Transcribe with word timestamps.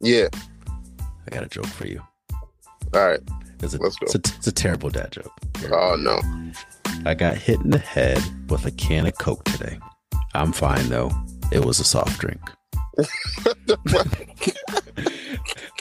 Yeah. 0.00 0.28
I 1.26 1.30
got 1.30 1.44
a 1.44 1.48
joke 1.48 1.66
for 1.66 1.86
you. 1.86 2.02
All 2.94 3.06
right. 3.06 3.20
It's 3.60 3.74
a, 3.74 3.78
Let's 3.78 3.96
go. 3.96 4.04
It's 4.04 4.14
a, 4.14 4.18
it's 4.18 4.46
a 4.46 4.52
terrible 4.52 4.90
dad 4.90 5.12
joke. 5.12 5.32
Oh 5.72 5.96
no. 5.98 6.20
I 7.04 7.14
got 7.14 7.36
hit 7.36 7.60
in 7.60 7.70
the 7.70 7.78
head 7.78 8.22
with 8.48 8.64
a 8.66 8.70
can 8.70 9.06
of 9.06 9.18
Coke 9.18 9.44
today. 9.44 9.78
I'm 10.34 10.52
fine 10.52 10.88
though. 10.88 11.10
It 11.50 11.64
was 11.64 11.80
a 11.80 11.84
soft 11.84 12.18
drink. 12.20 12.40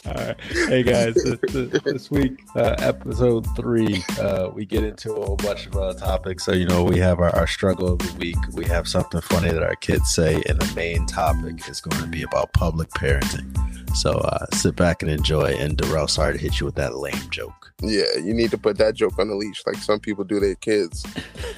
All 0.06 0.14
right. 0.14 0.40
Hey 0.40 0.84
guys, 0.84 1.16
this, 1.16 1.82
this, 1.84 2.12
week, 2.12 2.40
uh, 2.56 2.76
episode 2.80 3.46
three, 3.56 4.04
uh, 4.20 4.50
we 4.54 4.66
get 4.66 4.84
into 4.84 5.14
a 5.14 5.26
whole 5.26 5.36
bunch 5.36 5.66
of 5.68 5.76
uh, 5.76 5.94
topics. 5.94 6.46
So, 6.46 6.54
you 6.54 6.66
know, 6.66 6.84
we 6.84 6.98
have 7.00 7.20
our, 7.20 7.36
our 7.36 7.48
struggle 7.48 7.94
of 7.94 8.00
the 8.00 8.14
week. 8.18 8.38
We 8.54 8.66
have 8.66 8.88
something 8.88 9.20
funny 9.22 9.52
that 9.52 9.64
our 9.64 9.76
kids 9.76 10.12
say, 10.12 10.42
and 10.48 10.60
the 10.60 10.74
main 10.76 11.06
topic 11.08 11.68
is 11.68 11.82
going 11.82 12.02
to 12.02 12.08
be 12.08 12.24
about 12.24 12.54
public 12.54 12.90
parenting. 12.92 13.54
So 13.98 14.12
uh, 14.12 14.46
sit 14.54 14.76
back 14.76 15.02
and 15.02 15.10
enjoy. 15.10 15.56
And 15.56 15.76
Darrell, 15.76 16.08
sorry 16.08 16.34
to 16.34 16.40
hit 16.40 16.60
you 16.60 16.68
with 16.68 16.76
that 16.76 16.98
lame 16.98 17.32
joke. 17.32 17.74
Yeah, 17.82 18.04
you 18.24 18.32
need 18.32 18.52
to 18.52 18.58
put 18.58 18.78
that 18.78 18.94
joke 18.94 19.18
on 19.18 19.28
the 19.28 19.34
leash 19.36 19.64
like 19.66 19.78
some 19.78 20.00
people 20.00 20.24
do 20.24 20.40
their 20.40 20.54
kids. 20.54 21.04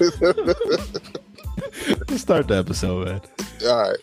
Let's 2.08 2.22
start 2.22 2.48
the 2.48 2.56
episode, 2.56 3.08
man. 3.08 3.20
All 3.68 3.82
right. 3.82 3.98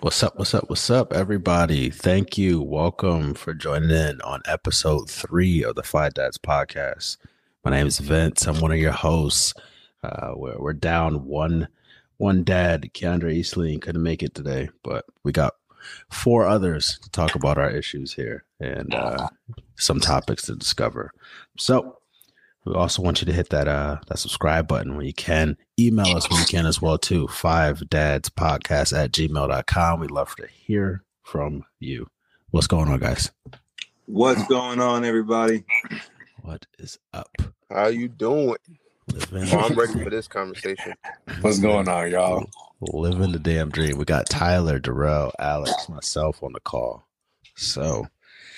What's 0.00 0.22
up? 0.22 0.38
What's 0.38 0.54
up? 0.54 0.70
What's 0.70 0.88
up, 0.88 1.12
everybody? 1.12 1.90
Thank 1.90 2.38
you. 2.38 2.62
Welcome 2.62 3.34
for 3.34 3.52
joining 3.52 3.90
in 3.90 4.22
on 4.22 4.40
episode 4.46 5.10
three 5.10 5.62
of 5.62 5.74
the 5.74 5.82
Five 5.82 6.14
Dads 6.14 6.38
podcast. 6.38 7.18
My 7.66 7.72
name 7.72 7.86
is 7.86 7.98
Vince. 7.98 8.46
I'm 8.46 8.60
one 8.62 8.72
of 8.72 8.78
your 8.78 8.92
hosts. 8.92 9.52
Uh, 10.02 10.32
we're, 10.34 10.58
we're 10.58 10.72
down 10.72 11.26
one 11.26 11.68
one 12.18 12.44
dad, 12.44 12.90
Keandre 12.92 13.38
Eastling, 13.38 13.80
couldn't 13.80 14.02
make 14.02 14.22
it 14.22 14.34
today, 14.34 14.68
but 14.82 15.06
we 15.24 15.32
got 15.32 15.54
four 16.10 16.46
others 16.46 16.98
to 17.02 17.10
talk 17.10 17.34
about 17.34 17.58
our 17.58 17.70
issues 17.70 18.12
here 18.12 18.44
and 18.60 18.92
uh, 18.92 19.28
some 19.76 20.00
topics 20.00 20.42
to 20.46 20.56
discover. 20.56 21.12
So 21.56 21.98
we 22.64 22.74
also 22.74 23.00
want 23.02 23.22
you 23.22 23.26
to 23.26 23.32
hit 23.32 23.48
that 23.50 23.68
uh 23.68 23.98
that 24.08 24.18
subscribe 24.18 24.68
button 24.68 24.96
when 24.96 25.06
you 25.06 25.14
can. 25.14 25.56
Email 25.78 26.16
us 26.16 26.28
when 26.28 26.40
you 26.40 26.46
can 26.46 26.66
as 26.66 26.82
well 26.82 26.98
too. 26.98 27.28
Five 27.28 27.88
dads 27.88 28.28
podcast 28.28 28.96
at 28.96 29.12
gmail.com. 29.12 30.00
We'd 30.00 30.10
love 30.10 30.34
to 30.36 30.46
hear 30.46 31.04
from 31.22 31.64
you. 31.78 32.08
What's 32.50 32.66
going 32.66 32.88
on, 32.88 32.98
guys? 32.98 33.30
What's 34.06 34.46
going 34.48 34.80
on, 34.80 35.04
everybody? 35.04 35.64
What 36.42 36.66
is 36.78 36.98
up? 37.12 37.30
How 37.70 37.88
you 37.88 38.08
doing? 38.08 38.56
Living, 39.12 39.48
Oh, 39.52 39.58
I'm 39.60 39.74
ready 39.74 40.02
for 40.02 40.10
this 40.10 40.28
conversation. 40.28 40.94
What's 41.40 41.58
going 41.58 41.88
on, 41.88 42.10
y'all? 42.10 42.48
living 42.80 43.32
the 43.32 43.38
damn 43.38 43.70
dream. 43.70 43.98
We 43.98 44.04
got 44.04 44.28
Tyler, 44.28 44.78
Darrell, 44.78 45.32
Alex, 45.38 45.88
myself 45.88 46.42
on 46.42 46.52
the 46.52 46.60
call. 46.60 47.08
So 47.56 48.06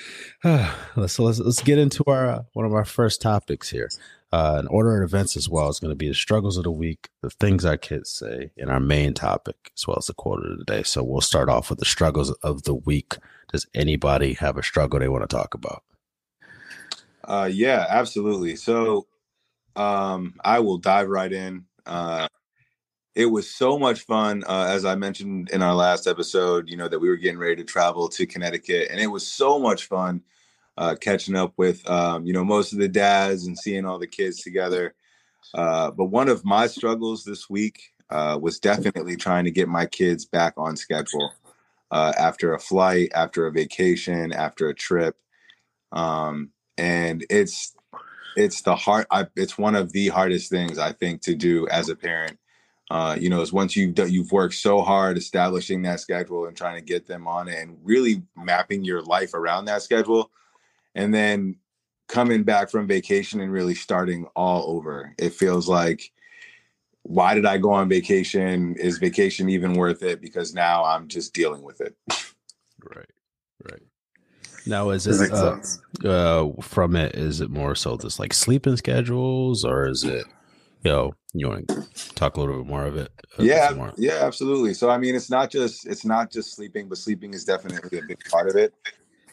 let's 0.45 1.19
let's 1.19 1.39
let's 1.39 1.63
get 1.63 1.79
into 1.79 2.05
our 2.07 2.29
uh, 2.29 2.43
one 2.53 2.67
of 2.67 2.75
our 2.75 2.85
first 2.85 3.23
topics 3.23 3.71
here. 3.71 3.89
Uh, 4.33 4.57
an 4.61 4.69
order 4.69 5.03
of 5.03 5.09
events 5.09 5.37
as 5.37 5.49
well 5.49 5.69
is 5.69 5.81
going 5.81 5.91
to 5.91 5.97
be 5.97 6.07
the 6.09 6.15
struggles 6.15 6.57
of 6.57 6.63
the 6.63 6.71
week, 6.71 7.09
the 7.21 7.31
things 7.31 7.65
our 7.65 7.77
kids 7.77 8.11
say, 8.11 8.53
and 8.57 8.71
our 8.71 8.79
main 8.79 9.13
topic 9.13 9.73
as 9.77 9.87
well 9.89 9.97
as 9.99 10.07
the 10.07 10.15
quarter 10.15 10.53
of 10.53 10.59
the 10.59 10.65
day. 10.65 10.83
So 10.85 11.03
we'll 11.03 11.21
start 11.21 11.49
off 11.49 11.69
with 11.69 11.81
the 11.81 11.85
struggles 11.85 12.31
of 12.43 12.63
the 12.63 12.75
week. 12.75 13.17
Does 13.53 13.67
anybody 13.75 14.35
have 14.35 14.57
a 14.57 14.63
struggle 14.63 15.01
they 15.01 15.09
want 15.09 15.29
to 15.29 15.37
talk 15.37 15.55
about? 15.55 15.83
Uh, 17.25 17.49
yeah, 17.53 17.87
absolutely. 17.89 18.55
So, 18.57 19.07
um, 19.81 20.35
I 20.45 20.61
will 20.61 20.79
dive 20.79 21.09
right 21.09 21.33
in. 21.33 21.65
Uh, 21.87 22.29
it 23.15 23.27
was 23.27 23.51
so 23.51 23.79
much 23.79 24.03
fun, 24.03 24.45
uh, 24.47 24.67
as 24.69 24.85
I 24.85 24.95
mentioned 24.95 25.51
in 25.51 25.63
our 25.63 25.75
last 25.75 26.07
episode. 26.07 26.69
You 26.69 26.77
know 26.77 26.89
that 26.89 26.99
we 26.99 27.09
were 27.09 27.17
getting 27.17 27.39
ready 27.39 27.57
to 27.57 27.65
travel 27.65 28.09
to 28.09 28.27
Connecticut, 28.27 28.89
and 28.91 29.01
it 29.01 29.07
was 29.07 29.27
so 29.27 29.59
much 29.59 29.87
fun 29.87 30.23
uh, 30.77 30.97
catching 31.01 31.35
up 31.35 31.55
with 31.57 31.89
um, 31.89 32.27
you 32.27 32.33
know 32.33 32.45
most 32.45 32.73
of 32.73 32.79
the 32.79 32.89
dads 32.89 33.47
and 33.47 33.59
seeing 33.59 33.87
all 33.87 33.99
the 33.99 34.07
kids 34.07 34.43
together. 34.43 34.95
Uh, 35.55 35.91
but 35.91 36.07
one 36.07 36.29
of 36.29 36.45
my 36.45 36.67
struggles 36.67 37.25
this 37.25 37.49
week 37.49 37.81
uh, 38.11 38.39
was 38.41 38.61
definitely 38.61 39.17
trying 39.17 39.45
to 39.45 39.51
get 39.51 39.69
my 39.69 39.87
kids 39.87 40.27
back 40.27 40.53
on 40.59 40.77
schedule 40.77 41.33
uh, 41.91 42.13
after 42.19 42.55
a 42.55 42.61
flight, 42.61 43.11
after 43.15 43.47
a 43.47 43.53
vacation, 43.53 44.33
after 44.33 44.69
a 44.69 44.75
trip. 44.75 45.17
Um, 45.91 46.51
and 46.79 47.25
it's 47.31 47.75
it's 48.37 48.63
the 48.63 48.75
hard 48.77 49.07
I, 49.11 49.27
it's 49.37 49.59
one 49.59 49.75
of 49.75 49.93
the 49.93 50.09
hardest 50.09 50.51
things 50.51 50.79
i 50.79 50.93
think 50.93 51.23
to 51.23 51.35
do 51.35 51.69
as 51.69 51.89
a 51.89 51.97
parent. 51.97 52.39
Uh, 52.91 53.17
you 53.21 53.29
know 53.31 53.41
is 53.41 53.53
once 53.53 53.77
you've 53.77 53.95
done, 53.95 54.11
you've 54.11 54.33
worked 54.33 54.55
so 54.55 54.83
hard 54.83 55.17
establishing 55.17 55.83
that 55.83 56.01
schedule 56.01 56.47
and 56.47 56.57
trying 56.57 56.75
to 56.75 56.85
get 56.85 57.07
them 57.07 57.29
on 57.29 57.47
it 57.47 57.57
and 57.57 57.79
really 57.85 58.21
mapping 58.37 58.83
your 58.83 59.01
life 59.03 59.33
around 59.33 59.65
that 59.65 59.81
schedule 59.81 60.29
and 60.97 61.15
then 61.15 61.57
coming 62.09 62.43
back 62.43 62.69
from 62.71 62.89
vacation 62.89 63.41
and 63.41 63.53
really 63.53 63.75
starting 63.75 64.27
all 64.35 64.77
over. 64.77 65.15
It 65.19 65.33
feels 65.33 65.69
like 65.69 66.11
why 67.03 67.35
did 67.35 67.47
i 67.47 67.57
go 67.57 67.73
on 67.73 67.89
vacation? 67.89 68.77
Is 68.77 68.99
vacation 68.99 69.49
even 69.49 69.75
worth 69.75 70.03
it? 70.03 70.21
Because 70.21 70.53
now 70.53 70.85
i'm 70.85 71.09
just 71.09 71.33
dealing 71.33 71.63
with 71.63 71.81
it. 71.81 71.95
Right, 72.83 73.11
right. 73.71 73.83
Now, 74.67 74.91
is 74.91 75.07
it 75.07 75.33
uh, 75.33 75.57
uh, 76.05 76.51
from 76.61 76.97
it? 76.97 77.15
Is 77.15 77.41
it 77.41 77.51
more 77.51 77.75
so 77.75 77.97
just 77.97 78.19
like 78.19 78.33
sleeping 78.33 78.77
schedules, 78.77 79.65
or 79.65 79.89
is 79.89 80.05
it, 80.05 80.27
you 80.85 80.91
know, 80.91 81.15
you 81.33 81.49
want 81.49 81.69
to 81.69 82.15
talk 82.15 82.37
a 82.37 82.41
little 82.41 82.59
bit 82.59 82.67
more 82.67 82.85
of 82.85 82.97
it? 82.97 83.11
uh, 83.39 83.43
yeah 83.43 83.73
more? 83.75 83.93
yeah 83.97 84.19
absolutely 84.23 84.75
so 84.75 84.91
i 84.91 84.99
mean 84.99 85.15
it's 85.15 85.31
not 85.31 85.51
just 85.51 85.87
it's 85.87 86.05
not 86.05 86.31
just 86.31 86.55
sleeping 86.55 86.89
but 86.89 86.99
sleeping 86.99 87.33
is 87.35 87.45
definitely 87.45 87.99
a 87.99 88.03
big 88.03 88.19
part 88.31 88.49
of 88.49 88.57
it 88.57 88.75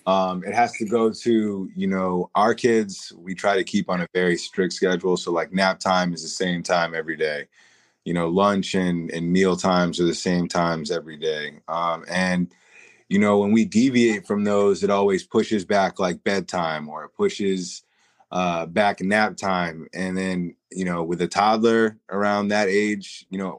um 0.05 0.43
it 0.45 0.53
has 0.53 0.71
to 0.73 0.85
go 0.85 1.11
to 1.11 1.69
you 1.75 1.87
know 1.87 2.29
our 2.35 2.53
kids 2.53 3.11
we 3.17 3.33
try 3.33 3.55
to 3.55 3.63
keep 3.63 3.89
on 3.89 4.01
a 4.01 4.07
very 4.13 4.37
strict 4.37 4.73
schedule 4.73 5.17
so 5.17 5.31
like 5.31 5.53
nap 5.53 5.79
time 5.79 6.13
is 6.13 6.21
the 6.21 6.27
same 6.27 6.61
time 6.63 6.93
every 6.93 7.17
day 7.17 7.45
you 8.05 8.13
know 8.13 8.27
lunch 8.27 8.75
and 8.75 9.11
and 9.11 9.31
meal 9.31 9.57
times 9.57 9.99
are 9.99 10.05
the 10.05 10.13
same 10.13 10.47
times 10.47 10.91
every 10.91 11.17
day 11.17 11.59
um 11.67 12.05
and 12.09 12.51
you 13.09 13.19
know 13.19 13.39
when 13.39 13.51
we 13.51 13.65
deviate 13.65 14.25
from 14.25 14.43
those 14.43 14.83
it 14.83 14.89
always 14.89 15.23
pushes 15.23 15.65
back 15.65 15.99
like 15.99 16.23
bedtime 16.23 16.89
or 16.89 17.05
it 17.05 17.15
pushes 17.15 17.83
uh 18.31 18.65
back 18.65 19.01
nap 19.01 19.37
time. 19.37 19.87
And 19.93 20.17
then 20.17 20.55
you 20.71 20.85
know 20.85 21.03
with 21.03 21.21
a 21.21 21.27
toddler 21.27 21.97
around 22.09 22.49
that 22.49 22.67
age 22.67 23.25
you 23.29 23.37
know 23.37 23.57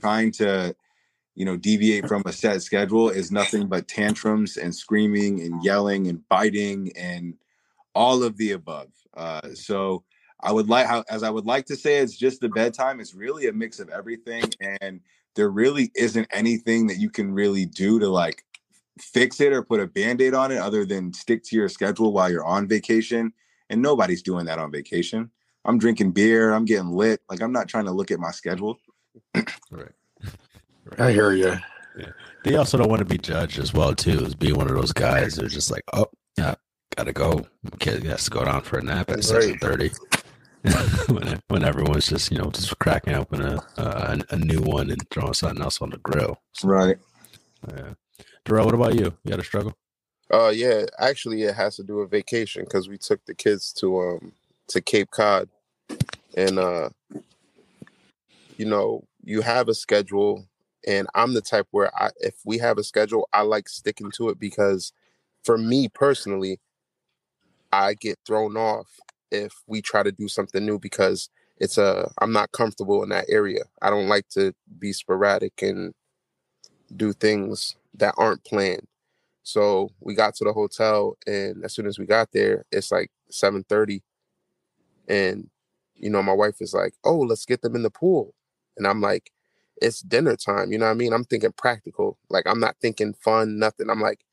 trying 0.00 0.32
to 0.32 0.74
you 1.34 1.44
know 1.44 1.56
deviate 1.56 2.08
from 2.08 2.22
a 2.26 2.32
set 2.32 2.62
schedule 2.62 3.08
is 3.08 3.30
nothing 3.30 3.68
but 3.68 3.88
tantrums 3.88 4.56
and 4.56 4.74
screaming 4.74 5.40
and 5.40 5.64
yelling 5.64 6.08
and 6.08 6.26
biting 6.28 6.92
and 6.96 7.34
all 7.94 8.22
of 8.22 8.36
the 8.36 8.52
above. 8.52 8.88
Uh 9.16 9.54
so 9.54 10.02
i 10.44 10.50
would 10.50 10.68
like 10.68 10.86
how 10.86 11.04
as 11.08 11.22
i 11.22 11.30
would 11.30 11.46
like 11.46 11.66
to 11.66 11.76
say 11.76 11.98
it's 11.98 12.16
just 12.16 12.40
the 12.40 12.48
bedtime. 12.48 12.98
It's 12.98 13.14
really 13.14 13.46
a 13.46 13.52
mix 13.52 13.78
of 13.78 13.88
everything 13.90 14.44
and 14.60 15.00
there 15.34 15.48
really 15.48 15.90
isn't 15.94 16.28
anything 16.32 16.88
that 16.88 16.98
you 16.98 17.08
can 17.08 17.32
really 17.32 17.64
do 17.64 17.98
to 17.98 18.08
like 18.08 18.44
fix 19.00 19.40
it 19.40 19.52
or 19.52 19.62
put 19.62 19.80
a 19.80 19.86
band-aid 19.86 20.34
on 20.34 20.52
it 20.52 20.58
other 20.58 20.84
than 20.84 21.12
stick 21.12 21.42
to 21.42 21.56
your 21.56 21.68
schedule 21.68 22.12
while 22.12 22.30
you're 22.30 22.44
on 22.44 22.68
vacation 22.68 23.32
and 23.70 23.80
nobody's 23.80 24.22
doing 24.22 24.44
that 24.44 24.58
on 24.58 24.70
vacation 24.70 25.30
i'm 25.64 25.78
drinking 25.78 26.12
beer 26.12 26.52
i'm 26.52 26.64
getting 26.64 26.90
lit 26.90 27.20
like 27.30 27.40
i'm 27.40 27.52
not 27.52 27.68
trying 27.68 27.86
to 27.86 27.90
look 27.90 28.10
at 28.10 28.20
my 28.20 28.30
schedule 28.30 28.78
Right. 29.70 29.92
I 30.98 31.12
hear 31.12 31.32
you. 31.32 31.56
They 32.44 32.56
also 32.56 32.76
don't 32.78 32.88
want 32.88 33.00
to 33.00 33.04
be 33.04 33.18
judged 33.18 33.58
as 33.58 33.72
well 33.72 33.94
too, 33.94 34.24
as 34.24 34.34
being 34.34 34.56
one 34.56 34.68
of 34.68 34.74
those 34.74 34.92
guys 34.92 35.36
that 35.36 35.44
are 35.44 35.48
just 35.48 35.70
like, 35.70 35.84
oh, 35.92 36.06
yeah, 36.36 36.54
gotta 36.96 37.12
go. 37.12 37.46
Kid 37.78 38.02
has 38.04 38.24
to 38.24 38.30
go 38.30 38.44
down 38.44 38.62
for 38.62 38.78
a 38.78 38.82
nap 38.82 39.10
at 39.10 39.16
Right. 39.16 39.24
seven 39.24 39.58
thirty. 39.58 39.90
when, 41.08 41.40
when 41.48 41.64
everyone's 41.64 42.06
just 42.06 42.30
you 42.30 42.38
know 42.38 42.50
just 42.50 42.78
cracking 42.78 43.14
open 43.14 43.42
a, 43.42 43.60
a 43.76 44.18
a 44.30 44.36
new 44.36 44.60
one 44.60 44.90
and 44.90 45.02
throwing 45.10 45.34
something 45.34 45.62
else 45.62 45.82
on 45.82 45.90
the 45.90 45.98
grill. 45.98 46.40
So, 46.52 46.68
right 46.68 46.96
yeah. 47.68 47.94
Darrell, 48.44 48.66
what 48.66 48.74
about 48.74 48.94
you? 48.94 49.14
You 49.24 49.30
had 49.30 49.40
a 49.40 49.44
struggle? 49.44 49.74
Uh 50.32 50.48
yeah, 50.48 50.86
actually 50.98 51.42
it 51.42 51.54
has 51.54 51.76
to 51.76 51.82
do 51.82 51.96
with 51.96 52.10
vacation 52.10 52.64
because 52.64 52.88
we 52.88 52.98
took 52.98 53.24
the 53.26 53.34
kids 53.34 53.72
to 53.74 54.00
um 54.00 54.32
to 54.68 54.80
Cape 54.80 55.10
Cod 55.10 55.48
and 56.36 56.58
uh 56.58 56.88
you 58.56 58.66
know, 58.66 59.04
you 59.22 59.42
have 59.42 59.68
a 59.68 59.74
schedule 59.74 60.46
and 60.86 61.06
I'm 61.14 61.34
the 61.34 61.40
type 61.40 61.66
where 61.70 61.94
I 62.00 62.10
if 62.20 62.34
we 62.44 62.58
have 62.58 62.78
a 62.78 62.84
schedule, 62.84 63.28
I 63.32 63.42
like 63.42 63.68
sticking 63.68 64.10
to 64.12 64.30
it 64.30 64.38
because 64.38 64.92
for 65.44 65.58
me 65.58 65.88
personally, 65.88 66.60
I 67.72 67.94
get 67.94 68.18
thrown 68.26 68.56
off 68.56 68.88
if 69.30 69.52
we 69.66 69.82
try 69.82 70.02
to 70.02 70.12
do 70.12 70.28
something 70.28 70.64
new 70.64 70.78
because 70.78 71.30
it's 71.58 71.78
a 71.78 72.10
I'm 72.18 72.32
not 72.32 72.52
comfortable 72.52 73.02
in 73.02 73.10
that 73.10 73.26
area. 73.28 73.64
I 73.80 73.90
don't 73.90 74.08
like 74.08 74.28
to 74.30 74.54
be 74.78 74.92
sporadic 74.92 75.62
and 75.62 75.94
do 76.94 77.12
things 77.12 77.76
that 77.94 78.14
aren't 78.18 78.44
planned. 78.44 78.86
So 79.42 79.90
we 80.00 80.14
got 80.14 80.34
to 80.36 80.44
the 80.44 80.52
hotel, 80.52 81.16
and 81.26 81.64
as 81.64 81.74
soon 81.74 81.86
as 81.86 81.98
we 81.98 82.06
got 82.06 82.30
there, 82.32 82.64
it's 82.72 82.92
like 82.92 83.10
seven 83.30 83.64
thirty, 83.68 84.02
and 85.08 85.48
you 85.94 86.10
know 86.10 86.22
my 86.22 86.32
wife 86.32 86.60
is 86.60 86.74
like, 86.74 86.94
"Oh, 87.04 87.18
let's 87.18 87.44
get 87.44 87.62
them 87.62 87.76
in 87.76 87.82
the 87.82 87.90
pool," 87.90 88.34
and 88.76 88.86
I'm 88.86 89.00
like, 89.00 89.32
it's 89.80 90.00
dinner 90.00 90.36
time. 90.36 90.72
You 90.72 90.78
know 90.78 90.86
what 90.86 90.92
I 90.92 90.94
mean? 90.94 91.12
I'm 91.12 91.24
thinking 91.24 91.52
practical. 91.52 92.18
Like 92.30 92.44
I'm 92.46 92.60
not 92.60 92.76
thinking 92.80 93.14
fun, 93.14 93.58
nothing. 93.58 93.90
I'm 93.90 94.00
like, 94.00 94.24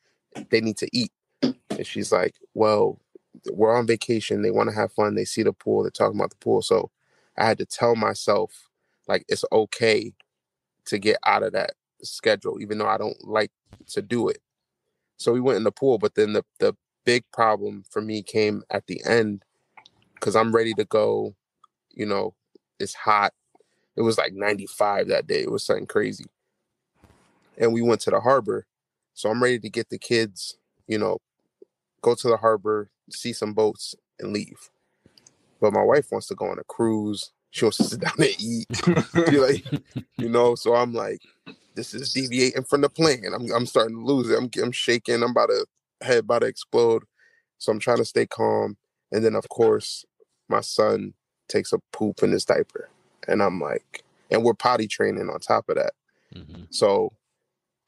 they 0.50 0.62
need 0.62 0.78
to 0.78 0.90
eat. 0.94 1.12
And 1.42 1.86
she's 1.86 2.12
like, 2.12 2.36
well, 2.54 3.00
we're 3.52 3.76
on 3.76 3.88
vacation. 3.88 4.42
They 4.42 4.52
want 4.52 4.70
to 4.70 4.76
have 4.76 4.92
fun. 4.94 5.16
They 5.16 5.26
see 5.26 5.44
the 5.44 5.54
pool. 5.54 5.84
They're 5.84 5.92
talking 5.92 6.20
about 6.20 6.32
the 6.32 6.38
pool. 6.38 6.62
So 6.62 6.92
I 7.38 7.46
had 7.46 7.58
to 7.60 7.66
tell 7.66 7.96
myself, 7.96 8.70
like, 9.08 9.26
it's 9.28 9.46
okay 9.52 10.14
to 10.86 11.00
get 11.00 11.18
out 11.26 11.44
of 11.44 11.54
that 11.54 11.72
schedule, 12.04 12.62
even 12.62 12.78
though 12.78 12.88
I 12.88 12.98
don't 12.98 13.28
like 13.28 13.52
to 13.88 14.02
do 14.02 14.30
it. 14.30 14.42
So 15.18 15.34
we 15.34 15.42
went 15.42 15.58
in 15.58 15.64
the 15.64 15.72
pool, 15.72 15.98
but 15.98 16.16
then 16.16 16.34
the 16.34 16.46
the 16.60 16.76
big 17.06 17.24
problem 17.32 17.84
for 17.90 18.02
me 18.02 18.22
came 18.22 18.64
at 18.70 18.88
the 18.88 19.02
end 19.06 19.44
because 20.14 20.36
I'm 20.36 20.56
ready 20.56 20.74
to 20.76 20.86
go. 20.86 21.36
You 21.92 22.06
know, 22.06 22.36
it's 22.80 22.94
hot. 22.94 23.34
It 23.96 24.02
was 24.02 24.18
like 24.18 24.34
95 24.34 25.10
that 25.10 25.28
day. 25.28 25.42
It 25.42 25.52
was 25.52 25.66
something 25.66 25.88
crazy. 25.88 26.26
And 27.58 27.74
we 27.74 27.82
went 27.82 28.00
to 28.02 28.12
the 28.12 28.22
harbor. 28.22 28.66
So 29.14 29.30
I'm 29.30 29.44
ready 29.44 29.60
to 29.60 29.70
get 29.70 29.90
the 29.90 29.98
kids, 29.98 30.58
you 30.88 30.98
know, 30.98 31.18
go 32.02 32.16
to 32.16 32.28
the 32.30 32.38
harbor, 32.38 32.90
see 33.10 33.34
some 33.34 33.54
boats, 33.54 33.96
and 34.20 34.32
leave. 34.32 34.70
But 35.60 35.74
my 35.74 35.84
wife 35.84 36.08
wants 36.12 36.28
to 36.28 36.36
go 36.36 36.46
on 36.46 36.60
a 36.60 36.64
cruise. 36.64 37.34
She 37.52 37.66
wants 37.66 37.78
to 37.78 37.84
sit 37.84 38.00
down 38.02 38.14
and 38.18 38.36
eat. 38.40 38.68
Like, 39.16 39.66
you 40.18 40.30
know, 40.30 40.56
so 40.56 40.76
I'm 40.76 40.94
like, 40.94 41.22
this 41.76 41.94
is 41.94 42.14
deviating 42.14 42.64
from 42.64 42.82
the 42.82 42.90
plan. 42.90 43.32
I'm 43.34 43.52
I'm 43.52 43.66
starting 43.66 43.96
to 43.96 44.04
lose 44.04 44.30
it. 44.30 44.38
I'm 44.38 44.50
I'm 44.62 44.72
shaking. 44.72 45.16
I'm 45.24 45.32
about 45.32 45.48
to 45.48 45.66
head 46.02 46.20
about 46.20 46.40
to 46.40 46.48
explode. 46.48 47.04
So 47.58 47.72
I'm 47.72 47.80
trying 47.80 47.98
to 47.98 48.06
stay 48.06 48.26
calm. 48.26 48.78
And 49.12 49.24
then 49.24 49.36
of 49.36 49.50
course, 49.50 50.06
my 50.48 50.62
son 50.62 51.14
takes 51.48 51.74
a 51.74 51.80
poop 51.92 52.24
in 52.24 52.32
his 52.32 52.46
diaper. 52.46 52.90
And 53.28 53.42
I'm 53.42 53.60
like, 53.60 54.04
and 54.32 54.44
we're 54.44 54.54
potty 54.54 54.88
training 54.88 55.30
on 55.30 55.40
top 55.40 55.70
of 55.70 55.76
that. 55.76 55.94
Mhm. 56.36 56.68
So 56.70 57.14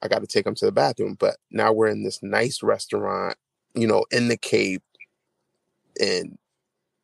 I 0.02 0.08
got 0.08 0.20
to 0.20 0.26
take 0.26 0.46
him 0.46 0.54
to 0.56 0.66
the 0.66 0.72
bathroom. 0.72 1.16
But 1.18 1.36
now 1.50 1.72
we're 1.72 1.88
in 1.88 2.02
this 2.02 2.22
nice 2.22 2.62
restaurant, 2.62 3.36
you 3.74 3.86
know, 3.86 4.04
in 4.10 4.28
the 4.28 4.36
Cape. 4.36 4.82
And 6.00 6.38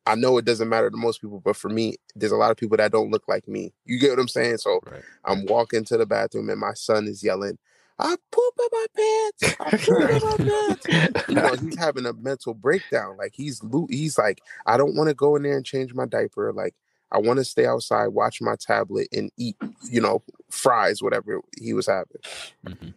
I 0.05 0.15
know 0.15 0.37
it 0.37 0.45
doesn't 0.45 0.69
matter 0.69 0.89
to 0.89 0.97
most 0.97 1.21
people, 1.21 1.39
but 1.39 1.55
for 1.55 1.69
me, 1.69 1.95
there's 2.15 2.31
a 2.31 2.37
lot 2.37 2.51
of 2.51 2.57
people 2.57 2.77
that 2.77 2.91
don't 2.91 3.11
look 3.11 3.27
like 3.27 3.47
me. 3.47 3.73
You 3.85 3.99
get 3.99 4.09
what 4.11 4.19
I'm 4.19 4.27
saying? 4.27 4.57
So 4.57 4.79
Right. 4.89 5.03
I'm 5.25 5.45
walking 5.45 5.85
to 5.85 5.97
the 5.97 6.05
bathroom 6.05 6.49
and 6.49 6.59
my 6.59 6.73
son 6.73 7.07
is 7.07 7.23
yelling, 7.23 7.57
I 7.99 8.15
poop 8.31 8.53
in 8.59 8.67
my 8.71 8.85
pants. 8.95 9.55
I 9.59 9.69
poop 9.77 10.09
in 10.09 10.19
my 10.21 10.37
pants. 10.39 11.25
You 11.27 11.35
know, 11.35 11.53
he's 11.53 11.77
having 11.77 12.05
a 12.05 12.13
mental 12.13 12.53
breakdown. 12.53 13.17
Like 13.17 13.33
he's 13.35 13.61
he's 13.89 14.17
like, 14.17 14.41
I 14.65 14.77
don't 14.77 14.95
want 14.95 15.09
to 15.09 15.13
go 15.13 15.35
in 15.35 15.43
there 15.43 15.57
and 15.57 15.65
change 15.65 15.93
my 15.93 16.05
diaper. 16.05 16.53
Like 16.53 16.75
I 17.11 17.17
want 17.17 17.37
to 17.37 17.45
stay 17.45 17.65
outside, 17.65 18.07
watch 18.07 18.41
my 18.41 18.55
tablet, 18.59 19.09
and 19.11 19.31
eat, 19.37 19.57
you 19.91 19.99
know, 19.99 20.23
fries, 20.49 21.01
whatever 21.01 21.41
he 21.59 21.73
was 21.73 21.87
having. 21.87 22.21
Mhm. 22.65 22.93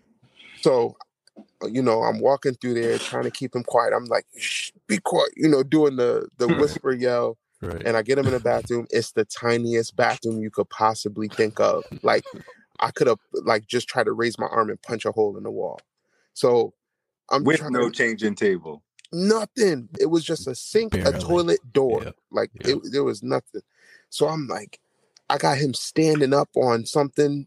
So, 0.60 0.96
you 1.70 1.82
know, 1.82 2.02
I'm 2.02 2.18
walking 2.20 2.54
through 2.54 2.74
there 2.74 2.98
trying 2.98 3.24
to 3.24 3.30
keep 3.30 3.54
him 3.54 3.62
quiet. 3.64 3.92
I'm 3.94 4.06
like, 4.06 4.26
Shh, 4.36 4.70
be 4.88 4.98
quiet, 4.98 5.30
you 5.36 5.48
know, 5.48 5.62
doing 5.62 5.96
the 5.96 6.28
the 6.38 6.48
whisper 6.60 6.92
yell. 6.92 7.38
Right. 7.60 7.82
And 7.86 7.96
I 7.96 8.02
get 8.02 8.18
him 8.18 8.26
in 8.26 8.32
the 8.32 8.40
bathroom. 8.52 8.86
It's 8.90 9.12
the 9.12 9.24
tiniest 9.24 9.94
bathroom 9.96 10.40
you 10.40 10.50
could 10.50 10.68
possibly 10.70 11.28
think 11.28 11.60
of. 11.60 11.84
Like 12.02 12.24
I 12.80 12.90
could 12.90 13.06
have 13.06 13.18
like 13.32 13.66
just 13.66 13.88
tried 13.88 14.04
to 14.04 14.12
raise 14.12 14.38
my 14.38 14.46
arm 14.46 14.70
and 14.70 14.82
punch 14.82 15.04
a 15.04 15.12
hole 15.12 15.36
in 15.36 15.44
the 15.44 15.50
wall. 15.50 15.80
So 16.34 16.74
I'm 17.30 17.44
With 17.44 17.62
no 17.70 17.88
to, 17.88 17.94
changing 17.94 18.34
table. 18.34 18.82
nothing. 19.12 19.88
It 20.00 20.06
was 20.06 20.24
just 20.24 20.48
a 20.48 20.54
sink, 20.54 20.94
a 20.94 21.12
toilet 21.18 21.60
door. 21.72 22.02
Yeah. 22.04 22.10
Like 22.32 22.50
Yeah. 22.64 22.72
it, 22.72 22.78
there 22.90 23.04
was 23.04 23.22
nothing. 23.22 23.62
So 24.10 24.28
I'm 24.28 24.48
like, 24.48 24.80
I 25.30 25.38
got 25.38 25.58
him 25.58 25.72
standing 25.72 26.34
up 26.34 26.50
on 26.56 26.84
something, 26.84 27.46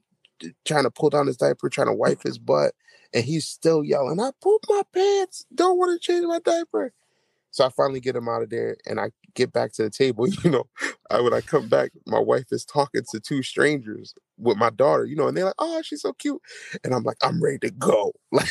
trying 0.64 0.84
to 0.86 0.92
pull 0.92 1.10
down 1.10 1.28
his 1.28 1.38
diaper, 1.38 1.70
trying 1.70 1.88
to 1.88 1.94
wipe 1.94 2.24
his 2.24 2.38
butt, 2.40 2.74
and 3.14 3.24
he's 3.24 3.48
still 3.48 3.84
yelling, 3.84 4.20
"I 4.20 4.32
pooped 4.42 4.66
my 4.70 4.84
pants. 4.94 5.46
Don't 5.54 5.78
want 5.78 6.00
to 6.00 6.06
change 6.06 6.26
my 6.26 6.40
diaper." 6.40 6.94
So 7.52 7.66
I 7.66 7.70
finally 7.70 8.02
get 8.02 8.18
him 8.18 8.28
out 8.28 8.42
of 8.42 8.50
there, 8.50 8.76
and 8.86 9.00
I 9.00 9.12
get 9.34 9.54
back 9.54 9.72
to 9.74 9.84
the 9.84 9.90
table. 9.90 10.28
You 10.44 10.50
know, 10.52 10.68
I, 11.10 11.22
when 11.22 11.34
I 11.34 11.40
come 11.42 11.70
back, 11.70 11.92
my 12.06 12.20
wife 12.20 12.48
is 12.52 12.66
talking 12.66 13.04
to 13.12 13.20
two 13.20 13.42
strangers 13.44 14.14
with 14.38 14.58
my 14.58 14.70
daughter. 14.70 15.06
You 15.06 15.16
know, 15.16 15.28
and 15.28 15.38
they're 15.38 15.46
like, 15.46 15.56
"Oh, 15.60 15.82
she's 15.82 16.02
so 16.02 16.14
cute," 16.14 16.42
and 16.84 16.94
I'm 16.94 17.04
like, 17.04 17.18
"I'm 17.22 17.42
ready 17.42 17.60
to 17.60 17.72
go." 17.72 18.12
Like, 18.32 18.50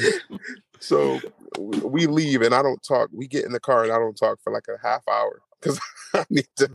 so 0.80 1.20
we 1.58 2.06
leave, 2.06 2.42
and 2.42 2.54
I 2.54 2.62
don't 2.62 2.82
talk. 2.82 3.08
We 3.12 3.28
get 3.28 3.44
in 3.44 3.52
the 3.52 3.60
car, 3.60 3.84
and 3.84 3.92
I 3.92 3.98
don't 3.98 4.16
talk 4.16 4.40
for 4.42 4.52
like 4.52 4.66
a 4.68 4.76
half 4.86 5.02
hour 5.08 5.42
because 5.60 5.78
I 6.14 6.24
need 6.28 6.48
to, 6.56 6.70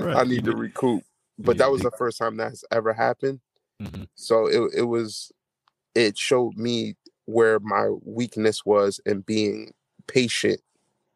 Right. 0.00 0.16
I 0.16 0.24
need 0.24 0.44
to 0.44 0.56
recoup. 0.56 1.04
But 1.38 1.58
that 1.58 1.70
was 1.70 1.82
the 1.82 1.92
first 1.92 2.18
time 2.18 2.36
that's 2.36 2.64
ever 2.72 2.92
happened. 2.92 3.40
Mhm. 3.80 4.08
So 4.16 4.46
it 4.48 4.72
it 4.74 4.82
was, 4.82 5.30
it 5.98 6.18
showed 6.18 6.56
me 6.56 6.96
where 7.26 7.60
my 7.60 7.88
weakness 8.04 8.64
was 8.64 9.00
in 9.06 9.20
being 9.22 9.72
patient 10.06 10.60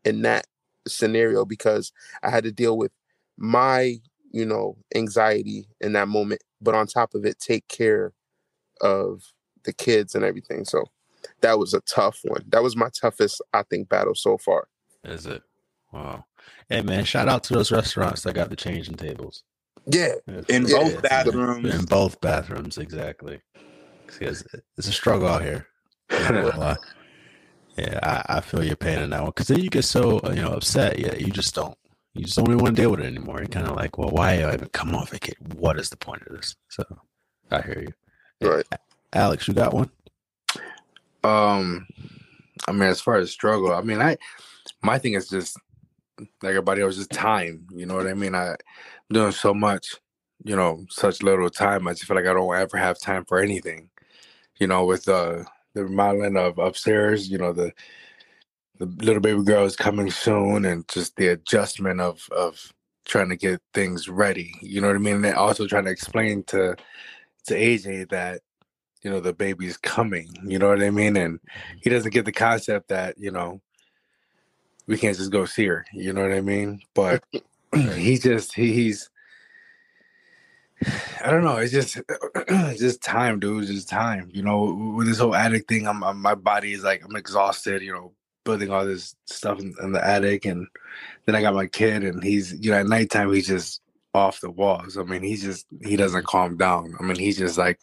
in 0.04 0.22
that 0.22 0.46
scenario 0.86 1.44
because 1.44 1.92
I 2.22 2.30
had 2.30 2.44
to 2.44 2.52
deal 2.52 2.76
with 2.76 2.92
my, 3.38 3.96
you 4.32 4.44
know, 4.44 4.76
anxiety 4.94 5.68
in 5.80 5.92
that 5.94 6.08
moment, 6.08 6.42
but 6.60 6.74
on 6.74 6.86
top 6.86 7.14
of 7.14 7.24
it, 7.24 7.38
take 7.38 7.68
care 7.68 8.12
of 8.80 9.22
the 9.64 9.72
kids 9.72 10.14
and 10.14 10.24
everything. 10.24 10.64
So 10.64 10.84
that 11.40 11.58
was 11.58 11.74
a 11.74 11.80
tough 11.82 12.20
one. 12.24 12.44
That 12.48 12.62
was 12.62 12.76
my 12.76 12.90
toughest, 12.90 13.40
I 13.52 13.62
think, 13.62 13.88
battle 13.88 14.14
so 14.14 14.38
far. 14.38 14.68
Is 15.04 15.26
it? 15.26 15.42
Wow. 15.92 16.24
Hey 16.68 16.82
man, 16.82 17.04
shout 17.04 17.28
out 17.28 17.44
to 17.44 17.54
those 17.54 17.70
restaurants 17.70 18.22
that 18.22 18.34
got 18.34 18.50
the 18.50 18.56
changing 18.56 18.96
tables. 18.96 19.44
Yeah, 19.86 20.14
In 20.48 20.66
Yeah, 20.66 20.78
both 20.78 20.94
yeah. 20.94 21.00
bathrooms. 21.02 21.74
In 21.74 21.84
both 21.84 22.20
bathrooms, 22.20 22.78
exactly. 22.78 23.40
'Cause 24.18 24.44
It's 24.76 24.88
a 24.88 24.92
struggle 24.92 25.28
out 25.28 25.42
here. 25.42 25.66
Yeah, 27.76 27.98
I, 28.02 28.36
I 28.36 28.40
feel 28.42 28.62
your 28.62 28.76
pain 28.76 28.98
in 28.98 29.10
that 29.10 29.22
one. 29.22 29.30
Because 29.30 29.48
then 29.48 29.60
you 29.60 29.70
get 29.70 29.84
so 29.84 30.20
you 30.28 30.42
know 30.42 30.52
upset. 30.52 30.98
Yeah, 30.98 31.14
you 31.14 31.32
just 31.32 31.54
don't. 31.54 31.76
You 32.12 32.24
just 32.24 32.36
don't 32.36 32.48
even 32.48 32.58
want 32.58 32.76
to 32.76 32.82
deal 32.82 32.90
with 32.90 33.00
it 33.00 33.06
anymore. 33.06 33.38
You're 33.38 33.46
kind 33.46 33.66
of 33.66 33.76
like, 33.76 33.96
well, 33.96 34.10
why 34.10 34.36
do 34.36 34.44
I 34.44 34.52
even 34.54 34.68
come 34.68 34.94
off 34.94 35.08
vacation? 35.10 35.46
What 35.56 35.78
is 35.78 35.88
the 35.88 35.96
point 35.96 36.22
of 36.26 36.36
this? 36.36 36.54
So 36.68 36.84
I 37.50 37.62
hear 37.62 37.86
you. 38.40 38.46
Right. 38.46 38.66
Alex, 39.14 39.48
you 39.48 39.54
got 39.54 39.72
one? 39.72 39.90
Um, 41.24 41.86
I 42.68 42.72
mean, 42.72 42.82
as 42.82 43.00
far 43.00 43.16
as 43.16 43.30
struggle, 43.30 43.72
I 43.72 43.80
mean, 43.80 44.02
I 44.02 44.18
my 44.82 44.98
thing 44.98 45.14
is 45.14 45.28
just 45.30 45.58
like 46.18 46.50
everybody 46.50 46.82
else, 46.82 46.96
just 46.96 47.10
time. 47.10 47.66
You 47.70 47.86
know 47.86 47.94
what 47.96 48.06
I 48.06 48.14
mean? 48.14 48.34
I, 48.34 48.50
I'm 48.50 48.56
doing 49.10 49.32
so 49.32 49.54
much, 49.54 49.96
you 50.44 50.56
know, 50.56 50.84
such 50.90 51.22
little 51.22 51.48
time. 51.48 51.88
I 51.88 51.92
just 51.92 52.04
feel 52.04 52.16
like 52.16 52.26
I 52.26 52.34
don't 52.34 52.54
ever 52.54 52.76
have 52.76 52.98
time 53.00 53.24
for 53.24 53.38
anything. 53.38 53.88
You 54.62 54.68
know, 54.68 54.84
with 54.84 55.08
uh, 55.08 55.42
the 55.74 55.86
remodeling 55.86 56.36
of 56.36 56.56
upstairs, 56.58 57.28
you 57.28 57.36
know, 57.36 57.52
the 57.52 57.72
the 58.78 58.86
little 58.86 59.20
baby 59.20 59.42
girl 59.42 59.64
is 59.64 59.74
coming 59.74 60.08
soon, 60.08 60.64
and 60.64 60.86
just 60.86 61.16
the 61.16 61.26
adjustment 61.26 62.00
of 62.00 62.28
of 62.30 62.72
trying 63.04 63.30
to 63.30 63.36
get 63.36 63.60
things 63.74 64.08
ready. 64.08 64.54
You 64.60 64.80
know 64.80 64.86
what 64.86 64.94
I 64.94 65.00
mean? 65.00 65.24
And 65.24 65.34
also 65.34 65.66
trying 65.66 65.86
to 65.86 65.90
explain 65.90 66.44
to 66.44 66.76
to 67.48 67.54
AJ 67.54 68.10
that 68.10 68.42
you 69.02 69.10
know 69.10 69.18
the 69.18 69.32
baby's 69.32 69.76
coming 69.76 70.32
you 70.46 70.60
know 70.60 70.68
what 70.68 70.80
i 70.80 70.88
mean 70.88 71.16
and 71.16 71.40
he 71.82 71.90
doesn't 71.90 72.14
get 72.14 72.24
the 72.24 72.30
concept 72.30 72.86
that 72.86 73.18
you 73.18 73.32
know 73.32 73.60
we 74.86 74.96
can't 74.96 75.16
just 75.16 75.32
go 75.32 75.44
see 75.44 75.66
her 75.66 75.84
you 75.92 76.12
know 76.12 76.22
what 76.22 76.30
i 76.30 76.40
mean 76.40 76.80
but 76.94 77.24
he 77.96 78.16
just 78.16 78.54
he, 78.54 78.72
he's 78.72 79.10
i 81.24 81.30
don't 81.30 81.44
know 81.44 81.56
it's 81.56 81.72
just 81.72 82.00
it's 82.48 82.80
just 82.80 83.02
time 83.02 83.38
dude 83.38 83.62
it's 83.62 83.72
just 83.72 83.88
time 83.88 84.28
you 84.32 84.42
know 84.42 84.92
with 84.96 85.06
this 85.06 85.18
whole 85.18 85.34
attic 85.34 85.66
thing 85.68 85.86
I'm, 85.86 86.02
I'm 86.02 86.20
my 86.20 86.34
body 86.34 86.72
is 86.72 86.84
like 86.84 87.04
i'm 87.04 87.16
exhausted 87.16 87.82
you 87.82 87.92
know 87.92 88.12
building 88.44 88.70
all 88.70 88.84
this 88.84 89.14
stuff 89.26 89.60
in, 89.60 89.74
in 89.82 89.92
the 89.92 90.04
attic 90.04 90.44
and 90.44 90.66
then 91.26 91.34
i 91.34 91.42
got 91.42 91.54
my 91.54 91.66
kid 91.66 92.04
and 92.04 92.22
he's 92.22 92.52
you 92.54 92.70
know 92.70 92.78
at 92.78 92.86
nighttime 92.86 93.32
he's 93.32 93.46
just 93.46 93.80
off 94.14 94.40
the 94.40 94.50
walls 94.50 94.98
i 94.98 95.02
mean 95.02 95.22
he's 95.22 95.42
just 95.42 95.66
he 95.82 95.96
doesn't 95.96 96.26
calm 96.26 96.56
down 96.56 96.94
i 97.00 97.02
mean 97.02 97.16
he's 97.16 97.38
just 97.38 97.56
like 97.56 97.78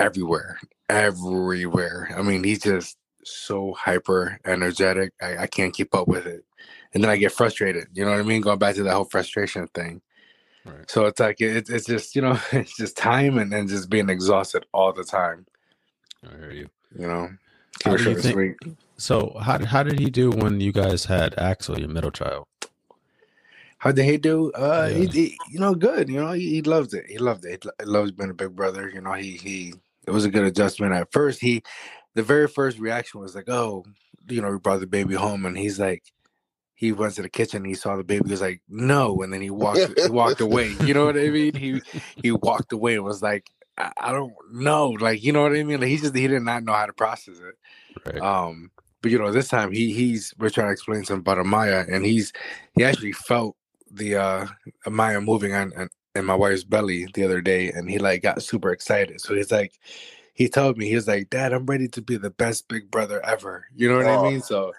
everywhere, 0.00 0.58
everywhere. 0.88 2.12
I 2.16 2.22
mean, 2.22 2.42
he's 2.42 2.60
just 2.62 2.96
so 3.22 3.74
hyper 3.74 4.38
energetic. 4.46 5.12
I, 5.20 5.38
I 5.38 5.46
can't 5.46 5.74
keep 5.74 5.94
up 5.94 6.08
with 6.08 6.26
it. 6.26 6.44
And 6.92 7.04
then 7.04 7.10
I 7.10 7.16
get 7.16 7.32
frustrated. 7.32 7.88
You 7.92 8.04
know 8.04 8.10
what 8.10 8.20
I 8.20 8.24
mean? 8.24 8.40
Going 8.40 8.58
back 8.58 8.74
to 8.76 8.82
the 8.82 8.92
whole 8.92 9.04
frustration 9.04 9.68
thing. 9.68 10.00
Right. 10.70 10.90
So 10.90 11.06
it's 11.06 11.20
like 11.20 11.40
it, 11.40 11.68
it's 11.68 11.86
just 11.86 12.14
you 12.16 12.22
know 12.22 12.38
it's 12.52 12.76
just 12.76 12.96
time 12.96 13.38
and 13.38 13.52
then 13.52 13.66
just 13.68 13.90
being 13.90 14.08
exhausted 14.10 14.66
all 14.72 14.92
the 14.92 15.04
time. 15.04 15.46
I 16.24 16.36
hear 16.36 16.52
you. 16.52 16.68
You 16.98 17.06
know. 17.06 17.28
How 17.84 17.96
Keep 17.96 18.04
do 18.04 18.10
you 18.10 18.16
think- 18.20 18.34
sweet. 18.62 18.76
So 18.96 19.34
how 19.40 19.64
how 19.64 19.82
did 19.82 19.98
he 19.98 20.10
do 20.10 20.30
when 20.30 20.60
you 20.60 20.72
guys 20.72 21.04
had 21.06 21.34
Axel, 21.38 21.78
your 21.78 21.88
middle 21.88 22.10
child? 22.10 22.46
How 23.78 23.92
did 23.92 24.04
he 24.04 24.18
do? 24.18 24.52
Uh, 24.52 24.88
he, 24.88 25.04
Yeah. 25.04 25.10
he, 25.12 25.38
you 25.50 25.58
know, 25.58 25.74
good. 25.74 26.10
You 26.10 26.20
know, 26.20 26.32
he, 26.32 26.50
he 26.50 26.62
loves 26.62 26.92
it. 26.92 27.06
He 27.08 27.16
loved 27.16 27.46
it. 27.46 27.64
He 27.80 27.86
loves 27.86 28.10
being 28.12 28.28
a 28.28 28.34
big 28.34 28.54
brother. 28.54 28.90
You 28.90 29.00
know, 29.00 29.14
he 29.14 29.38
he. 29.38 29.74
It 30.06 30.10
was 30.10 30.26
a 30.26 30.30
good 30.30 30.44
adjustment 30.44 30.92
at 30.92 31.10
first. 31.12 31.40
He, 31.40 31.62
the 32.14 32.22
very 32.22 32.46
first 32.46 32.78
reaction 32.78 33.20
was 33.20 33.34
like, 33.34 33.48
"Oh, 33.48 33.84
you 34.28 34.42
know, 34.42 34.50
we 34.50 34.58
brought 34.58 34.80
the 34.80 34.86
baby 34.86 35.14
home," 35.14 35.46
and 35.46 35.56
he's 35.56 35.78
like, 35.80 36.02
he 36.80 36.92
went 36.92 37.12
to 37.16 37.20
the 37.22 37.28
kitchen. 37.28 37.62
he 37.62 37.74
saw 37.74 37.94
the 37.94 38.02
baby. 38.02 38.24
He 38.24 38.30
was 38.32 38.40
like, 38.40 38.62
"No," 38.66 39.20
and 39.22 39.30
then 39.30 39.42
he 39.42 39.50
walked 39.50 39.98
he 40.00 40.08
walked 40.08 40.40
away. 40.48 40.74
You 40.82 40.94
know 40.94 41.04
what 41.04 41.16
I 41.18 41.28
mean? 41.28 41.54
He 41.54 41.82
he 42.22 42.32
walked 42.32 42.72
away 42.72 42.94
and 42.94 43.04
was 43.04 43.20
like, 43.22 43.50
"I, 43.76 43.92
I 44.00 44.12
don't 44.12 44.32
know," 44.50 44.88
like 44.88 45.22
you 45.22 45.30
know 45.32 45.42
what 45.42 45.52
I 45.52 45.62
mean? 45.62 45.78
Like 45.80 45.90
he 45.90 45.98
just 45.98 46.16
he 46.16 46.26
did 46.26 46.40
not 46.42 46.64
know 46.64 46.72
how 46.72 46.86
to 46.86 46.94
process 46.94 47.38
it. 47.38 47.56
Right. 48.06 48.22
Um, 48.22 48.70
but 49.02 49.10
you 49.10 49.18
know, 49.18 49.30
this 49.30 49.48
time 49.48 49.72
he 49.72 49.92
he's 49.92 50.32
we're 50.38 50.48
trying 50.48 50.68
to 50.68 50.72
explain 50.72 51.04
something 51.04 51.20
about 51.20 51.44
Amaya, 51.44 51.86
and 51.92 52.06
he's 52.06 52.32
he 52.74 52.82
actually 52.82 53.12
felt 53.12 53.56
the 53.90 54.16
uh 54.16 54.46
Amaya 54.86 55.22
moving 55.22 55.52
on, 55.52 55.74
on 55.76 55.90
in 56.14 56.24
my 56.24 56.34
wife's 56.34 56.64
belly 56.64 57.06
the 57.12 57.24
other 57.24 57.42
day, 57.42 57.70
and 57.70 57.90
he 57.90 57.98
like 57.98 58.22
got 58.22 58.42
super 58.42 58.72
excited. 58.72 59.20
So 59.20 59.34
he's 59.34 59.52
like, 59.52 59.78
he 60.32 60.48
told 60.48 60.78
me 60.78 60.88
he 60.88 60.94
was 60.94 61.06
like, 61.08 61.28
"Dad, 61.28 61.52
I'm 61.52 61.66
ready 61.66 61.88
to 61.88 62.00
be 62.00 62.16
the 62.16 62.30
best 62.30 62.68
big 62.68 62.90
brother 62.90 63.22
ever." 63.22 63.66
You 63.76 63.90
know 63.90 63.98
what 63.98 64.06
Oh. 64.06 64.24
I 64.24 64.30
mean? 64.30 64.40
So 64.40 64.72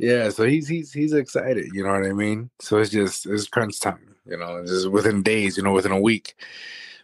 yeah, 0.00 0.30
so 0.30 0.44
he's 0.44 0.66
he's 0.66 0.92
he's 0.92 1.12
excited. 1.12 1.68
You 1.74 1.84
know 1.84 1.92
what 1.92 2.06
I 2.06 2.12
mean? 2.12 2.48
So 2.58 2.78
it's 2.78 2.90
just 2.90 3.26
it's 3.26 3.46
crunch 3.46 3.80
time. 3.80 4.16
You 4.24 4.38
know, 4.38 4.64
just 4.64 4.90
within 4.90 5.22
days. 5.22 5.58
You 5.58 5.62
know, 5.62 5.72
within 5.72 5.92
a 5.92 6.00
week, 6.00 6.36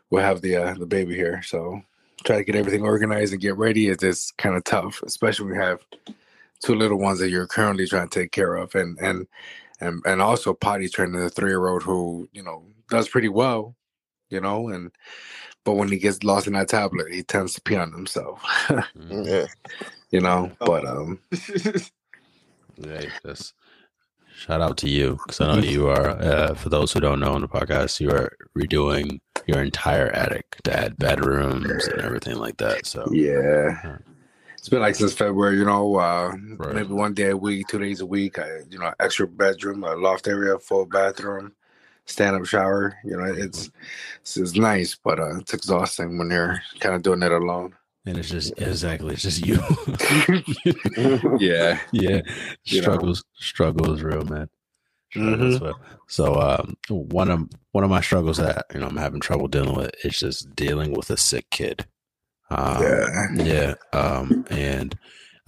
we'll 0.09 0.23
have 0.23 0.41
the 0.41 0.57
uh, 0.57 0.75
the 0.75 0.87
baby 0.87 1.15
here. 1.15 1.43
So 1.43 1.83
try 2.25 2.39
to 2.39 2.45
get 2.45 2.57
everything 2.57 2.83
organized 2.83 3.35
and 3.35 3.43
get 3.43 3.59
ready. 3.59 3.89
It's 3.89 4.03
just 4.03 4.39
kind 4.39 4.57
of 4.57 4.65
tough, 4.65 5.03
especially 5.03 5.45
when 5.45 5.59
we 5.59 5.63
have 5.63 5.81
two 6.61 6.75
little 6.75 6.99
ones 6.99 7.19
that 7.19 7.29
you're 7.29 7.47
currently 7.47 7.87
trying 7.87 8.09
to 8.09 8.21
take 8.21 8.33
care 8.33 8.55
of, 8.55 8.75
and 8.75 8.99
and 8.99 9.27
and 9.79 10.03
and 10.07 10.23
also 10.23 10.55
potty 10.55 10.89
training 10.89 11.21
the 11.21 11.29
three 11.29 11.51
year 11.51 11.69
old 11.69 11.83
who 11.83 12.31
you 12.33 12.43
know 12.43 12.65
does 12.89 13.11
pretty 13.11 13.29
well. 13.29 13.77
You 14.31 14.41
know, 14.41 14.69
and 14.71 14.91
but 15.65 15.75
when 15.75 15.89
he 15.89 15.99
gets 15.99 16.25
lost 16.25 16.47
in 16.47 16.55
that 16.55 16.69
tablet, 16.69 17.13
he 17.13 17.23
tends 17.23 17.53
to 17.55 17.61
pee 17.61 17.77
on 17.77 17.93
himself. 17.93 18.43
Yeah. 18.99 19.45
you 20.11 20.21
know, 20.21 20.51
but 20.61 20.87
um, 20.87 21.21
Hey, 22.83 23.09
that's 23.25 23.55
shout 24.35 24.61
out 24.61 24.77
to 24.79 24.89
you 24.89 25.13
because 25.13 25.41
I 25.41 25.55
know 25.55 25.63
you 25.63 25.89
are. 25.89 26.11
Uh, 26.11 26.55
for 26.55 26.69
those 26.69 26.93
who 26.93 27.01
don't 27.01 27.21
know 27.21 27.33
on 27.33 27.41
the 27.41 27.49
podcast, 27.49 28.01
you 28.01 28.11
are 28.11 28.37
redoing 28.57 29.21
your 29.47 29.63
entire 29.63 30.09
attic 30.09 30.57
to 30.65 30.79
add 30.79 30.99
bedrooms 30.99 31.87
and 31.87 32.01
everything 32.01 32.37
like 32.37 32.57
that. 32.59 32.87
So 32.87 33.09
Yeah. 33.13 33.99
It's 34.59 34.69
been 34.69 34.81
like 34.81 34.97
since 34.97 35.13
February, 35.13 35.59
you 35.59 35.65
know, 35.65 35.95
uh, 35.97 36.35
Right. 36.57 36.75
maybe 36.75 36.93
one 36.93 37.15
day 37.15 37.31
a 37.31 37.37
week, 37.37 37.69
two 37.69 37.79
days 37.79 38.01
a 38.01 38.07
week. 38.07 38.39
I, 38.41 38.63
you 38.69 38.81
know, 38.81 38.93
extra 38.99 39.29
bedroom, 39.29 39.85
a 39.85 39.95
loft 39.95 40.27
area, 40.27 40.59
full 40.59 40.87
bathroom, 40.87 41.53
stand 42.05 42.35
up 42.35 42.47
shower. 42.47 42.97
You 43.05 43.17
know, 43.17 43.25
it's 43.33 43.71
it's, 44.23 44.37
it's 44.37 44.55
nice, 44.57 44.97
but 44.97 45.21
uh, 45.21 45.37
it's 45.39 45.55
exhausting 45.55 46.19
when 46.19 46.31
you're 46.31 46.61
kind 46.81 46.97
of 46.97 47.03
doing 47.03 47.23
it 47.23 47.31
alone. 47.31 47.75
And 48.07 48.17
it's 48.19 48.29
just 48.31 48.53
exactly 48.59 49.15
it's 49.15 49.23
just 49.23 49.45
you. 49.45 49.57
yeah. 51.39 51.79
yeah, 51.93 52.23
You 52.65 52.77
know. 52.77 52.83
struggles 52.83 53.25
struggle 53.35 53.93
is 53.95 54.03
real, 54.03 54.25
man. 54.25 54.49
Mhm. 55.15 55.57
Struggles, 55.57 55.81
So 56.09 56.35
um, 56.41 56.77
one 56.89 57.31
of 57.31 57.49
one 57.73 57.85
of 57.85 57.91
my 57.91 58.01
struggles 58.01 58.37
that 58.39 58.67
you 58.75 58.81
know 58.81 58.87
I'm 58.87 58.97
having 58.97 59.21
trouble 59.21 59.49
dealing 59.49 59.75
with 59.77 59.93
is 60.05 60.19
just 60.19 60.55
dealing 60.57 60.93
with 60.93 61.11
a 61.11 61.17
sick 61.17 61.49
kid. 61.51 61.87
Um, 62.51 62.83
Yeah. 62.83 63.27
yeah, 63.35 63.75
um, 63.93 64.45
and 64.51 64.97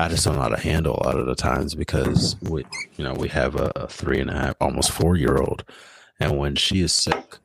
I 0.01 0.09
just 0.09 0.25
don't 0.25 0.37
know 0.37 0.43
how 0.43 0.49
to 0.49 0.61
handle 0.61 0.95
a 0.95 1.05
lot 1.05 1.19
of 1.19 1.27
the 1.27 1.35
times 1.35 1.75
because 1.75 2.37
we, 2.43 2.65
you 2.97 3.05
know, 3.05 3.15
we 3.15 3.29
have 3.29 3.57
a, 3.57 3.73
a 3.77 3.89
three 3.89 4.21
and 4.21 4.31
a 4.31 4.35
half, 4.35 4.55
almost 4.61 4.91
four 4.93 5.17
year 5.17 5.37
old, 5.39 5.65
and 6.21 6.39
when 6.39 6.55
she 6.57 6.81
is 6.81 6.93
sick, 6.93 7.39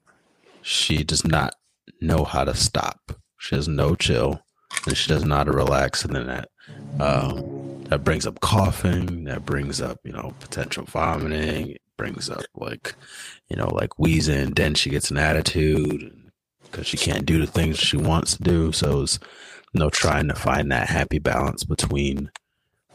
she 0.62 1.04
does 1.04 1.26
not 1.26 1.56
know 2.02 2.24
how 2.24 2.44
to 2.44 2.54
stop. 2.56 3.12
She 3.40 3.56
has 3.56 3.68
no 3.68 3.96
chill, 3.96 4.42
and 4.86 4.98
she 4.98 5.10
doesn't 5.10 5.30
know 5.30 5.44
to 5.44 5.52
relax, 5.52 6.04
and 6.04 6.16
then 6.16 6.28
that 6.28 6.50
um, 7.00 7.84
that 7.86 8.04
brings 8.04 8.26
up 8.26 8.40
coughing, 8.40 9.26
that 9.26 9.46
brings 9.46 9.82
up 9.82 10.00
you 10.04 10.12
know 10.14 10.34
potential 10.40 10.86
vomiting, 10.86 11.72
it 11.72 11.82
brings 11.98 12.30
up 12.30 12.44
like 12.56 12.96
you 13.50 13.56
know 13.56 13.68
like 13.74 13.98
wheezing. 14.00 14.52
Then 14.52 14.76
she 14.76 14.90
gets 14.90 15.12
an 15.12 15.18
attitude 15.18 16.32
because 16.64 16.88
she 16.88 16.98
can't 16.98 17.26
do 17.26 17.40
the 17.40 17.48
things 17.48 17.78
she 17.78 17.98
wants 17.98 18.38
to 18.38 18.44
do. 18.44 18.72
So 18.72 19.04
it's 19.04 19.20
you 19.74 19.80
know 19.80 19.90
trying 19.90 20.28
to 20.28 20.36
find 20.36 20.72
that 20.72 20.90
happy 20.90 21.20
balance 21.20 21.64
between 21.64 22.32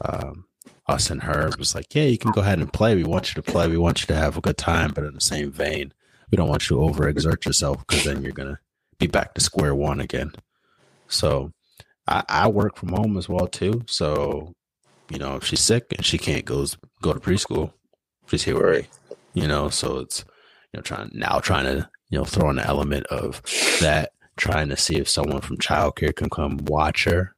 um, 0.00 0.46
us 0.86 1.10
and 1.10 1.22
her. 1.22 1.48
It 1.48 1.58
was 1.58 1.74
like, 1.74 1.94
yeah, 1.94 2.04
you 2.04 2.18
can 2.18 2.32
go 2.32 2.40
ahead 2.40 2.58
and 2.58 2.72
play. 2.72 2.94
We 2.94 3.04
want 3.04 3.28
you 3.28 3.40
to 3.40 3.50
play. 3.50 3.68
We 3.68 3.78
want 3.78 4.00
you 4.00 4.06
to 4.08 4.16
have 4.16 4.36
a 4.36 4.40
good 4.40 4.56
time, 4.58 4.92
but 4.94 5.04
in 5.04 5.14
the 5.14 5.20
same 5.20 5.50
vein, 5.50 5.92
we 6.30 6.36
don't 6.36 6.48
want 6.48 6.68
you 6.68 6.76
to 6.76 6.82
overexert 6.82 7.44
yourself 7.44 7.86
because 7.86 8.04
then 8.04 8.22
you're 8.22 8.32
gonna 8.32 8.60
be 8.98 9.06
back 9.06 9.34
to 9.34 9.40
square 9.40 9.74
one 9.74 10.00
again. 10.00 10.32
So 11.08 11.52
I, 12.08 12.24
I 12.28 12.48
work 12.48 12.76
from 12.76 12.90
home 12.90 13.16
as 13.16 13.28
well 13.28 13.46
too. 13.46 13.82
So 13.86 14.54
you 15.10 15.18
know, 15.18 15.36
if 15.36 15.44
she's 15.44 15.60
sick 15.60 15.86
and 15.96 16.04
she 16.04 16.18
can't 16.18 16.44
go 16.44 16.66
go 17.02 17.12
to 17.12 17.20
preschool, 17.20 17.72
she's 18.26 18.44
here 18.44 18.60
with 18.60 18.82
me. 18.82 18.88
You 19.34 19.48
know, 19.48 19.68
so 19.68 19.98
it's 19.98 20.24
you 20.72 20.78
know 20.78 20.82
trying 20.82 21.10
now 21.12 21.38
trying 21.40 21.64
to 21.64 21.88
you 22.10 22.18
know 22.18 22.24
throw 22.24 22.50
in 22.50 22.58
an 22.58 22.64
element 22.66 23.06
of 23.06 23.42
that 23.80 24.12
trying 24.36 24.68
to 24.68 24.76
see 24.76 24.96
if 24.96 25.08
someone 25.08 25.40
from 25.40 25.58
childcare 25.58 26.14
can 26.14 26.30
come 26.30 26.58
watch 26.66 27.04
her 27.04 27.34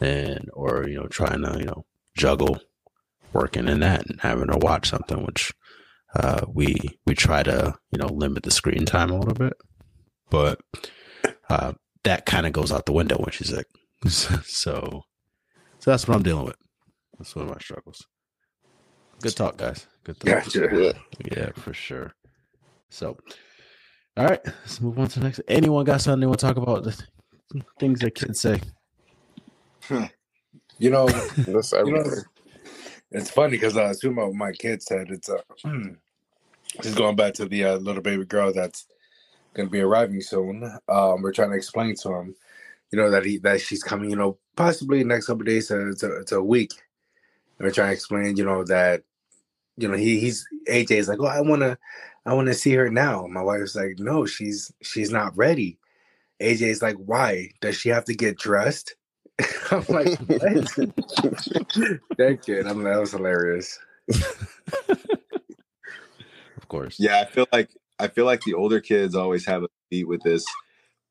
and 0.00 0.50
or 0.52 0.88
you 0.88 0.96
know 0.96 1.06
trying 1.06 1.42
to 1.42 1.58
you 1.58 1.64
know 1.64 1.84
juggle 2.16 2.58
working 3.32 3.68
in 3.68 3.80
that 3.80 4.06
and 4.06 4.20
having 4.20 4.48
her 4.48 4.58
watch 4.58 4.90
something 4.90 5.24
which 5.24 5.52
uh 6.16 6.44
we 6.48 6.76
we 7.06 7.14
try 7.14 7.42
to 7.42 7.74
you 7.90 7.98
know 7.98 8.08
limit 8.08 8.42
the 8.42 8.50
screen 8.50 8.84
time 8.84 9.10
a 9.10 9.18
little 9.18 9.34
bit 9.34 9.54
but 10.28 10.60
uh 11.48 11.72
that 12.02 12.26
kind 12.26 12.46
of 12.46 12.52
goes 12.52 12.72
out 12.72 12.84
the 12.84 12.92
window 12.92 13.16
when 13.16 13.30
she's 13.30 13.48
sick 13.48 13.66
so 14.08 15.04
so 15.78 15.90
that's 15.90 16.08
what 16.08 16.16
i'm 16.16 16.22
dealing 16.22 16.44
with 16.44 16.56
that's 17.18 17.34
one 17.36 17.46
of 17.46 17.52
my 17.52 17.58
struggles 17.60 18.06
good 19.20 19.36
talk 19.36 19.56
guys 19.56 19.86
good 20.04 20.18
talk 20.18 20.44
Gotcha. 20.44 20.68
Yeah. 20.72 20.92
yeah, 21.36 21.50
for 21.54 21.72
sure. 21.72 22.12
So, 22.90 23.16
all 24.18 24.26
right, 24.26 24.40
let's 24.44 24.80
move 24.82 24.98
on 24.98 25.08
to 25.08 25.18
the 25.18 25.24
next. 25.24 25.40
Anyone 25.48 25.86
got 25.86 26.02
something 26.02 26.20
they 26.20 26.26
want 26.26 26.40
to 26.40 26.46
talk 26.46 26.58
about? 26.58 26.84
The 26.84 27.04
things 27.80 28.00
that 28.00 28.14
kids 28.14 28.38
say. 28.38 28.60
You 30.78 30.90
know, 30.90 31.06
That's 31.36 31.72
you 31.72 31.92
know, 31.92 32.04
it's 33.12 33.30
funny 33.30 33.52
because 33.52 33.76
uh, 33.76 33.84
assume 33.84 34.16
what 34.16 34.34
my 34.34 34.52
kid 34.52 34.82
said. 34.82 35.10
It's 35.10 35.30
uh, 35.30 35.38
just 36.82 36.96
going 36.96 37.16
back 37.16 37.34
to 37.34 37.46
the 37.46 37.64
uh, 37.64 37.76
little 37.76 38.02
baby 38.02 38.26
girl 38.26 38.52
that's 38.52 38.86
going 39.54 39.68
to 39.68 39.72
be 39.72 39.80
arriving 39.80 40.20
soon. 40.20 40.64
Um, 40.88 41.22
we're 41.22 41.32
trying 41.32 41.50
to 41.50 41.56
explain 41.56 41.94
to 41.96 42.14
him, 42.14 42.34
you 42.92 42.98
know, 42.98 43.10
that 43.10 43.24
he 43.24 43.38
that 43.38 43.60
she's 43.60 43.82
coming. 43.82 44.10
You 44.10 44.16
know, 44.16 44.38
possibly 44.54 45.02
next 45.02 45.26
couple 45.26 45.42
of 45.42 45.46
days. 45.46 45.70
Uh, 45.70 45.90
it's 45.90 46.02
a 46.02 46.36
a 46.36 46.42
week. 46.42 46.72
And 47.58 47.66
we're 47.66 47.72
trying 47.72 47.88
to 47.88 47.94
explain, 47.94 48.36
you 48.36 48.44
know, 48.44 48.64
that 48.64 49.02
you 49.76 49.88
know 49.88 49.96
he 49.96 50.20
he's 50.20 50.46
AJ 50.68 50.92
is 50.92 51.08
like, 51.08 51.18
oh, 51.20 51.26
I 51.26 51.40
want 51.40 51.62
to 51.62 51.78
I 52.26 52.34
want 52.34 52.48
to 52.48 52.54
see 52.54 52.72
her 52.74 52.90
now. 52.90 53.26
My 53.26 53.42
wife's 53.42 53.74
like, 53.74 53.98
no, 53.98 54.26
she's 54.26 54.72
she's 54.82 55.10
not 55.10 55.36
ready. 55.36 55.78
AJ's 56.40 56.82
like, 56.82 56.96
why? 56.96 57.50
Does 57.60 57.76
she 57.76 57.88
have 57.88 58.04
to 58.06 58.14
get 58.14 58.38
dressed? 58.38 58.94
I'm 59.70 59.84
like, 59.88 60.18
what? 60.18 60.40
that 62.18 62.40
kid. 62.44 62.66
I'm 62.66 62.82
like, 62.82 62.92
that 62.92 63.00
was 63.00 63.12
hilarious. 63.12 63.78
Of 66.56 66.68
course. 66.68 66.96
Yeah, 66.98 67.20
I 67.20 67.24
feel 67.24 67.46
like 67.52 67.70
I 67.98 68.08
feel 68.08 68.24
like 68.24 68.42
the 68.42 68.54
older 68.54 68.80
kids 68.80 69.14
always 69.14 69.46
have 69.46 69.62
a 69.62 69.68
beat 69.90 70.08
with 70.08 70.22
this, 70.22 70.44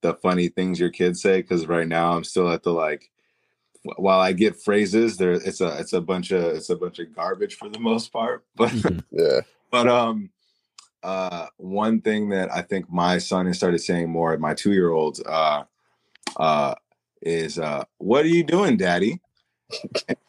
the 0.02 0.14
funny 0.16 0.48
things 0.48 0.80
your 0.80 0.90
kids 0.90 1.22
say. 1.22 1.42
Because 1.42 1.68
right 1.68 1.88
now 1.88 2.14
I'm 2.14 2.24
still 2.24 2.50
at 2.52 2.64
the 2.64 2.72
like, 2.72 3.10
while 3.98 4.20
I 4.20 4.34
get 4.34 4.62
phrases, 4.62 5.18
there 5.18 5.32
it's 5.34 5.62
a 5.62 5.80
it's 5.80 5.94
a 5.94 6.02
bunch 6.02 6.32
of 6.32 6.44
it's 6.44 6.70
a 6.70 6.76
bunch 6.76 7.00
of 7.00 7.16
garbage 7.16 7.56
for 7.56 7.70
the 7.70 7.80
most 7.80 8.12
part. 8.12 8.46
But 8.56 8.70
Mhm. 8.70 9.04
Yeah. 9.12 9.42
but 9.72 9.88
um, 9.88 10.30
uh, 11.04 11.48
one 11.58 12.02
thing 12.02 12.30
that 12.30 12.54
I 12.54 12.62
think 12.62 12.92
my 12.92 13.18
son 13.18 13.48
has 13.48 13.58
started 13.58 13.80
saying 13.80 14.10
more, 14.10 14.34
at 14.34 14.40
my 14.40 14.54
two 14.54 14.72
year 14.74 14.92
old, 14.92 15.20
uh, 15.26 15.64
uh, 16.38 16.76
is 17.22 17.58
uh, 17.58 17.86
"What 17.98 18.24
are 18.26 18.30
you 18.30 18.44
doing, 18.44 18.78
Daddy?" 18.78 19.20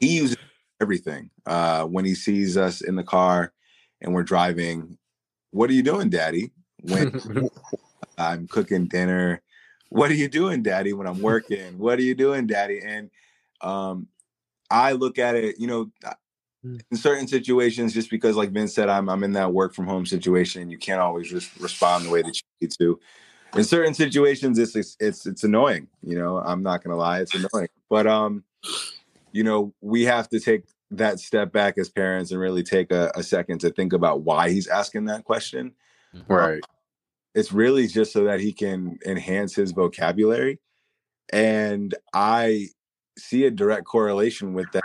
he 0.00 0.16
uses 0.18 0.36
everything 0.80 1.30
uh, 1.46 1.84
when 1.84 2.04
he 2.04 2.14
sees 2.14 2.56
us 2.56 2.80
in 2.80 2.96
the 2.96 3.04
car 3.04 3.52
and 4.00 4.12
we're 4.14 4.22
driving. 4.22 4.98
What 5.52 5.70
are 5.70 5.74
you 5.74 5.82
doing, 5.82 6.10
Daddy? 6.10 6.50
When 6.88 7.20
I'm 8.18 8.46
cooking 8.48 8.86
dinner. 8.86 9.42
What 9.88 10.10
are 10.10 10.14
you 10.14 10.28
doing, 10.28 10.62
Daddy? 10.62 10.92
When 10.92 11.06
I'm 11.06 11.20
working. 11.22 11.78
What 11.78 11.98
are 11.98 12.02
you 12.02 12.14
doing, 12.14 12.46
Daddy? 12.46 12.80
And 12.84 13.10
um, 13.60 14.08
I 14.70 14.92
look 14.92 15.18
at 15.18 15.36
it, 15.36 15.60
you 15.60 15.66
know, 15.66 15.90
Mm. 16.66 16.80
in 16.90 16.96
certain 16.96 17.28
situations, 17.28 17.92
just 17.92 18.10
because, 18.10 18.36
like 18.36 18.50
Vince 18.50 18.74
said, 18.74 18.88
I'm 18.88 19.08
I'm 19.08 19.22
in 19.22 19.32
that 19.32 19.52
work 19.52 19.74
from 19.74 19.86
home 19.86 20.06
situation. 20.06 20.70
You 20.70 20.78
can't 20.78 21.00
always 21.00 21.30
just 21.30 21.54
respond 21.58 22.06
the 22.06 22.10
way 22.10 22.22
that 22.22 22.34
you 22.34 22.42
need 22.60 22.72
to. 22.78 22.98
In 23.56 23.64
certain 23.64 23.94
situations, 23.94 24.58
it's 24.58 24.74
it's 24.74 24.96
it's, 24.98 25.26
it's 25.26 25.44
annoying. 25.44 25.88
You 26.02 26.18
know, 26.18 26.38
I'm 26.38 26.62
not 26.62 26.82
gonna 26.82 26.96
lie, 26.96 27.20
it's 27.20 27.34
annoying. 27.34 27.68
But 27.88 28.06
um, 28.06 28.44
you 29.32 29.44
know, 29.44 29.74
we 29.80 30.04
have 30.04 30.28
to 30.30 30.40
take 30.40 30.64
that 30.90 31.20
step 31.20 31.52
back 31.52 31.78
as 31.78 31.88
parents 31.88 32.30
and 32.30 32.40
really 32.40 32.62
take 32.62 32.90
a, 32.90 33.12
a 33.14 33.22
second 33.22 33.60
to 33.60 33.70
think 33.70 33.92
about 33.92 34.22
why 34.22 34.50
he's 34.50 34.66
asking 34.66 35.04
that 35.06 35.24
question 35.24 35.72
right. 36.28 36.62
It's 37.36 37.52
really 37.52 37.86
just 37.86 38.12
so 38.12 38.24
that 38.24 38.40
he 38.40 38.52
can 38.52 38.98
enhance 39.06 39.54
his 39.54 39.70
vocabulary 39.70 40.58
and 41.32 41.94
i 42.12 42.66
see 43.18 43.44
a 43.44 43.50
direct 43.50 43.84
correlation 43.84 44.52
with 44.54 44.70
that 44.72 44.84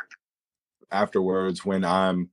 afterwards 0.92 1.66
when 1.66 1.84
I'm 1.84 2.30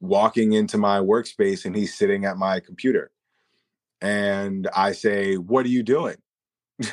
walking 0.00 0.52
into 0.52 0.78
my 0.78 0.98
workspace 0.98 1.64
and 1.64 1.74
he's 1.74 1.96
sitting 1.96 2.24
at 2.24 2.36
my 2.36 2.60
computer. 2.60 3.10
And 4.00 4.68
I 4.74 4.92
say, 4.92 5.36
What 5.36 5.64
are 5.64 5.70
you 5.70 5.82
doing? 5.82 6.16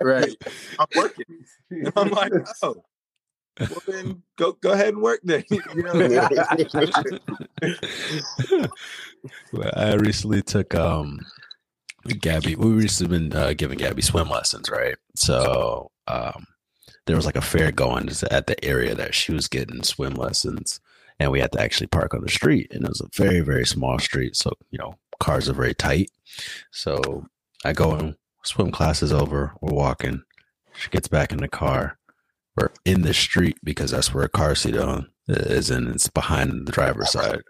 right. 0.00 0.36
I'm 0.78 0.86
working. 0.94 1.24
And 1.70 1.92
I'm 1.96 2.10
like, 2.10 2.32
Oh, 2.62 2.84
well 3.60 3.82
then 3.86 4.22
go 4.36 4.52
go 4.52 4.72
ahead 4.72 4.94
and 4.94 5.02
work 5.02 5.20
then. 5.24 5.44
Well, 9.52 9.70
I 9.74 9.94
recently 9.94 10.42
took 10.42 10.74
um 10.74 11.20
Gabby. 12.20 12.56
We 12.56 12.70
recently 12.70 13.18
been 13.18 13.32
uh, 13.34 13.54
giving 13.56 13.78
Gabby 13.78 14.02
swim 14.02 14.28
lessons, 14.28 14.70
right? 14.70 14.96
So 15.14 15.90
um 16.06 16.46
there 17.06 17.16
was 17.16 17.26
like 17.26 17.36
a 17.36 17.40
fair 17.42 17.72
going 17.72 18.08
at 18.30 18.46
the 18.46 18.62
area 18.64 18.94
that 18.94 19.14
she 19.14 19.32
was 19.32 19.48
getting 19.48 19.82
swim 19.82 20.14
lessons, 20.14 20.80
and 21.18 21.30
we 21.30 21.40
had 21.40 21.52
to 21.52 21.60
actually 21.60 21.86
park 21.86 22.14
on 22.14 22.22
the 22.22 22.30
street, 22.30 22.68
and 22.70 22.84
it 22.84 22.88
was 22.88 23.00
a 23.00 23.08
very 23.14 23.40
very 23.40 23.66
small 23.66 23.98
street, 23.98 24.36
so 24.36 24.52
you 24.70 24.78
know 24.78 24.94
cars 25.20 25.48
are 25.48 25.54
very 25.54 25.74
tight. 25.74 26.10
So 26.70 27.26
I 27.64 27.72
go 27.72 27.92
and 27.92 28.16
swim 28.44 28.70
class 28.70 29.02
is 29.02 29.12
over. 29.12 29.54
We're 29.60 29.74
walking. 29.74 30.22
She 30.74 30.90
gets 30.90 31.08
back 31.08 31.32
in 31.32 31.38
the 31.38 31.48
car. 31.48 31.98
We're 32.56 32.70
in 32.84 33.02
the 33.02 33.14
street 33.14 33.58
because 33.64 33.90
that's 33.90 34.14
where 34.14 34.24
a 34.24 34.28
car 34.28 34.54
seat 34.54 34.76
on 34.76 35.10
uh, 35.28 35.34
is, 35.34 35.70
and 35.70 35.88
it's 35.88 36.08
behind 36.08 36.66
the 36.66 36.72
driver's 36.72 37.10
side. 37.10 37.42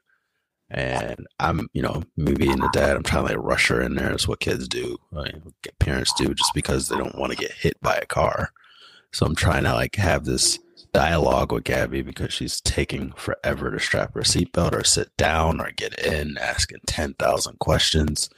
And 0.70 1.26
I'm, 1.38 1.68
you 1.72 1.82
know, 1.82 2.02
me 2.16 2.34
being 2.34 2.58
the 2.58 2.70
dad, 2.72 2.96
I'm 2.96 3.02
trying 3.02 3.26
to 3.26 3.34
like 3.34 3.44
rush 3.44 3.68
her 3.68 3.80
in 3.80 3.94
there. 3.94 4.08
That's 4.08 4.26
what 4.26 4.40
kids 4.40 4.66
do, 4.66 4.96
right? 5.12 5.34
parents 5.78 6.12
do, 6.14 6.34
just 6.34 6.54
because 6.54 6.88
they 6.88 6.96
don't 6.96 7.18
want 7.18 7.32
to 7.32 7.38
get 7.38 7.52
hit 7.52 7.80
by 7.82 7.96
a 7.96 8.06
car. 8.06 8.50
So 9.12 9.26
I'm 9.26 9.36
trying 9.36 9.64
to 9.64 9.74
like 9.74 9.96
have 9.96 10.24
this 10.24 10.58
dialogue 10.94 11.52
with 11.52 11.64
Gabby 11.64 12.00
because 12.02 12.32
she's 12.32 12.60
taking 12.62 13.12
forever 13.12 13.70
to 13.70 13.78
strap 13.78 14.14
her 14.14 14.22
seatbelt 14.22 14.72
or 14.72 14.84
sit 14.84 15.14
down 15.18 15.60
or 15.60 15.70
get 15.72 15.98
in, 15.98 16.38
asking 16.38 16.78
10,000 16.86 17.58
questions. 17.58 18.30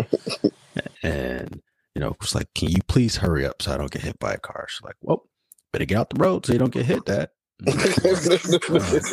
and, 1.03 1.63
you 1.95 2.01
know, 2.01 2.17
it's 2.21 2.35
like, 2.35 2.53
can 2.55 2.71
you 2.71 2.81
please 2.89 3.17
hurry 3.17 3.47
up 3.47 3.63
so 3.63 3.73
I 3.73 3.77
don't 3.77 3.91
get 3.91 4.03
hit 4.03 4.19
by 4.19 4.33
a 4.33 4.39
car? 4.39 4.67
She's 4.69 4.83
like, 4.83 4.97
well, 5.01 5.29
better 5.77 5.85
get 5.85 5.99
out 5.99 6.09
the 6.09 6.17
road 6.19 6.47
so 6.47 6.55
you 6.55 6.59
don't 6.59 6.73
get 6.73 6.87
hit, 6.87 7.05
That 7.05 7.33
uh, 7.67 7.73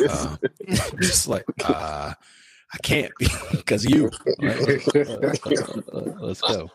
uh, 0.08 0.36
just 0.98 1.28
like, 1.28 1.44
uh, 1.62 2.14
I 2.72 2.78
can't 2.82 3.12
because 3.50 3.84
you. 3.90 4.10
let's 6.20 6.40
go. 6.40 6.70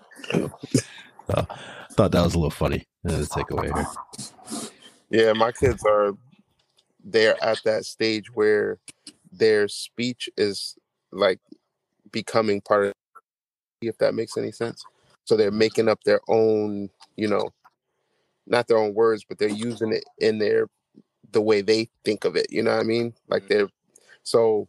Uh, 1.27 1.46
thought 1.93 2.12
that 2.12 2.24
was 2.24 2.36
a 2.36 2.38
little 2.38 2.51
funny. 2.51 2.86
Let's 3.03 3.29
take 3.29 3.50
away 3.50 3.72
here. 3.74 3.88
Yeah, 5.10 5.34
my 5.34 5.51
kids 5.51 5.84
are 5.86 6.12
they're 7.03 7.43
at 7.43 7.60
that 7.65 7.86
stage 7.86 8.31
where 8.36 8.77
their 9.31 9.67
speech 9.67 10.29
is 10.38 10.75
like 11.12 11.39
becoming 12.12 12.62
part 12.62 12.86
of 12.88 12.93
if 13.81 13.98
that 13.98 14.13
makes 14.13 14.38
any 14.38 14.51
sense. 14.51 14.86
So 15.25 15.36
they're 15.36 15.50
making 15.51 15.88
up 15.88 16.03
their 16.03 16.19
own, 16.27 16.89
you 17.15 17.27
know, 17.27 17.50
not 18.50 18.68
their 18.68 18.77
own 18.77 18.94
words, 18.94 19.24
but 19.24 19.38
they're 19.38 19.50
using 19.50 19.94
it 19.94 20.03
in 20.18 20.39
their 20.39 20.68
the 21.32 21.41
way 21.41 21.62
they 21.62 21.89
think 22.03 22.25
of 22.25 22.36
it. 22.36 22.48
You 22.50 22.63
know 22.63 22.72
what 22.72 22.82
I 22.82 22.84
mean? 22.84 23.13
Like 23.27 23.44
mm-hmm. 23.44 23.53
they're 23.53 23.70
so 24.24 24.68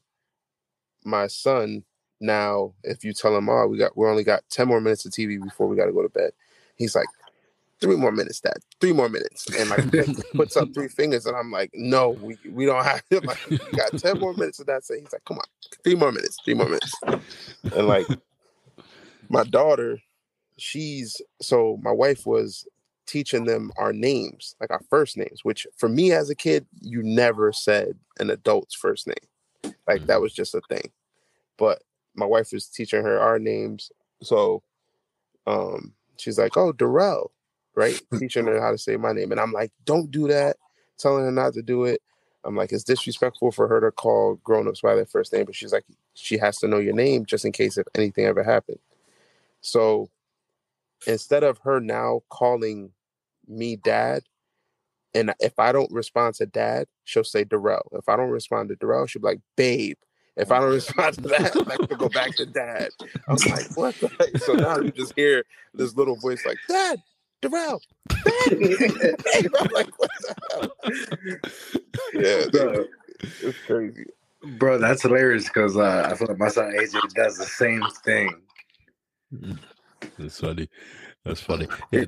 my 1.04 1.26
son 1.26 1.84
now, 2.20 2.74
if 2.84 3.02
you 3.02 3.12
tell 3.12 3.36
him, 3.36 3.48
oh, 3.48 3.66
we 3.66 3.78
got 3.78 3.96
we 3.96 4.06
only 4.06 4.24
got 4.24 4.42
10 4.50 4.68
more 4.68 4.80
minutes 4.80 5.06
of 5.06 5.12
TV 5.12 5.42
before 5.42 5.66
we 5.66 5.76
gotta 5.76 5.92
go 5.92 6.02
to 6.02 6.08
bed, 6.08 6.32
he's 6.76 6.94
like, 6.94 7.06
three 7.80 7.96
more 7.96 8.12
minutes, 8.12 8.40
Dad. 8.40 8.58
Three 8.80 8.92
more 8.92 9.08
minutes. 9.08 9.46
And 9.58 9.70
like 9.70 10.16
puts 10.34 10.56
up 10.56 10.72
three 10.74 10.88
fingers, 10.88 11.26
and 11.26 11.36
I'm 11.36 11.50
like, 11.50 11.70
no, 11.74 12.10
we 12.10 12.36
we 12.50 12.66
don't 12.66 12.84
have 12.84 13.02
like 13.24 13.38
we 13.48 13.58
got 13.76 13.96
10 13.96 14.20
more 14.20 14.34
minutes 14.34 14.60
of 14.60 14.66
that. 14.66 14.84
So 14.84 14.94
he's 14.94 15.12
like, 15.12 15.24
come 15.24 15.38
on, 15.38 15.44
three 15.82 15.94
more 15.94 16.12
minutes, 16.12 16.38
three 16.44 16.54
more 16.54 16.66
minutes. 16.66 16.92
And 17.74 17.86
like 17.86 18.06
my 19.28 19.44
daughter, 19.44 19.98
she's 20.58 21.20
so 21.40 21.78
my 21.82 21.92
wife 21.92 22.26
was 22.26 22.66
teaching 23.10 23.44
them 23.44 23.72
our 23.76 23.92
names, 23.92 24.54
like 24.60 24.70
our 24.70 24.82
first 24.88 25.16
names, 25.16 25.40
which 25.42 25.66
for 25.76 25.88
me 25.88 26.12
as 26.12 26.30
a 26.30 26.34
kid, 26.34 26.66
you 26.80 27.02
never 27.02 27.52
said 27.52 27.98
an 28.18 28.30
adult's 28.30 28.74
first 28.74 29.06
name. 29.06 29.74
Like 29.86 30.06
that 30.06 30.20
was 30.20 30.32
just 30.32 30.54
a 30.54 30.60
thing. 30.68 30.90
But 31.58 31.82
my 32.14 32.26
wife 32.26 32.52
was 32.52 32.66
teaching 32.66 33.02
her 33.02 33.18
our 33.18 33.38
names. 33.38 33.90
So 34.22 34.62
um 35.46 35.94
she's 36.18 36.38
like, 36.38 36.56
Oh, 36.56 36.72
Darrell 36.72 37.32
right? 37.74 38.00
Teaching 38.18 38.46
her 38.46 38.60
how 38.60 38.70
to 38.70 38.78
say 38.78 38.96
my 38.96 39.12
name. 39.12 39.32
And 39.32 39.40
I'm 39.40 39.52
like, 39.52 39.72
don't 39.84 40.10
do 40.10 40.28
that, 40.28 40.56
telling 40.98 41.24
her 41.24 41.32
not 41.32 41.54
to 41.54 41.62
do 41.62 41.84
it. 41.84 42.00
I'm 42.44 42.56
like, 42.56 42.72
it's 42.72 42.84
disrespectful 42.84 43.52
for 43.52 43.68
her 43.68 43.80
to 43.80 43.90
call 43.90 44.36
grown-ups 44.44 44.80
by 44.80 44.94
their 44.94 45.06
first 45.06 45.32
name, 45.32 45.44
but 45.44 45.54
she's 45.54 45.72
like, 45.72 45.84
she 46.14 46.38
has 46.38 46.56
to 46.58 46.68
know 46.68 46.78
your 46.78 46.94
name 46.94 47.26
just 47.26 47.44
in 47.44 47.52
case 47.52 47.76
if 47.76 47.86
anything 47.94 48.24
ever 48.24 48.42
happened. 48.42 48.78
So 49.60 50.08
instead 51.06 51.42
of 51.44 51.58
her 51.58 51.80
now 51.80 52.22
calling 52.30 52.92
me 53.46 53.76
dad, 53.76 54.22
and 55.14 55.34
if 55.40 55.58
I 55.58 55.72
don't 55.72 55.90
respond 55.92 56.34
to 56.36 56.46
dad, 56.46 56.86
she'll 57.04 57.24
say 57.24 57.44
Darrell. 57.44 57.90
If 57.92 58.08
I 58.08 58.16
don't 58.16 58.30
respond 58.30 58.68
to 58.68 58.76
Darrell, 58.76 59.06
she'll 59.06 59.22
be 59.22 59.28
like, 59.28 59.40
babe. 59.56 59.96
If 60.36 60.52
I 60.52 60.60
don't 60.60 60.70
respond 60.70 61.16
to 61.16 61.22
that, 61.22 61.54
I'm 61.56 61.66
like 61.66 61.88
to 61.88 61.96
go 61.96 62.08
back 62.08 62.34
to 62.36 62.46
dad. 62.46 62.90
I'm 63.28 63.36
like, 63.50 63.66
what 63.76 63.98
the 64.00 64.08
heck? 64.18 64.38
So 64.38 64.54
now 64.54 64.78
you 64.78 64.90
just 64.92 65.12
hear 65.16 65.44
this 65.74 65.94
little 65.96 66.16
voice 66.16 66.46
like, 66.46 66.58
Dad, 66.68 67.02
Darrell. 67.42 67.82
I'm 68.16 69.68
like, 69.72 69.98
what 69.98 70.10
the 70.20 70.34
hell? 70.50 70.72
Yeah, 72.14 72.46
Bro. 72.52 72.86
it's 73.42 73.58
crazy. 73.66 74.04
Bro, 74.42 74.78
that's 74.78 75.02
hilarious 75.02 75.44
because 75.44 75.76
uh, 75.76 76.08
I 76.10 76.14
feel 76.14 76.28
like 76.28 76.38
my 76.38 76.48
son 76.48 76.72
AJ 76.72 77.12
does 77.14 77.36
the 77.36 77.44
same 77.44 77.84
thing. 78.04 78.34
That's 80.18 80.40
funny. 80.40 80.68
That's 81.24 81.40
funny. 81.40 81.66
Yeah, 81.92 82.04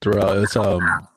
Darrell, 0.00 0.42
it's 0.42 0.56
um, 0.56 1.08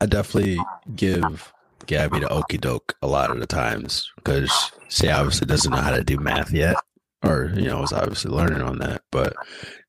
I 0.00 0.06
definitely 0.06 0.58
give 0.96 1.52
Gabby 1.86 2.20
the 2.20 2.28
okey 2.32 2.58
doke 2.58 2.96
a 3.02 3.06
lot 3.06 3.30
of 3.30 3.40
the 3.40 3.46
times 3.46 4.10
because 4.16 4.72
she 4.88 5.08
obviously 5.10 5.46
doesn't 5.46 5.70
know 5.70 5.80
how 5.80 5.90
to 5.94 6.02
do 6.02 6.16
math 6.16 6.50
yet, 6.52 6.76
or 7.22 7.52
you 7.54 7.66
know, 7.66 7.82
is 7.82 7.92
obviously 7.92 8.30
learning 8.30 8.62
on 8.62 8.78
that. 8.78 9.02
But 9.12 9.34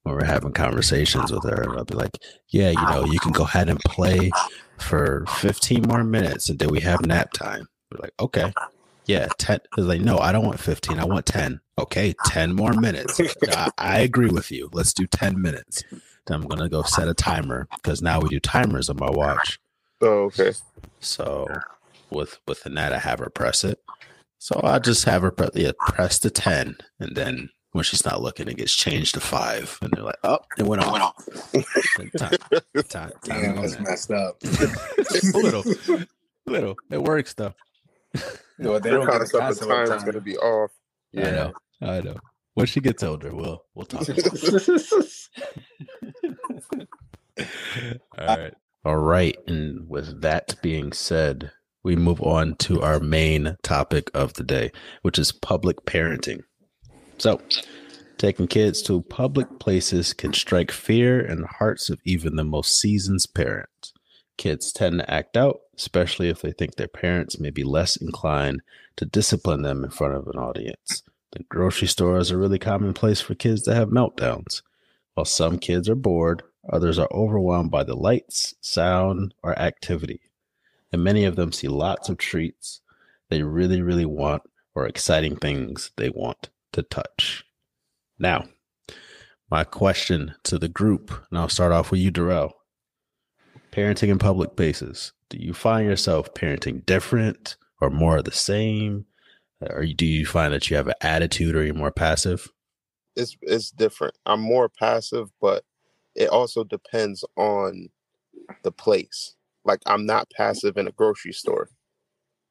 when 0.04 0.16
we're 0.16 0.26
having 0.26 0.52
conversations 0.52 1.32
with 1.32 1.44
her, 1.44 1.78
I'll 1.78 1.86
be 1.86 1.96
like, 1.96 2.18
"Yeah, 2.50 2.70
you 2.72 2.82
know, 2.86 3.06
you 3.06 3.20
can 3.20 3.32
go 3.32 3.44
ahead 3.44 3.70
and 3.70 3.80
play 3.80 4.30
for 4.78 5.26
15 5.28 5.84
more 5.88 6.04
minutes, 6.04 6.50
and 6.50 6.60
then 6.60 6.70
we 6.70 6.82
have 6.82 7.06
nap 7.06 7.32
time." 7.32 7.68
We're 7.92 8.02
like, 8.02 8.14
"Okay." 8.20 8.54
Yeah, 9.06 9.28
10. 9.40 9.60
It's 9.78 9.88
like, 9.88 10.02
no, 10.02 10.20
I 10.20 10.32
don't 10.32 10.46
want 10.46 10.60
15. 10.60 11.00
I 11.00 11.06
want 11.06 11.26
10. 11.26 11.60
Okay, 11.80 12.14
10 12.28 12.54
more 12.56 12.72
minutes. 12.74 13.20
I, 13.50 13.70
I 13.78 14.00
agree 14.02 14.30
with 14.30 14.52
you. 14.52 14.70
Let's 14.72 14.94
do 14.94 15.08
10 15.08 15.42
minutes. 15.42 15.84
Then 16.28 16.42
I'm 16.42 16.48
going 16.48 16.62
to 16.62 16.70
go 16.70 16.84
set 16.84 17.08
a 17.08 17.14
timer 17.14 17.68
because 17.76 18.02
now 18.02 18.20
we 18.20 18.30
do 18.30 18.40
timers 18.40 18.90
on 18.90 18.98
my 18.98 19.10
watch. 19.10 19.60
Oh, 20.02 20.26
okay. 20.26 20.54
So 21.00 21.48
with 22.10 22.40
with 22.48 22.64
that, 22.64 22.94
I 22.94 23.00
have 23.00 23.20
her 23.20 23.30
press 23.30 23.64
it. 23.64 23.80
So 24.38 24.60
I 24.64 24.80
just 24.80 25.06
have 25.06 25.22
her 25.22 25.32
press, 25.32 25.52
yeah, 25.54 25.72
press 25.80 26.20
the 26.20 26.30
10. 26.30 26.78
And 27.00 27.16
then 27.16 27.50
when 27.74 27.84
she's 27.84 28.06
not 28.06 28.22
looking, 28.22 28.48
it 28.48 28.58
gets 28.58 28.74
changed 28.74 29.14
to 29.14 29.20
five. 29.20 29.78
And 29.82 29.92
they're 29.92 30.04
like, 30.04 30.18
oh, 30.24 30.40
it 30.58 30.66
went 30.66 30.84
on. 30.84 31.00
time, 31.00 32.10
time, 32.18 32.32
time 32.90 33.12
Damn, 33.24 33.56
that's 33.56 33.76
that. 33.76 33.84
messed 33.84 34.12
up. 34.12 34.42
a 34.44 35.38
little, 35.38 35.64
little. 36.46 36.76
It 36.90 37.02
works 37.04 37.34
though. 37.34 37.54
No, 38.58 38.80
they 38.80 38.90
don't 38.90 39.10
get. 39.10 39.20
The 39.20 39.38
concept 39.38 39.72
of 39.72 40.06
gonna 40.06 40.22
be 40.22 40.38
off. 40.38 40.72
I 41.16 41.22
know. 41.22 41.54
I 41.82 42.02
know. 42.02 42.18
When 42.54 42.66
she 42.66 42.82
gets 42.82 43.04
older, 43.04 43.34
we'll 43.34 43.64
we'll 43.74 43.86
talk. 43.86 44.08
All 46.74 47.46
uh, 48.18 48.38
right. 48.38 48.54
All 48.84 48.98
right. 48.98 49.38
And 49.48 49.88
with 49.90 50.22
that 50.22 50.56
being 50.62 50.92
said, 50.92 51.52
we 51.84 51.96
move 51.96 52.22
on 52.22 52.56
to 52.58 52.82
our 52.82 53.00
main 53.00 53.58
topic 53.64 54.12
of 54.14 54.34
the 54.34 54.44
day, 54.44 54.72
which 55.02 55.18
is 55.18 55.32
public 55.32 55.86
parenting. 55.86 56.42
So, 57.18 57.42
taking 58.18 58.48
kids 58.48 58.82
to 58.84 59.02
public 59.02 59.60
places 59.60 60.14
can 60.14 60.34
strike 60.34 60.72
fear 60.72 61.20
in 61.20 61.42
the 61.42 61.48
hearts 61.48 61.90
of 61.90 62.00
even 62.04 62.36
the 62.36 62.44
most 62.44 62.80
seasoned 62.80 63.26
parents. 63.36 63.94
Kids 64.38 64.72
tend 64.72 65.00
to 65.00 65.12
act 65.12 65.38
out, 65.38 65.60
especially 65.78 66.30
if 66.30 66.42
they 66.42 66.52
think 66.52 66.76
their 66.76 66.88
parents 66.88 67.40
may 67.40 67.52
be 67.52 67.64
less 67.64 67.96
inclined 67.96 68.62
to 68.96 69.06
discipline 69.06 69.62
them 69.62 69.84
in 69.84 69.92
front 69.92 70.16
of 70.16 70.28
an 70.28 70.40
audience. 70.40 71.04
The 71.32 71.44
grocery 71.44 71.88
store 71.88 72.18
is 72.18 72.32
a 72.32 72.38
really 72.38 72.60
common 72.60 72.94
place 72.94 73.22
for 73.22 73.36
kids 73.36 73.62
to 73.64 73.76
have 73.76 73.90
meltdowns. 73.90 74.62
While 75.14 75.26
some 75.26 75.60
kids 75.60 75.88
are 75.90 75.96
bored, 75.96 76.44
others 76.70 77.00
are 77.00 77.10
overwhelmed 77.12 77.72
by 77.72 77.84
the 77.84 77.96
lights, 77.96 78.56
sound, 78.62 79.34
or 79.44 79.58
activity. 79.58 80.22
And 80.92 81.04
many 81.04 81.24
of 81.26 81.36
them 81.36 81.52
see 81.52 81.68
lots 81.68 82.10
of 82.10 82.18
treats 82.18 82.82
they 83.30 83.44
really, 83.44 83.82
really 83.82 84.06
want 84.06 84.44
or 84.76 84.86
exciting 84.86 85.38
things 85.38 85.92
they 85.98 86.10
want 86.10 86.50
to 86.74 86.84
touch. 86.84 87.46
Now, 88.20 88.46
my 89.50 89.64
question 89.64 90.36
to 90.44 90.58
the 90.58 90.70
group, 90.70 91.12
and 91.30 91.40
I'll 91.40 91.50
start 91.50 91.72
off 91.72 91.92
with 91.92 92.00
you, 92.02 92.12
Darrell. 92.12 92.54
parenting 93.72 94.10
in 94.10 94.20
public 94.20 94.56
places. 94.56 95.14
Do 95.30 95.38
you 95.38 95.54
find 95.54 95.88
yourself 95.88 96.34
parenting 96.34 96.86
different 96.86 97.56
or 97.80 97.90
more 97.90 98.18
of 98.18 98.26
the 98.26 98.32
same? 98.32 99.06
Uh, 99.62 99.74
or 99.74 99.86
do 99.86 100.06
you 100.06 100.26
find 100.26 100.54
that 100.54 100.70
you 100.70 100.76
have 100.78 100.88
an 100.88 100.96
attitude 101.02 101.56
or 101.56 101.64
you're 101.64 101.74
more 101.74 101.92
passive? 101.92 102.50
It's 103.16 103.38
it's 103.42 103.72
different. 103.72 104.18
I'm 104.26 104.42
more 104.42 104.70
passive, 104.70 105.30
but 105.42 105.64
it 106.16 106.30
also 106.30 106.64
depends 106.64 107.24
on 107.38 107.90
the 108.64 108.72
place. 108.72 109.36
Like 109.64 109.80
I'm 109.86 110.06
not 110.06 110.30
passive 110.32 110.78
in 110.78 110.88
a 110.88 110.92
grocery 110.92 111.34
store. 111.34 111.70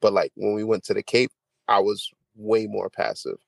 But 0.01 0.13
like 0.13 0.33
when 0.35 0.55
we 0.55 0.65
went 0.65 0.85
to 0.85 0.95
the 0.95 1.03
Cape, 1.03 1.33
I 1.69 1.81
was 1.81 2.11
way 2.35 2.67
more 2.67 2.89
passive. 2.89 3.39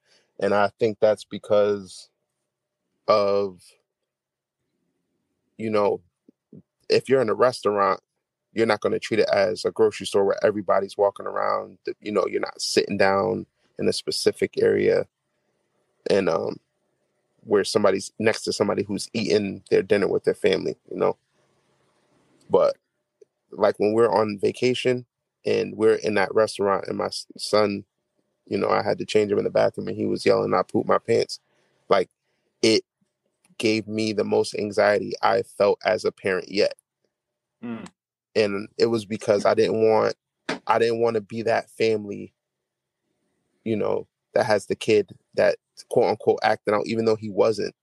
And 0.40 0.54
I 0.54 0.70
think 0.78 0.98
that's 1.00 1.24
because 1.24 2.08
of 3.08 3.60
you 5.58 5.70
know, 5.70 6.00
if 6.88 7.08
you're 7.08 7.20
in 7.22 7.28
a 7.28 7.34
restaurant, 7.34 8.00
you're 8.52 8.66
not 8.66 8.80
going 8.80 8.92
to 8.92 8.98
treat 8.98 9.20
it 9.20 9.28
as 9.32 9.64
a 9.64 9.70
grocery 9.70 10.06
store 10.06 10.24
where 10.24 10.44
everybody's 10.44 10.96
walking 10.96 11.26
around. 11.26 11.78
You 12.00 12.12
know, 12.12 12.26
you're 12.28 12.40
not 12.40 12.60
sitting 12.60 12.96
down 12.96 13.46
in 13.78 13.88
a 13.88 13.92
specific 13.92 14.54
area 14.60 15.06
and 16.10 16.28
um 16.28 16.56
where 17.44 17.64
somebody's 17.64 18.12
next 18.18 18.42
to 18.42 18.52
somebody 18.52 18.82
who's 18.82 19.08
eating 19.12 19.62
their 19.70 19.82
dinner 19.82 20.08
with 20.08 20.24
their 20.24 20.34
family, 20.34 20.76
you 20.90 20.96
know. 20.96 21.16
But 22.48 22.76
like 23.50 23.78
when 23.78 23.92
we're 23.92 24.12
on 24.12 24.38
vacation 24.38 25.06
and 25.44 25.76
we're 25.76 25.94
in 25.94 26.14
that 26.14 26.34
restaurant 26.34 26.86
and 26.86 26.98
my 26.98 27.08
son, 27.36 27.84
you 28.46 28.58
know, 28.58 28.68
I 28.68 28.82
had 28.82 28.98
to 28.98 29.06
change 29.06 29.30
him 29.32 29.38
in 29.38 29.44
the 29.44 29.50
bathroom 29.50 29.88
and 29.88 29.96
he 29.96 30.06
was 30.06 30.24
yelling, 30.24 30.54
I 30.54 30.62
pooped 30.62 30.88
my 30.88 30.98
pants. 30.98 31.40
Like 31.88 32.08
it 32.62 32.84
gave 33.58 33.86
me 33.86 34.12
the 34.12 34.24
most 34.24 34.54
anxiety 34.54 35.12
I 35.22 35.42
felt 35.42 35.78
as 35.84 36.04
a 36.04 36.12
parent 36.12 36.50
yet. 36.50 36.74
Mm. 37.62 37.86
And 38.34 38.68
it 38.78 38.86
was 38.86 39.04
because 39.04 39.44
I 39.44 39.54
didn't 39.54 39.80
want 39.82 40.14
I 40.66 40.78
didn't 40.78 41.00
want 41.00 41.14
to 41.14 41.20
be 41.20 41.42
that 41.42 41.70
family, 41.70 42.32
you 43.64 43.76
know, 43.76 44.06
that 44.34 44.46
has 44.46 44.66
the 44.66 44.76
kid 44.76 45.10
that 45.34 45.56
quote 45.88 46.10
unquote 46.10 46.38
acting 46.42 46.74
out, 46.74 46.86
even 46.86 47.04
though 47.04 47.16
he 47.16 47.30
wasn't. 47.30 47.74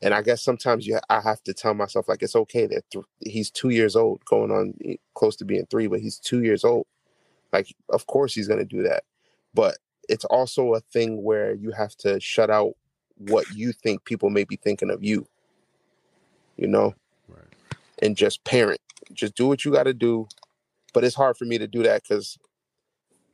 And 0.00 0.14
I 0.14 0.22
guess 0.22 0.42
sometimes 0.42 0.86
you 0.86 0.98
I 1.10 1.20
have 1.20 1.42
to 1.44 1.52
tell 1.52 1.74
myself 1.74 2.08
like 2.08 2.22
it's 2.22 2.36
okay 2.36 2.66
that 2.66 2.84
th- 2.90 3.04
he's 3.20 3.50
two 3.50 3.70
years 3.70 3.96
old, 3.96 4.24
going 4.24 4.50
on 4.50 4.74
eh, 4.84 4.96
close 5.14 5.36
to 5.36 5.44
being 5.44 5.66
three, 5.66 5.88
but 5.88 6.00
he's 6.00 6.18
two 6.18 6.42
years 6.42 6.64
old. 6.64 6.86
Like, 7.52 7.74
of 7.88 8.06
course 8.06 8.34
he's 8.34 8.46
gonna 8.46 8.64
do 8.64 8.82
that, 8.84 9.04
but 9.54 9.78
it's 10.08 10.24
also 10.24 10.74
a 10.74 10.80
thing 10.80 11.22
where 11.22 11.54
you 11.54 11.70
have 11.72 11.94
to 11.96 12.18
shut 12.20 12.50
out 12.50 12.72
what 13.18 13.44
you 13.54 13.72
think 13.72 14.04
people 14.04 14.30
may 14.30 14.44
be 14.44 14.56
thinking 14.56 14.90
of 14.90 15.02
you. 15.04 15.26
You 16.56 16.66
know, 16.66 16.94
right. 17.28 17.44
and 18.00 18.16
just 18.16 18.42
parent, 18.44 18.80
just 19.12 19.34
do 19.34 19.46
what 19.46 19.64
you 19.64 19.72
got 19.72 19.84
to 19.84 19.94
do. 19.94 20.28
But 20.92 21.04
it's 21.04 21.14
hard 21.14 21.36
for 21.36 21.44
me 21.44 21.58
to 21.58 21.68
do 21.68 21.84
that 21.84 22.02
because 22.02 22.36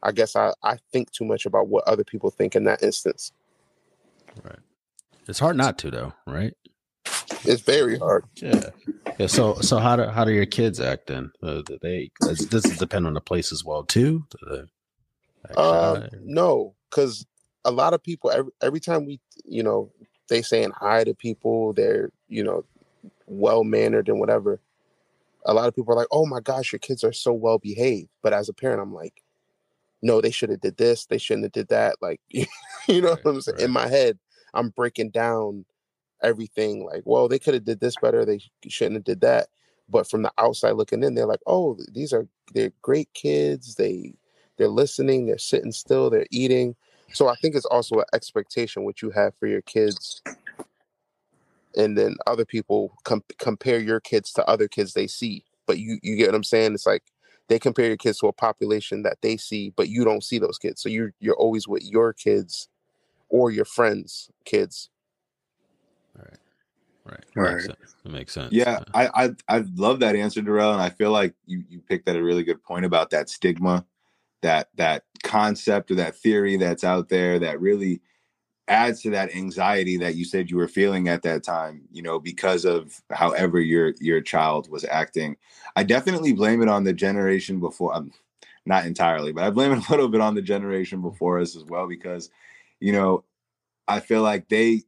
I 0.05 0.13
guess 0.13 0.37
I, 0.37 0.53
I 0.63 0.77
think 0.93 1.11
too 1.11 1.25
much 1.25 1.47
about 1.47 1.69
what 1.69 1.89
other 1.89 2.05
people 2.05 2.31
think 2.31 2.55
in 2.55 2.65
that 2.65 2.83
instance. 2.83 3.33
Right. 4.45 4.59
It's 5.27 5.39
hard 5.39 5.57
not 5.57 5.79
to 5.79 5.91
though, 5.91 6.13
right? 6.27 6.55
It's 7.45 7.63
very 7.63 7.99
hard. 7.99 8.25
Yeah. 8.37 8.71
Yeah. 9.19 9.27
So 9.27 9.55
so 9.61 9.79
how 9.79 9.97
do 9.97 10.05
how 10.05 10.25
do 10.25 10.33
your 10.33 10.47
kids 10.47 10.81
act 10.81 11.07
then? 11.07 11.33
Uh, 11.43 11.63
do 11.63 11.79
they 11.81 12.11
does 12.21 12.49
this 12.49 12.79
depend 12.79 13.07
on 13.07 13.15
the 13.15 13.21
place 13.21 13.53
as 13.53 13.65
well 13.65 13.85
too? 13.85 14.27
Uh, 15.57 16.09
no, 16.23 16.75
because 16.91 17.27
a 17.65 17.71
lot 17.71 17.95
of 17.95 18.03
people 18.03 18.31
every 18.31 18.53
every 18.63 18.81
time 18.81 19.07
we 19.07 19.21
you 19.45 19.63
know 19.63 19.91
they 20.29 20.43
saying 20.43 20.73
hi 20.75 21.05
to 21.05 21.15
people, 21.15 21.73
they're 21.73 22.11
you 22.29 22.43
know 22.45 22.65
well 23.27 23.65
mannered 23.65 24.09
and 24.09 24.21
whatever. 24.21 24.61
A 25.47 25.55
lot 25.55 25.69
of 25.69 25.75
people 25.75 25.93
are 25.93 25.97
like, 25.97 26.09
"Oh 26.11 26.27
my 26.27 26.41
gosh, 26.41 26.73
your 26.73 26.79
kids 26.79 27.05
are 27.05 27.13
so 27.13 27.33
well 27.33 27.59
behaved." 27.59 28.09
But 28.23 28.33
as 28.33 28.49
a 28.49 28.55
parent, 28.55 28.81
I'm 28.81 28.95
like, 28.95 29.23
no, 30.05 30.21
they 30.21 30.31
should 30.31 30.51
have 30.51 30.61
did 30.61 30.77
this, 30.77 31.07
they 31.07 31.17
shouldn't 31.17 31.47
have 31.47 31.53
did 31.53 31.69
that. 31.69 31.97
Like, 32.01 32.21
you 32.29 32.47
know 32.89 33.15
right, 33.15 33.25
what 33.25 33.35
I'm 33.35 33.41
saying? 33.41 33.57
Right. 33.57 33.65
In 33.65 33.71
my 33.71 33.89
head, 33.89 34.19
I'm 34.53 34.69
breaking 34.69 35.11
down 35.11 35.65
everything. 36.23 36.85
Like, 36.85 37.03
well, 37.07 37.27
they 37.27 37.39
could 37.39 37.55
have 37.55 37.65
did 37.65 37.81
this 37.81 37.97
better, 37.97 38.25
they 38.25 38.41
shouldn't 38.69 38.97
have 38.97 39.05
did 39.05 39.23
that. 39.23 39.49
But 39.89 40.09
from 40.09 40.23
the 40.23 40.33
outside 40.39 40.73
looking 40.73 41.03
in, 41.03 41.15
they're 41.15 41.27
like, 41.27 41.41
oh, 41.47 41.79
these 41.91 42.13
are 42.13 42.27
they're 42.55 42.73
great 42.83 43.09
kids. 43.15 43.77
They 43.77 44.15
they're 44.59 44.69
listening, 44.69 45.27
they're 45.27 45.39
sitting 45.39 45.73
still, 45.73 46.11
they're 46.11 46.27
eating. 46.31 46.77
So 47.13 47.29
I 47.29 47.35
think 47.37 47.55
it's 47.55 47.67
also 47.67 48.01
an 48.01 48.05
expectation 48.13 48.85
what 48.85 49.01
you 49.01 49.11
have 49.11 49.35
for 49.41 49.47
your 49.47 49.63
kids. 49.63 50.23
And 51.77 51.97
then 51.97 52.17
other 52.27 52.45
people 52.45 52.97
com- 53.05 53.25
compare 53.39 53.79
your 53.79 54.01
kids 54.01 54.33
to 54.35 54.47
other 54.47 54.69
kids 54.69 54.93
they 54.93 55.07
see. 55.07 55.45
But 55.67 55.79
you 55.79 55.99
you 56.03 56.17
get 56.17 56.29
what 56.29 56.35
I'm 56.35 56.45
saying? 56.45 56.75
It's 56.75 56.87
like 56.87 57.05
they 57.49 57.59
compare 57.59 57.87
your 57.87 57.97
kids 57.97 58.19
to 58.19 58.29
a 58.29 58.33
population 58.33 59.03
that 59.03 59.19
they 59.23 59.37
see, 59.37 59.73
but 59.77 59.89
you 59.89 60.05
don't 60.05 60.25
see 60.25 60.39
those 60.39 60.59
kids. 60.59 60.81
So 60.83 60.89
you're 60.89 61.13
you're 61.21 61.37
always 61.37 61.69
with 61.69 61.85
your 61.85 62.13
kids 62.13 62.69
or 63.29 63.51
your 63.51 63.65
friends' 63.65 64.31
kids. 64.45 64.91
Right. 66.17 66.39
Right. 67.05 67.25
Right. 67.35 67.53
Makes 67.53 67.67
sense. 67.67 67.97
That 68.03 68.13
makes 68.13 68.33
sense. 68.33 68.53
Yeah, 68.53 68.81
I, 68.95 69.09
I 69.15 69.31
I 69.49 69.65
love 69.77 70.01
that 70.01 70.17
answer, 70.17 70.41
Darrell, 70.41 70.73
and 70.73 70.81
I 70.81 70.89
feel 70.89 71.11
like 71.11 71.35
you 71.47 71.65
you 71.69 71.81
picked 71.81 72.09
at 72.09 72.17
a 72.17 72.23
really 72.23 72.45
good 72.45 72.63
point 72.63 72.87
about 72.87 73.11
that 73.11 73.29
stigma, 73.29 73.85
that 74.43 74.69
that 74.77 75.05
concept 75.23 75.91
or 75.91 75.97
that 75.97 76.17
theory 76.17 76.57
that's 76.57 76.85
out 76.85 77.09
there 77.09 77.39
that 77.41 77.61
really 77.61 78.01
adds 78.69 79.03
to 79.03 79.11
that 79.11 79.35
anxiety 79.35 79.97
that 79.99 80.15
you 80.15 80.25
said 80.25 80.51
you 80.51 80.57
were 80.57 80.69
feeling 80.69 81.09
at 81.09 81.23
that 81.23 81.43
time 81.43 81.83
you 81.93 82.03
know 82.03 82.19
because 82.19 82.65
of 82.65 83.03
however 83.11 83.61
your 83.61 83.93
your 84.01 84.21
child 84.21 84.71
was 84.71 84.85
acting 84.87 85.37
i 85.77 85.83
definitely 85.83 86.33
blame 86.33 86.63
it 86.63 86.69
on 86.69 86.85
the 86.85 86.93
generation 86.93 87.61
before 87.61 87.95
um, 87.95 88.11
not 88.65 88.87
entirely 88.87 89.33
but 89.33 89.45
i 89.45 89.51
blame 89.51 89.73
it 89.73 89.87
a 89.89 89.91
little 89.91 90.09
bit 90.09 90.21
on 90.21 90.35
the 90.35 90.43
generation 90.43 91.03
before 91.03 91.39
us 91.39 91.57
as 91.57 91.65
well 91.65 91.87
because 91.87 92.31
you 92.81 92.93
know 92.93 93.23
i 93.87 94.01
feel 94.01 94.23
like 94.23 94.49
they 94.49 94.81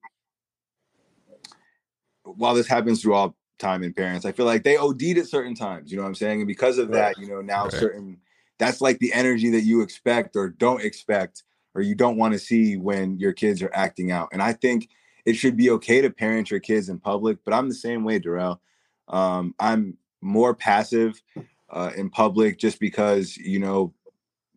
while 2.25 2.55
this 2.55 2.67
happens 2.67 3.03
through 3.03 3.15
all 3.15 3.37
time 3.59 3.83
in 3.83 3.93
parents 3.93 4.25
i 4.25 4.33
feel 4.33 4.47
like 4.47 4.63
they 4.63 4.77
od'd 4.77 5.19
at 5.19 5.27
certain 5.27 5.55
times 5.55 5.91
you 5.91 5.97
know 5.97 6.03
what 6.03 6.09
i'm 6.09 6.15
saying 6.15 6.41
and 6.41 6.49
because 6.49 6.79
of 6.79 6.91
that 6.93 7.19
you 7.19 7.29
know 7.29 7.43
now 7.43 7.65
right. 7.65 7.73
certain 7.73 8.19
that's 8.59 8.81
like 8.81 8.99
the 9.01 9.13
energy 9.13 9.51
that 9.51 9.63
you 9.63 9.83
expect 9.83 10.35
or 10.35 10.49
don't 10.49 10.83
expect 10.83 11.43
or 11.77 11.83
you 11.83 11.95
don't 11.95 12.17
want 12.17 12.33
to 12.33 12.39
see 12.39 12.77
when 12.77 13.19
your 13.19 13.33
kids 13.33 13.63
are 13.63 13.71
acting 13.75 14.11
out. 14.11 14.31
And 14.33 14.43
I 14.43 14.55
think 14.55 14.89
it 15.27 15.35
should 15.35 15.57
be 15.57 15.71
okay 15.71 16.01
to 16.01 16.11
parent 16.11 16.51
your 16.51 16.61
kids 16.61 16.89
in 16.89 16.99
public, 16.99 17.39
but 17.45 17.53
I'm 17.53 17.69
the 17.69 17.75
same 17.75 18.03
way, 18.03 18.19
Darrell. 18.19 18.61
Um, 19.09 19.55
I'm 19.61 19.99
more 20.23 20.55
passive 20.55 21.23
uh, 21.69 21.91
in 21.95 22.09
public 22.09 22.59
just 22.59 22.81
because 22.81 23.37
you 23.37 23.59
know 23.59 23.93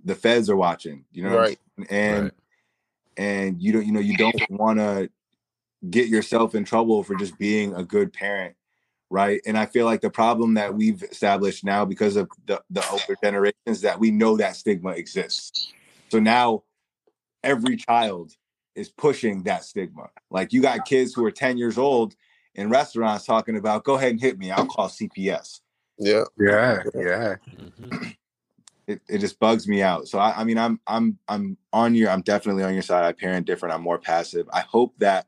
the 0.06 0.16
feds 0.16 0.50
are 0.50 0.56
watching, 0.56 1.04
you 1.12 1.24
know, 1.24 1.38
right? 1.38 1.60
And 1.90 2.24
right. 2.24 2.34
and 3.18 3.62
you 3.62 3.74
don't, 3.74 3.86
you 3.86 3.92
know, 3.92 4.00
you 4.00 4.16
don't 4.16 4.50
want 4.50 4.80
to 4.80 5.10
get 5.90 6.08
yourself 6.08 6.56
in 6.56 6.64
trouble 6.64 7.04
for 7.04 7.16
just 7.16 7.38
being 7.38 7.74
a 7.76 7.84
good 7.84 8.12
parent 8.14 8.56
right 9.10 9.42
and 9.46 9.58
i 9.58 9.66
feel 9.66 9.86
like 9.86 10.02
the 10.02 10.10
problem 10.10 10.56
that 10.56 10.74
we've 10.74 11.04
established 11.04 11.64
now 11.64 11.86
because 11.86 12.16
of 12.16 12.30
the, 12.46 12.62
the 12.70 12.86
older 12.92 13.16
generations 13.24 13.82
that 13.82 13.98
we 13.98 14.12
know 14.12 14.36
that 14.36 14.56
stigma 14.56 14.90
exists 14.92 15.72
so 16.10 16.20
now 16.20 16.64
every 17.44 17.78
child 17.78 18.34
is 18.76 18.90
pushing 18.90 19.44
that 19.44 19.64
stigma. 19.64 20.10
Like 20.30 20.54
you 20.54 20.62
got 20.62 20.86
kids 20.86 21.14
who 21.14 21.26
are 21.26 21.32
10 21.32 21.58
years 21.58 21.78
old 21.78 22.16
in 22.56 22.70
restaurants 22.70 23.26
talking 23.26 23.58
about, 23.58 23.84
go 23.84 23.96
ahead 23.96 24.12
and 24.12 24.22
hit 24.22 24.38
me. 24.38 24.52
I'll 24.52 24.66
call 24.66 24.88
CPS. 24.88 25.62
Yeah. 25.98 26.24
Yeah. 26.38 26.84
Yeah. 26.96 27.36
Mm-hmm. 27.58 28.08
It, 28.88 29.02
it 29.08 29.20
just 29.20 29.40
bugs 29.40 29.68
me 29.68 29.84
out. 29.84 30.08
So 30.08 30.18
I, 30.18 30.42
I 30.42 30.44
mean, 30.44 30.58
I'm 30.58 30.80
I'm 30.88 31.20
I'm 31.28 31.58
on 31.72 31.94
your 31.94 32.10
I'm 32.10 32.24
definitely 32.24 32.64
on 32.64 32.74
your 32.74 32.82
side. 32.82 33.04
I 33.04 33.12
parent 33.12 33.46
different. 33.46 33.76
I'm 33.76 33.84
more 33.84 34.00
passive. 34.00 34.50
I 34.52 34.62
hope 34.62 34.96
that 34.98 35.28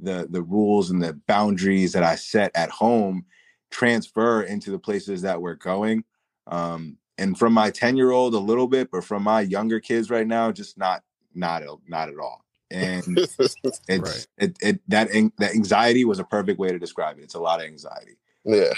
the 0.00 0.26
the 0.28 0.42
rules 0.42 0.90
and 0.90 1.00
the 1.00 1.12
boundaries 1.28 1.92
that 1.92 2.02
I 2.02 2.16
set 2.16 2.50
at 2.56 2.68
home 2.68 3.24
transfer 3.70 4.42
into 4.42 4.72
the 4.72 4.78
places 4.80 5.22
that 5.22 5.40
we're 5.40 5.54
going. 5.54 6.02
Um, 6.48 6.98
and 7.16 7.38
from 7.38 7.52
my 7.52 7.70
10 7.70 7.96
year 7.96 8.10
old 8.10 8.34
a 8.34 8.38
little 8.38 8.66
bit, 8.66 8.90
but 8.90 9.04
from 9.04 9.22
my 9.22 9.40
younger 9.40 9.78
kids 9.78 10.10
right 10.10 10.26
now, 10.26 10.50
just 10.50 10.76
not 10.76 11.02
not 11.36 11.62
not 11.88 12.08
at 12.08 12.18
all. 12.18 12.44
And 12.70 13.04
it's 13.18 13.56
right. 13.88 14.26
it, 14.38 14.56
it 14.60 14.80
that 14.88 15.08
that 15.38 15.54
anxiety 15.54 16.04
was 16.04 16.18
a 16.18 16.24
perfect 16.24 16.58
way 16.58 16.70
to 16.70 16.78
describe 16.78 17.18
it. 17.18 17.22
It's 17.22 17.34
a 17.34 17.40
lot 17.40 17.60
of 17.60 17.66
anxiety. 17.66 18.16
Yeah. 18.44 18.72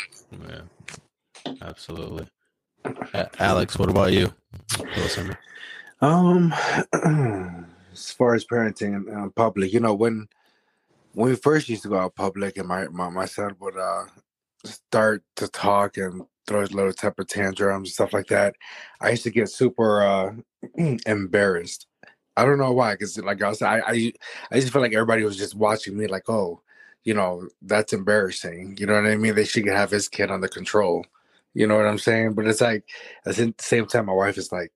Yeah. 0.49 0.62
Absolutely. 1.62 2.27
Alex, 3.38 3.79
what 3.79 3.90
about 3.90 4.12
you? 4.12 4.33
Um, 6.01 6.53
as 7.92 8.12
far 8.12 8.35
as 8.35 8.44
parenting 8.44 9.09
in 9.09 9.31
public, 9.33 9.73
you 9.73 9.81
know, 9.81 9.94
when 9.94 10.29
when 11.12 11.31
we 11.31 11.37
first 11.37 11.68
used 11.68 11.83
to 11.83 11.88
go 11.88 11.99
out 11.99 12.14
public, 12.14 12.57
and 12.57 12.68
my 12.68 12.87
my, 12.88 13.09
my 13.09 13.25
son 13.27 13.57
would 13.61 13.77
uh 13.77 14.05
start 14.64 15.23
to 15.37 15.49
talk 15.49 15.97
and 15.97 16.23
throw 16.47 16.61
his 16.61 16.73
little 16.73 16.92
temper 16.92 17.25
tantrums 17.25 17.88
and 17.88 17.92
stuff 17.92 18.12
like 18.12 18.29
that, 18.29 18.55
I 19.01 19.11
used 19.11 19.25
to 19.25 19.31
get 19.31 19.51
super 19.51 20.03
uh 20.03 20.35
embarrassed 21.07 21.88
I 22.38 22.44
don't 22.44 22.59
know 22.59 22.72
why, 22.72 22.94
because 22.94 23.18
like 23.18 23.42
I 23.42 23.48
was, 23.48 23.62
I, 23.62 23.81
I, 23.81 24.12
I 24.53 24.61
just 24.61 24.72
feel 24.72 24.81
like 24.81 24.94
everybody 24.94 25.24
was 25.24 25.37
just 25.37 25.57
watching 25.57 25.96
me, 25.98 26.07
like, 26.07 26.29
oh, 26.29 26.62
you 27.05 27.12
know, 27.14 27.48
that's 27.62 27.92
embarrassing. 27.92 28.77
You 28.79 28.87
know 28.87 28.94
what 28.94 29.07
I 29.11 29.16
mean? 29.16 29.35
They 29.35 29.44
should 29.44 29.66
have 29.66 29.90
his 29.90 30.09
kid 30.09 30.31
under 30.31 30.46
control. 30.48 31.05
You 31.55 31.66
know 31.66 31.77
what 31.77 31.87
I'm 31.87 31.98
saying? 31.98 32.35
But 32.35 32.46
it's 32.46 32.61
like 32.61 32.85
at 33.27 33.35
the 33.35 33.55
same 33.59 33.87
time, 33.87 34.07
my 34.07 34.12
wife 34.12 34.38
is 34.38 34.53
like, 34.53 34.72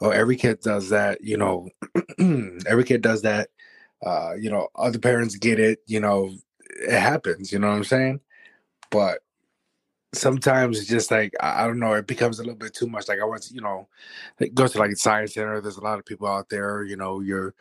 "Oh, 0.00 0.10
every 0.10 0.36
kid 0.36 0.60
does 0.60 0.88
that." 0.90 1.22
You 1.22 1.36
know, 1.36 1.68
every 2.66 2.84
kid 2.84 3.02
does 3.02 3.22
that. 3.22 3.50
Uh, 4.04 4.34
you 4.38 4.50
know, 4.50 4.68
other 4.74 4.98
parents 4.98 5.36
get 5.36 5.60
it. 5.60 5.80
You 5.86 6.00
know, 6.00 6.30
it 6.60 6.98
happens. 6.98 7.52
You 7.52 7.60
know 7.60 7.68
what 7.68 7.76
I'm 7.76 7.84
saying? 7.84 8.20
But 8.90 9.20
sometimes 10.16 10.78
it's 10.78 10.88
just 10.88 11.10
like 11.10 11.32
I, 11.40 11.64
I 11.64 11.66
don't 11.66 11.78
know. 11.78 11.92
It 11.94 12.06
becomes 12.06 12.38
a 12.38 12.42
little 12.42 12.56
bit 12.56 12.74
too 12.74 12.86
much. 12.86 13.08
Like 13.08 13.18
I 13.20 13.38
to, 13.38 13.54
you 13.54 13.60
know, 13.60 13.88
go 14.54 14.66
to 14.66 14.78
like 14.78 14.96
science 14.96 15.34
center. 15.34 15.60
There's 15.60 15.76
a 15.76 15.84
lot 15.84 15.98
of 15.98 16.06
people 16.06 16.26
out 16.26 16.48
there. 16.48 16.82
You 16.82 16.96
know, 16.96 17.20
you're 17.20 17.54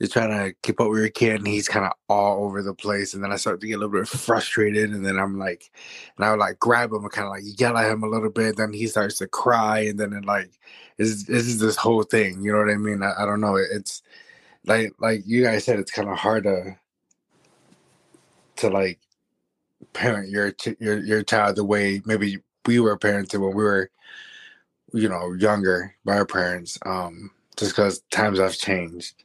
you're 0.00 0.08
trying 0.08 0.30
to 0.30 0.54
keep 0.62 0.80
up 0.80 0.88
with 0.88 0.98
your 0.98 1.10
kid 1.10 1.36
and 1.36 1.46
he's 1.46 1.68
kind 1.68 1.84
of 1.84 1.92
all 2.08 2.42
over 2.44 2.62
the 2.62 2.74
place 2.74 3.12
and 3.12 3.22
then 3.22 3.30
i 3.30 3.36
start 3.36 3.60
to 3.60 3.66
get 3.66 3.74
a 3.74 3.78
little 3.78 3.92
bit 3.92 4.08
frustrated 4.08 4.90
and 4.90 5.04
then 5.04 5.18
i'm 5.18 5.38
like 5.38 5.70
and 6.16 6.24
i 6.24 6.30
would 6.30 6.40
like 6.40 6.58
grab 6.58 6.90
him 6.90 7.04
and 7.04 7.12
kind 7.12 7.26
of 7.26 7.32
like 7.32 7.42
yell 7.60 7.76
at 7.76 7.90
him 7.90 8.02
a 8.02 8.08
little 8.08 8.30
bit 8.30 8.56
then 8.56 8.72
he 8.72 8.86
starts 8.86 9.18
to 9.18 9.28
cry 9.28 9.80
and 9.80 10.00
then 10.00 10.12
it 10.14 10.24
like 10.24 10.50
is 10.98 11.26
this 11.26 11.46
is 11.46 11.60
this 11.60 11.76
whole 11.76 12.02
thing 12.02 12.42
you 12.42 12.50
know 12.50 12.58
what 12.58 12.70
i 12.70 12.76
mean 12.76 13.02
i, 13.02 13.12
I 13.18 13.26
don't 13.26 13.42
know 13.42 13.56
it's 13.56 14.02
like 14.64 14.92
like 14.98 15.22
you 15.26 15.42
guys 15.42 15.64
said 15.64 15.78
it's 15.78 15.92
kind 15.92 16.08
of 16.08 16.16
hard 16.16 16.44
to 16.44 16.76
to 18.56 18.68
like 18.68 18.98
parent 19.92 20.28
your 20.28 20.52
your 20.78 20.98
your 20.98 21.22
child 21.22 21.56
the 21.56 21.64
way 21.64 22.00
maybe 22.04 22.38
we 22.66 22.80
were 22.80 22.98
parented 22.98 23.40
when 23.40 23.54
we 23.54 23.62
were 23.62 23.90
you 24.92 25.08
know 25.08 25.32
younger 25.34 25.94
by 26.04 26.16
our 26.16 26.26
parents 26.26 26.78
um 26.86 27.30
just 27.56 27.72
because 27.72 28.00
times 28.10 28.38
have 28.38 28.56
changed 28.56 29.24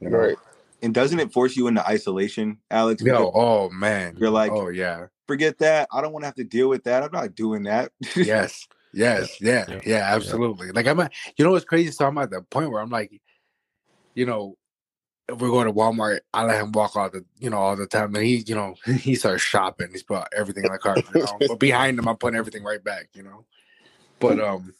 you 0.00 0.10
know? 0.10 0.18
Right. 0.18 0.36
And 0.82 0.94
doesn't 0.94 1.18
it 1.18 1.32
force 1.32 1.56
you 1.56 1.66
into 1.66 1.86
isolation, 1.86 2.58
Alex? 2.70 3.02
Yo, 3.02 3.32
oh 3.34 3.68
man. 3.70 4.16
You're 4.18 4.30
like, 4.30 4.52
oh 4.52 4.68
yeah. 4.68 5.06
Forget 5.26 5.58
that. 5.58 5.88
I 5.92 6.00
don't 6.00 6.12
want 6.12 6.22
to 6.22 6.26
have 6.26 6.36
to 6.36 6.44
deal 6.44 6.68
with 6.68 6.84
that. 6.84 7.02
I'm 7.02 7.10
not 7.12 7.34
doing 7.34 7.64
that. 7.64 7.92
yes. 8.16 8.66
Yes. 8.92 9.40
Yeah. 9.40 9.64
Yeah. 9.68 9.80
yeah 9.84 10.14
absolutely. 10.14 10.68
Yeah. 10.68 10.72
Like 10.74 10.86
I'm 10.86 11.00
at, 11.00 11.12
you 11.36 11.44
know 11.44 11.50
what's 11.50 11.64
crazy? 11.64 11.90
So 11.90 12.06
I'm 12.06 12.16
at 12.18 12.30
the 12.30 12.42
point 12.42 12.70
where 12.70 12.80
I'm 12.80 12.90
like, 12.90 13.20
you 14.14 14.24
know, 14.24 14.56
if 14.56 14.57
we're 15.30 15.50
going 15.50 15.66
to 15.66 15.72
Walmart, 15.72 16.20
I 16.32 16.44
let 16.44 16.60
him 16.60 16.72
walk 16.72 16.96
all 16.96 17.10
the, 17.10 17.24
you 17.38 17.50
know, 17.50 17.58
all 17.58 17.76
the 17.76 17.86
time. 17.86 18.14
And 18.14 18.24
he, 18.24 18.36
you 18.46 18.54
know, 18.54 18.74
he 18.86 19.14
starts 19.14 19.42
shopping. 19.42 19.88
He's 19.92 20.02
put 20.02 20.26
everything 20.36 20.64
in 20.64 20.72
the 20.72 20.78
cart. 20.78 21.04
You 21.14 21.22
know? 21.22 21.38
but 21.46 21.58
behind 21.58 21.98
him, 21.98 22.08
I'm 22.08 22.16
putting 22.16 22.38
everything 22.38 22.64
right 22.64 22.82
back, 22.82 23.08
you 23.12 23.22
know. 23.22 23.44
But 24.20 24.40
um, 24.40 24.74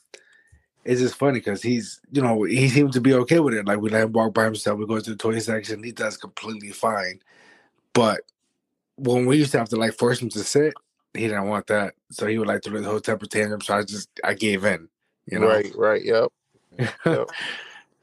it's 0.85 1.01
just 1.01 1.17
funny 1.17 1.39
because 1.39 1.63
he's, 1.63 2.01
you 2.11 2.23
know, 2.23 2.43
he 2.45 2.69
seems 2.69 2.95
to 2.95 3.01
be 3.01 3.15
okay 3.15 3.41
with 3.41 3.55
it. 3.55 3.67
Like 3.67 3.81
we 3.81 3.91
let 3.91 4.05
him 4.05 4.13
walk 4.13 4.35
by 4.35 4.45
himself. 4.45 4.79
We 4.79 4.87
go 4.87 4.99
to 4.99 5.11
the 5.11 5.17
toy 5.17 5.39
section. 5.39 5.83
He 5.83 5.93
does 5.93 6.17
completely 6.17 6.71
fine. 6.71 7.21
But 7.93 8.23
when 8.97 9.27
we 9.27 9.37
used 9.37 9.53
to 9.53 9.59
have 9.59 9.69
to 9.69 9.77
like 9.77 9.95
force 9.95 10.21
him 10.21 10.31
to 10.31 10.41
sit, 10.41 10.75
he 11.15 11.29
didn't 11.29 11.49
want 11.49 11.67
that. 11.69 11.95
So 12.11 12.27
he 12.27 12.39
would 12.39 12.49
like 12.49 12.63
to 12.63 12.71
do 12.71 12.81
the 12.81 12.89
whole 12.89 13.01
temper 13.01 13.27
tantrum. 13.27 13.61
So 13.61 13.75
I 13.75 13.85
just 13.85 14.09
I 14.25 14.35
gave 14.35 14.65
in. 14.65 14.89
You 15.27 15.41
know. 15.41 15.49
Right. 15.49 15.73
Right. 15.77 16.05
Yep. 16.05 16.33
yep. 17.07 17.29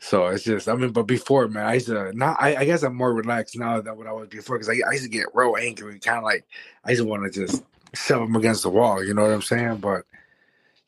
So 0.05 0.27
it's 0.27 0.43
just 0.43 0.69
I 0.69 0.75
mean, 0.75 0.91
but 0.91 1.07
before 1.07 1.47
man, 1.47 1.65
I 1.65 1.73
used 1.73 1.87
to 1.87 2.13
not. 2.13 2.37
I, 2.39 2.57
I 2.57 2.65
guess 2.65 2.83
I'm 2.83 2.95
more 2.95 3.11
relaxed 3.11 3.57
now 3.57 3.81
than 3.81 3.97
what 3.97 4.05
I 4.05 4.11
was 4.11 4.27
before 4.27 4.55
because 4.55 4.69
I, 4.69 4.87
I 4.87 4.91
used 4.91 5.03
to 5.03 5.09
get 5.09 5.33
real 5.33 5.55
angry. 5.59 5.97
Kind 5.97 6.19
of 6.19 6.23
like 6.23 6.45
I 6.83 6.91
just 6.91 7.07
want 7.07 7.23
to 7.23 7.47
just 7.47 7.63
shove 7.95 8.21
them 8.21 8.35
against 8.35 8.61
the 8.61 8.69
wall. 8.69 9.03
You 9.03 9.15
know 9.15 9.23
what 9.23 9.31
I'm 9.31 9.41
saying? 9.41 9.77
But 9.77 10.03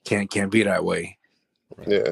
can't 0.06 0.30
can't 0.30 0.52
be 0.52 0.62
that 0.62 0.86
way. 0.86 1.18
Yeah. 1.88 2.12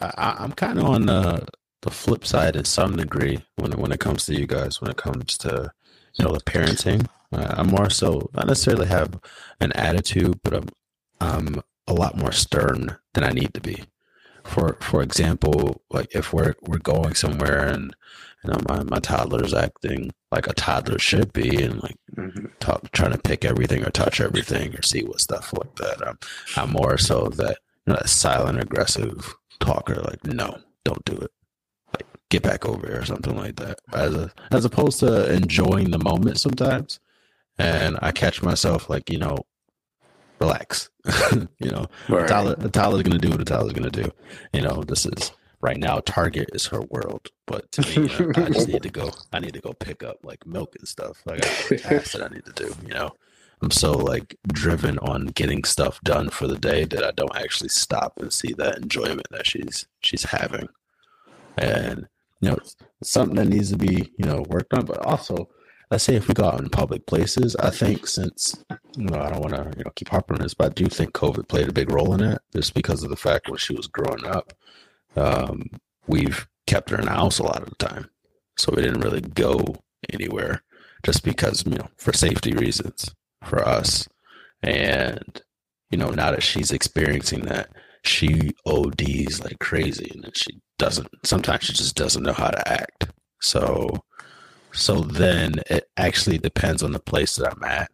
I, 0.00 0.36
I'm 0.38 0.52
kind 0.52 0.78
of 0.78 0.84
on 0.84 1.06
the 1.06 1.48
the 1.80 1.90
flip 1.90 2.24
side 2.24 2.54
in 2.54 2.64
some 2.64 2.96
degree 2.96 3.44
when 3.56 3.72
when 3.72 3.90
it 3.90 3.98
comes 3.98 4.24
to 4.26 4.38
you 4.38 4.46
guys. 4.46 4.80
When 4.80 4.90
it 4.90 4.96
comes 4.96 5.36
to 5.38 5.72
you 6.14 6.24
know 6.24 6.32
the 6.32 6.40
parenting, 6.42 7.08
uh, 7.32 7.56
I'm 7.58 7.66
more 7.66 7.90
so 7.90 8.30
not 8.34 8.46
necessarily 8.46 8.86
have 8.86 9.18
an 9.60 9.72
attitude, 9.72 10.38
but 10.44 10.54
I'm 10.54 10.68
I'm 11.20 11.62
a 11.88 11.92
lot 11.92 12.16
more 12.16 12.30
stern 12.30 12.98
than 13.14 13.24
I 13.24 13.30
need 13.30 13.52
to 13.54 13.60
be. 13.60 13.82
For 14.44 14.76
for 14.80 15.02
example, 15.02 15.82
like 15.90 16.14
if 16.14 16.32
we're 16.32 16.54
we're 16.62 16.78
going 16.78 17.14
somewhere 17.14 17.66
and 17.66 17.94
you 18.44 18.50
know 18.50 18.58
my, 18.68 18.82
my 18.84 18.98
toddler's 18.98 19.54
acting 19.54 20.10
like 20.30 20.46
a 20.46 20.54
toddler 20.54 20.98
should 20.98 21.32
be 21.32 21.62
and 21.62 21.82
like 21.82 21.96
mm-hmm. 22.16 22.46
talk, 22.60 22.90
trying 22.92 23.12
to 23.12 23.18
pick 23.18 23.44
everything 23.44 23.84
or 23.84 23.90
touch 23.90 24.20
everything 24.20 24.74
or 24.74 24.82
see 24.82 25.02
what 25.04 25.20
stuff 25.20 25.52
like 25.52 25.76
that. 25.76 26.06
I'm 26.06 26.18
I'm 26.56 26.70
more 26.70 26.98
so 26.98 27.28
that 27.36 27.58
you 27.86 27.92
know, 27.92 27.98
that 28.00 28.08
silent 28.08 28.60
aggressive 28.60 29.34
talker 29.60 29.94
like 29.94 30.24
no 30.26 30.58
don't 30.84 31.04
do 31.04 31.16
it 31.16 31.30
like 31.94 32.06
get 32.30 32.42
back 32.42 32.66
over 32.66 32.86
here 32.86 33.00
or 33.00 33.04
something 33.04 33.36
like 33.36 33.56
that 33.56 33.78
as 33.92 34.14
a, 34.14 34.32
as 34.50 34.64
opposed 34.64 34.98
to 35.00 35.32
enjoying 35.32 35.90
the 35.90 35.98
moment 35.98 36.38
sometimes 36.38 36.98
and 37.58 37.98
i 38.02 38.10
catch 38.10 38.42
myself 38.42 38.90
like 38.90 39.08
you 39.08 39.18
know 39.18 39.36
relax 40.42 40.90
you 41.32 41.70
know 41.70 41.86
right. 42.08 42.28
Tyler, 42.28 42.56
Tyler's 42.68 43.02
gonna 43.02 43.18
do 43.18 43.30
what 43.30 43.38
the 43.38 43.44
Tyler's 43.44 43.72
gonna 43.72 43.90
do 43.90 44.10
you 44.52 44.62
know 44.62 44.82
this 44.82 45.06
is 45.06 45.32
right 45.60 45.78
now 45.78 46.00
target 46.00 46.50
is 46.52 46.66
her 46.66 46.82
world 46.82 47.28
but 47.46 47.70
to 47.72 47.82
me 47.82 48.08
you 48.18 48.26
know, 48.26 48.44
i 48.44 48.50
just 48.50 48.68
need 48.68 48.82
to 48.82 48.90
go 48.90 49.10
i 49.32 49.38
need 49.38 49.52
to 49.52 49.60
go 49.60 49.72
pick 49.72 50.02
up 50.02 50.18
like 50.22 50.44
milk 50.46 50.74
and 50.78 50.88
stuff 50.88 51.22
like 51.24 51.44
i 51.44 51.48
got 51.68 51.78
tasks 51.78 52.12
that 52.12 52.22
i 52.22 52.34
need 52.34 52.44
to 52.44 52.52
do 52.52 52.74
you 52.86 52.94
know 52.94 53.10
I'm 53.62 53.70
so 53.70 53.92
like 53.92 54.36
driven 54.48 54.98
on 54.98 55.26
getting 55.26 55.62
stuff 55.62 56.00
done 56.00 56.30
for 56.30 56.48
the 56.48 56.58
day 56.58 56.84
that 56.84 57.04
I 57.04 57.12
don't 57.12 57.36
actually 57.36 57.68
stop 57.68 58.18
and 58.18 58.32
see 58.32 58.52
that 58.54 58.78
enjoyment 58.78 59.28
that 59.30 59.46
she's 59.46 59.86
she's 60.00 60.24
having. 60.24 60.68
And 61.56 62.08
you 62.40 62.50
know, 62.50 62.56
it's 62.56 62.74
something 63.04 63.36
that 63.36 63.46
needs 63.46 63.70
to 63.70 63.78
be, 63.78 64.12
you 64.18 64.26
know, 64.26 64.44
worked 64.48 64.74
on. 64.74 64.84
But 64.84 64.98
also, 65.06 65.48
let's 65.92 66.04
say 66.04 66.14
if 66.14 66.26
we 66.26 66.32
go 66.32 66.46
out 66.46 66.58
in 66.58 66.70
public 66.70 67.04
places, 67.04 67.54
I 67.56 67.68
think 67.68 68.06
since 68.06 68.64
you 68.96 69.04
know, 69.04 69.20
I 69.20 69.28
don't 69.28 69.42
want 69.42 69.54
to, 69.54 69.70
you 69.76 69.84
know, 69.84 69.92
keep 69.94 70.08
harping 70.08 70.36
on 70.36 70.42
this, 70.42 70.54
but 70.54 70.68
I 70.68 70.70
do 70.70 70.86
think 70.86 71.12
COVID 71.12 71.48
played 71.48 71.68
a 71.68 71.72
big 71.72 71.92
role 71.92 72.14
in 72.14 72.22
it, 72.22 72.40
just 72.56 72.72
because 72.72 73.02
of 73.02 73.10
the 73.10 73.16
fact 73.16 73.50
when 73.50 73.58
she 73.58 73.74
was 73.74 73.88
growing 73.88 74.24
up, 74.24 74.54
um, 75.16 75.68
we've 76.06 76.48
kept 76.66 76.88
her 76.88 76.96
in 76.96 77.04
the 77.04 77.10
house 77.10 77.38
a 77.38 77.42
lot 77.42 77.62
of 77.62 77.68
the 77.68 77.74
time. 77.74 78.08
So 78.56 78.72
we 78.74 78.80
didn't 78.80 79.02
really 79.02 79.20
go 79.20 79.82
anywhere 80.10 80.62
just 81.02 81.24
because, 81.24 81.62
you 81.66 81.76
know, 81.76 81.88
for 81.98 82.14
safety 82.14 82.54
reasons 82.54 83.14
for 83.44 83.62
us. 83.62 84.08
And, 84.62 85.42
you 85.90 85.98
know, 85.98 86.08
now 86.08 86.30
that 86.30 86.42
she's 86.42 86.72
experiencing 86.72 87.42
that, 87.42 87.68
she 88.02 88.52
ODs 88.64 89.44
like 89.44 89.58
crazy 89.58 90.10
and 90.14 90.34
she 90.34 90.58
doesn't, 90.78 91.08
sometimes 91.22 91.64
she 91.64 91.74
just 91.74 91.96
doesn't 91.96 92.22
know 92.22 92.32
how 92.32 92.48
to 92.48 92.66
act. 92.66 93.08
So, 93.42 94.02
so 94.72 95.00
then 95.00 95.56
it 95.70 95.88
actually 95.96 96.38
depends 96.38 96.82
on 96.82 96.92
the 96.92 96.98
place 96.98 97.36
that 97.36 97.52
I'm 97.52 97.64
at 97.64 97.90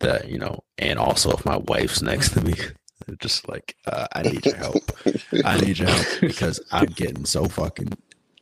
that, 0.00 0.28
you 0.28 0.38
know, 0.38 0.60
and 0.76 0.98
also 0.98 1.30
if 1.32 1.44
my 1.44 1.56
wife's 1.56 2.02
next 2.02 2.30
to 2.30 2.40
me, 2.40 2.54
just 3.20 3.48
like, 3.48 3.76
uh, 3.86 4.06
I 4.12 4.22
need 4.22 4.44
your 4.44 4.56
help. 4.56 4.90
I 5.44 5.60
need 5.60 5.78
your 5.78 5.88
help 5.88 6.06
because 6.20 6.60
I'm 6.70 6.86
getting 6.86 7.24
so 7.24 7.46
fucking 7.46 7.92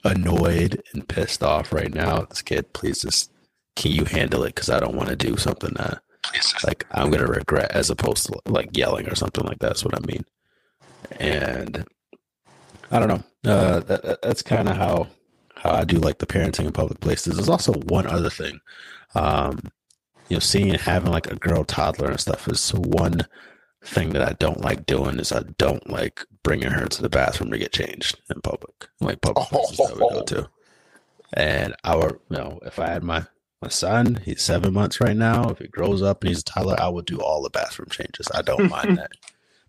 annoyed 0.04 0.82
and 0.92 1.08
pissed 1.08 1.42
off 1.42 1.72
right 1.72 1.92
now. 1.92 2.22
This 2.22 2.42
kid, 2.42 2.72
please 2.72 3.02
just, 3.02 3.30
can 3.74 3.92
you 3.92 4.04
handle 4.04 4.42
it? 4.44 4.54
Because 4.54 4.70
I 4.70 4.80
don't 4.80 4.96
want 4.96 5.08
to 5.08 5.16
do 5.16 5.36
something 5.36 5.74
that 5.76 6.00
like 6.64 6.86
I'm 6.90 7.10
gonna 7.10 7.26
regret 7.26 7.70
as 7.72 7.90
opposed 7.90 8.26
to 8.26 8.40
like 8.46 8.76
yelling 8.76 9.08
or 9.08 9.14
something 9.14 9.44
like 9.44 9.58
that. 9.60 9.68
That's 9.68 9.84
what 9.84 9.94
I 9.94 10.06
mean. 10.06 10.24
And 11.18 11.86
I 12.90 12.98
don't 12.98 13.08
know. 13.08 13.50
Uh, 13.50 13.80
that, 13.80 14.22
that's 14.22 14.42
kind 14.42 14.68
of 14.68 14.76
how 14.76 14.86
how 14.86 15.06
I 15.70 15.84
do 15.84 15.98
like 15.98 16.18
the 16.18 16.26
parenting 16.26 16.66
in 16.66 16.72
public 16.72 17.00
places. 17.00 17.36
There's 17.36 17.48
also 17.48 17.72
one 17.72 18.06
other 18.06 18.30
thing. 18.30 18.60
Um, 19.14 19.60
you 20.28 20.36
know, 20.36 20.40
seeing 20.40 20.74
having 20.74 21.10
like 21.10 21.30
a 21.30 21.36
girl 21.36 21.64
toddler 21.64 22.10
and 22.10 22.20
stuff 22.20 22.48
is 22.48 22.70
one 22.74 23.26
thing 23.84 24.10
that 24.10 24.28
I 24.28 24.32
don't 24.32 24.60
like 24.60 24.86
doing 24.86 25.18
is 25.18 25.32
I 25.32 25.42
don't 25.58 25.88
like 25.88 26.24
bringing 26.42 26.70
her 26.70 26.86
to 26.86 27.02
the 27.02 27.08
bathroom 27.08 27.50
to 27.52 27.58
get 27.58 27.72
changed 27.72 28.20
in 28.28 28.40
public, 28.40 28.88
like 29.00 29.20
public 29.20 29.46
places 29.48 29.76
that 29.78 29.94
we 29.94 30.00
go 30.00 30.22
to. 30.22 30.48
And 31.32 31.74
our, 31.84 32.20
you 32.30 32.36
know, 32.36 32.58
if 32.64 32.78
I 32.78 32.88
had 32.88 33.02
my 33.02 33.26
my 33.62 33.68
son, 33.68 34.20
he's 34.24 34.42
seven 34.42 34.74
months 34.74 35.00
right 35.00 35.16
now. 35.16 35.48
If 35.48 35.58
he 35.58 35.68
grows 35.68 36.02
up 36.02 36.22
and 36.22 36.28
he's 36.28 36.40
a 36.40 36.44
toddler, 36.44 36.76
I 36.78 36.88
will 36.88 37.02
do 37.02 37.20
all 37.20 37.42
the 37.42 37.50
bathroom 37.50 37.88
changes. 37.90 38.28
I 38.34 38.42
don't 38.42 38.68
mind 38.68 38.98
that. 38.98 39.12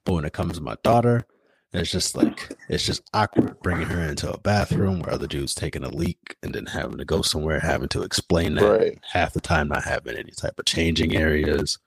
But 0.03 0.13
when 0.13 0.25
it 0.25 0.33
comes 0.33 0.57
to 0.57 0.61
my 0.61 0.75
daughter, 0.83 1.25
it's 1.73 1.91
just 1.91 2.15
like 2.15 2.55
it's 2.69 2.85
just 2.85 3.03
awkward 3.13 3.59
bringing 3.61 3.87
her 3.87 4.01
into 4.01 4.31
a 4.31 4.39
bathroom 4.39 4.99
where 4.99 5.13
other 5.13 5.27
dudes 5.27 5.53
taking 5.53 5.83
a 5.83 5.89
leak 5.89 6.37
and 6.41 6.53
then 6.53 6.65
having 6.65 6.97
to 6.97 7.05
go 7.05 7.21
somewhere, 7.21 7.59
having 7.59 7.89
to 7.89 8.03
explain 8.03 8.55
that 8.55 8.79
right. 8.79 8.99
half 9.11 9.33
the 9.33 9.41
time 9.41 9.67
not 9.67 9.83
having 9.83 10.17
any 10.17 10.31
type 10.31 10.57
of 10.57 10.65
changing 10.65 11.15
areas. 11.15 11.77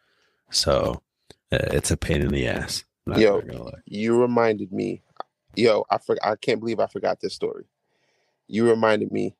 So 0.51 1.03
uh, 1.53 1.59
it's 1.73 1.91
a 1.91 1.97
pain 1.97 2.21
in 2.21 2.29
the 2.29 2.47
ass. 2.47 2.85
Yo, 3.07 3.43
you 3.87 4.21
reminded 4.21 4.73
me. 4.73 5.03
Yo, 5.57 5.85
I 5.91 5.99
for, 5.99 6.17
I 6.23 6.37
can't 6.37 6.61
believe 6.61 6.79
I 6.79 6.87
forgot 6.87 7.21
this 7.21 7.35
story. 7.35 7.65
You 8.47 8.69
reminded 8.69 9.11
me 9.11 9.35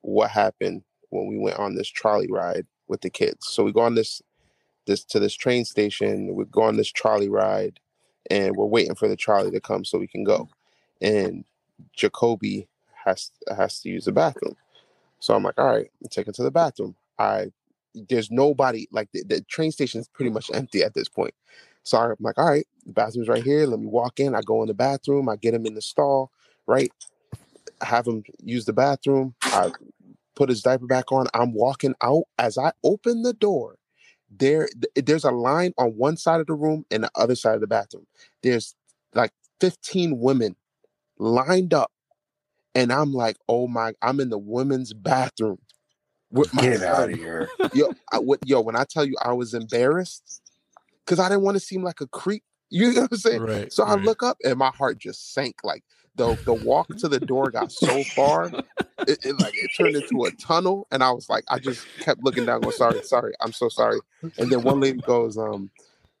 what 0.00 0.30
happened 0.30 0.82
when 1.10 1.26
we 1.26 1.38
went 1.38 1.58
on 1.58 1.74
this 1.74 1.88
trolley 1.88 2.28
ride 2.30 2.66
with 2.88 3.00
the 3.00 3.10
kids. 3.10 3.46
So 3.46 3.62
we 3.62 3.72
go 3.72 3.80
on 3.80 3.94
this 3.94 4.22
this 4.86 5.04
to 5.04 5.20
this 5.20 5.34
train 5.34 5.64
station. 5.64 6.34
We 6.34 6.44
go 6.46 6.62
on 6.62 6.76
this 6.76 6.90
trolley 6.90 7.28
ride, 7.28 7.78
and 8.30 8.56
we're 8.56 8.66
waiting 8.66 8.94
for 8.94 9.08
the 9.08 9.16
trolley 9.16 9.50
to 9.50 9.60
come 9.60 9.84
so 9.84 9.98
we 9.98 10.06
can 10.06 10.24
go. 10.24 10.48
Mm. 11.02 11.26
And 11.26 11.44
Jacoby 11.94 12.68
has 13.04 13.30
has 13.56 13.80
to 13.80 13.88
use 13.88 14.06
the 14.06 14.12
bathroom. 14.12 14.56
So 15.20 15.34
I'm 15.34 15.42
like, 15.42 15.58
all 15.58 15.66
right, 15.66 15.90
I'm 16.02 16.08
taking 16.08 16.32
to 16.34 16.42
the 16.42 16.50
bathroom. 16.50 16.94
I 17.18 17.52
there's 17.94 18.30
nobody 18.30 18.86
like 18.90 19.10
the, 19.12 19.22
the 19.24 19.40
train 19.42 19.72
station 19.72 20.00
is 20.00 20.08
pretty 20.08 20.30
much 20.30 20.50
empty 20.52 20.82
at 20.82 20.94
this 20.94 21.08
point. 21.08 21.34
So 21.82 21.98
I'm 21.98 22.16
like, 22.20 22.38
all 22.38 22.50
right, 22.50 22.66
the 22.84 22.92
bathroom's 22.92 23.28
right 23.28 23.42
here. 23.42 23.66
Let 23.66 23.80
me 23.80 23.86
walk 23.86 24.20
in. 24.20 24.34
I 24.34 24.40
go 24.42 24.62
in 24.62 24.68
the 24.68 24.74
bathroom. 24.74 25.28
I 25.28 25.36
get 25.36 25.54
him 25.54 25.66
in 25.66 25.74
the 25.74 25.82
stall, 25.82 26.30
right? 26.66 26.90
Have 27.80 28.06
him 28.06 28.24
use 28.42 28.64
the 28.64 28.72
bathroom. 28.72 29.34
I 29.42 29.70
put 30.34 30.48
his 30.48 30.62
diaper 30.62 30.86
back 30.86 31.12
on. 31.12 31.26
I'm 31.32 31.52
walking 31.52 31.94
out. 32.02 32.24
As 32.38 32.58
I 32.58 32.72
open 32.82 33.22
the 33.22 33.32
door, 33.32 33.75
there 34.38 34.68
th- 34.68 35.06
there's 35.06 35.24
a 35.24 35.30
line 35.30 35.72
on 35.78 35.90
one 35.96 36.16
side 36.16 36.40
of 36.40 36.46
the 36.46 36.54
room 36.54 36.84
and 36.90 37.04
the 37.04 37.10
other 37.14 37.34
side 37.34 37.54
of 37.54 37.60
the 37.60 37.66
bathroom. 37.66 38.06
There's 38.42 38.74
like 39.14 39.32
15 39.60 40.18
women 40.18 40.56
lined 41.18 41.74
up, 41.74 41.92
and 42.74 42.92
I'm 42.92 43.12
like, 43.12 43.36
oh 43.48 43.68
my, 43.68 43.94
I'm 44.02 44.20
in 44.20 44.30
the 44.30 44.38
women's 44.38 44.92
bathroom 44.92 45.58
with 46.30 46.52
my 46.54 46.62
Get 46.62 46.82
out 46.82 47.10
of 47.10 47.18
here. 47.18 47.48
yo, 47.74 47.92
I, 48.12 48.18
what, 48.18 48.40
yo, 48.44 48.60
when 48.60 48.76
I 48.76 48.84
tell 48.84 49.04
you 49.04 49.16
I 49.22 49.32
was 49.32 49.54
embarrassed 49.54 50.42
because 51.04 51.18
I 51.18 51.28
didn't 51.28 51.44
want 51.44 51.56
to 51.56 51.60
seem 51.60 51.82
like 51.82 52.00
a 52.00 52.06
creep. 52.06 52.42
You 52.68 52.92
know 52.92 53.02
what 53.02 53.12
I'm 53.12 53.18
saying? 53.18 53.42
Right. 53.42 53.72
So 53.72 53.84
I 53.84 53.94
look 53.94 54.24
up 54.24 54.38
and 54.44 54.58
my 54.58 54.70
heart 54.70 54.98
just 54.98 55.32
sank. 55.32 55.56
Like 55.62 55.84
the 56.16 56.36
the 56.44 56.54
walk 56.54 56.88
to 56.98 57.08
the 57.08 57.20
door 57.20 57.50
got 57.50 57.72
so 57.72 58.04
far, 58.04 58.52
it, 59.06 59.18
it 59.24 59.38
like 59.38 59.54
it 59.56 59.72
turned 59.74 59.96
into 59.96 60.24
a 60.24 60.30
tunnel, 60.32 60.86
and 60.90 61.02
I 61.02 61.10
was 61.10 61.28
like, 61.28 61.44
I 61.48 61.58
just 61.58 61.86
kept 62.00 62.22
looking 62.22 62.44
down, 62.46 62.60
going, 62.60 62.72
"Sorry, 62.72 63.00
sorry, 63.02 63.34
I'm 63.40 63.52
so 63.52 63.68
sorry." 63.68 64.00
And 64.38 64.50
then 64.50 64.62
one 64.62 64.80
lady 64.80 64.98
goes, 65.00 65.38
um, 65.38 65.70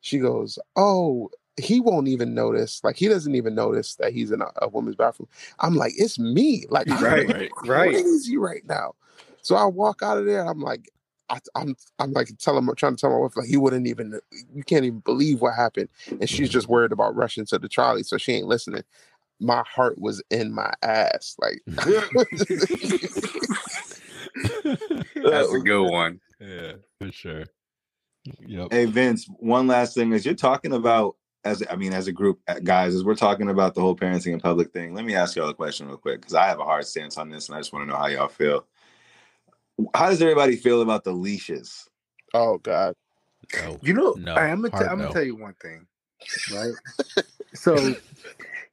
she 0.00 0.18
goes, 0.18 0.58
"Oh." 0.76 1.30
He 1.58 1.80
won't 1.80 2.06
even 2.08 2.34
notice. 2.34 2.84
Like 2.84 2.96
he 2.96 3.08
doesn't 3.08 3.34
even 3.34 3.54
notice 3.54 3.94
that 3.94 4.12
he's 4.12 4.30
in 4.30 4.42
a, 4.42 4.48
a 4.60 4.68
woman's 4.68 4.96
bathroom. 4.96 5.26
I'm 5.60 5.74
like, 5.74 5.94
it's 5.96 6.18
me. 6.18 6.66
Like 6.68 6.86
I'm 6.86 7.02
Right, 7.02 7.26
right, 7.26 7.50
right. 7.64 7.92
crazy 7.94 8.36
right 8.36 8.60
now. 8.66 8.92
So 9.40 9.56
I 9.56 9.64
walk 9.64 10.02
out 10.02 10.18
of 10.18 10.26
there. 10.26 10.44
I'm 10.44 10.60
like, 10.60 10.90
I, 11.28 11.38
I'm 11.54 11.74
I'm 11.98 12.12
like 12.12 12.28
telling 12.38 12.66
trying 12.76 12.96
to 12.96 13.00
tell 13.00 13.10
my 13.10 13.16
wife 13.16 13.36
like 13.36 13.48
he 13.48 13.56
wouldn't 13.56 13.86
even 13.86 14.20
you 14.54 14.62
can't 14.64 14.84
even 14.84 15.00
believe 15.00 15.40
what 15.40 15.54
happened, 15.54 15.88
and 16.20 16.28
she's 16.28 16.50
just 16.50 16.68
worried 16.68 16.92
about 16.92 17.16
rushing 17.16 17.46
to 17.46 17.58
the 17.58 17.68
trolley, 17.68 18.02
so 18.02 18.18
she 18.18 18.32
ain't 18.32 18.46
listening. 18.46 18.82
My 19.40 19.62
heart 19.66 19.98
was 20.00 20.22
in 20.30 20.52
my 20.54 20.72
ass, 20.82 21.36
like 21.38 21.62
That's 25.14 25.52
a 25.52 25.60
good 25.60 25.90
one. 25.90 26.20
yeah, 26.40 26.72
for 26.98 27.12
sure. 27.12 27.44
Yep. 28.46 28.68
Hey 28.72 28.86
Vince, 28.86 29.26
one 29.38 29.66
last 29.66 29.94
thing 29.94 30.12
is 30.12 30.24
you're 30.24 30.34
talking 30.34 30.72
about 30.72 31.16
as 31.44 31.62
I 31.70 31.76
mean 31.76 31.92
as 31.92 32.08
a 32.08 32.12
group 32.12 32.40
uh, 32.48 32.58
guys 32.62 32.94
as 32.94 33.04
we're 33.04 33.14
talking 33.14 33.50
about 33.50 33.74
the 33.74 33.80
whole 33.80 33.94
parenting 33.94 34.32
in 34.32 34.40
public 34.40 34.72
thing. 34.72 34.94
Let 34.94 35.04
me 35.04 35.14
ask 35.14 35.36
y'all 35.36 35.48
a 35.48 35.54
question 35.54 35.86
real 35.86 35.96
quick 35.96 36.20
because 36.20 36.34
I 36.34 36.46
have 36.46 36.58
a 36.58 36.64
hard 36.64 36.86
stance 36.86 37.16
on 37.18 37.30
this 37.30 37.48
and 37.48 37.56
I 37.56 37.60
just 37.60 37.72
want 37.72 37.84
to 37.86 37.90
know 37.90 37.96
how 37.98 38.08
y'all 38.08 38.28
feel. 38.28 38.66
How 39.94 40.08
does 40.08 40.20
everybody 40.22 40.56
feel 40.56 40.82
about 40.82 41.04
the 41.04 41.12
leashes? 41.12 41.88
oh 42.34 42.58
god, 42.58 42.94
No. 43.54 43.78
You 43.82 43.94
know, 43.94 44.14
No, 44.18 44.34
I, 44.34 44.48
am 44.48 44.62
gonna, 44.62 44.76
hard 44.76 44.88
I'm 44.88 44.98
no. 44.98 45.04
gonna 45.04 45.14
tell 45.14 45.24
you 45.24 45.36
one 45.36 45.54
thing, 45.62 45.86
right? 46.52 46.72
so, 47.54 47.76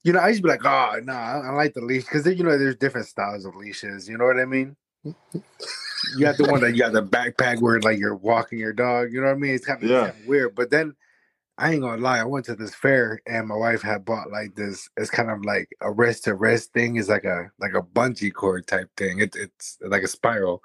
you 0.03 0.13
know, 0.13 0.19
I 0.19 0.29
used 0.29 0.39
to 0.39 0.43
be 0.43 0.49
like, 0.49 0.65
oh, 0.65 0.99
no, 1.03 1.13
I, 1.13 1.47
I 1.47 1.49
like 1.51 1.73
the 1.73 1.81
leash 1.81 2.03
because 2.03 2.25
you 2.25 2.43
know, 2.43 2.57
there's 2.57 2.75
different 2.75 3.07
styles 3.07 3.45
of 3.45 3.55
leashes. 3.55 4.07
You 4.07 4.17
know 4.17 4.25
what 4.25 4.39
I 4.39 4.45
mean? 4.45 4.75
You 6.17 6.25
got 6.25 6.35
the 6.37 6.51
one 6.51 6.59
that 6.59 6.71
you 6.71 6.79
got 6.79 6.91
the 6.91 7.01
backpack 7.01 7.61
where 7.61 7.79
like 7.79 7.97
you're 7.97 8.13
walking 8.15 8.59
your 8.59 8.73
dog. 8.73 9.13
You 9.13 9.21
know 9.21 9.27
what 9.27 9.37
I 9.37 9.39
mean? 9.39 9.55
It's 9.55 9.65
kind 9.65 9.81
of, 9.81 9.89
Yeah. 9.89 10.11
weird. 10.27 10.53
But 10.53 10.69
then 10.69 10.95
I 11.57 11.71
ain't 11.71 11.81
gonna 11.81 12.01
lie, 12.01 12.19
I 12.19 12.25
went 12.25 12.45
to 12.47 12.55
this 12.55 12.75
fair 12.75 13.21
and 13.25 13.47
my 13.47 13.55
wife 13.55 13.81
had 13.81 14.03
bought 14.03 14.29
like 14.29 14.53
this. 14.53 14.89
It's 14.97 15.09
kind 15.09 15.31
of 15.31 15.45
like 15.45 15.69
a 15.81 15.91
rest 15.91 16.25
to 16.25 16.35
rest 16.35 16.73
thing. 16.73 16.97
It's 16.97 17.09
like 17.09 17.23
a 17.23 17.51
like 17.59 17.73
a 17.73 17.81
bungee 17.81 18.33
cord 18.33 18.67
type 18.67 18.89
thing. 18.97 19.19
It, 19.19 19.35
it's 19.35 19.77
like 19.81 20.03
a 20.03 20.07
spiral. 20.07 20.61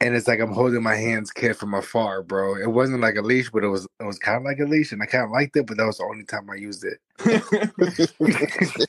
And 0.00 0.14
it's 0.14 0.28
like 0.28 0.40
I'm 0.40 0.52
holding 0.52 0.82
my 0.82 0.96
hands 0.96 1.30
kid 1.30 1.56
from 1.56 1.74
afar, 1.74 2.22
bro. 2.22 2.56
It 2.56 2.70
wasn't 2.70 3.00
like 3.00 3.16
a 3.16 3.22
leash, 3.22 3.50
but 3.50 3.64
it 3.64 3.68
was 3.68 3.86
it 4.00 4.04
was 4.04 4.18
kind 4.18 4.38
of 4.38 4.44
like 4.44 4.58
a 4.58 4.64
leash, 4.64 4.92
and 4.92 5.02
I 5.02 5.06
kind 5.06 5.24
of 5.24 5.30
liked 5.30 5.56
it. 5.56 5.66
But 5.66 5.76
that 5.76 5.86
was 5.86 5.98
the 5.98 6.04
only 6.04 6.24
time 6.24 6.48
I 6.50 6.56
used 6.56 6.84
it. 6.84 6.98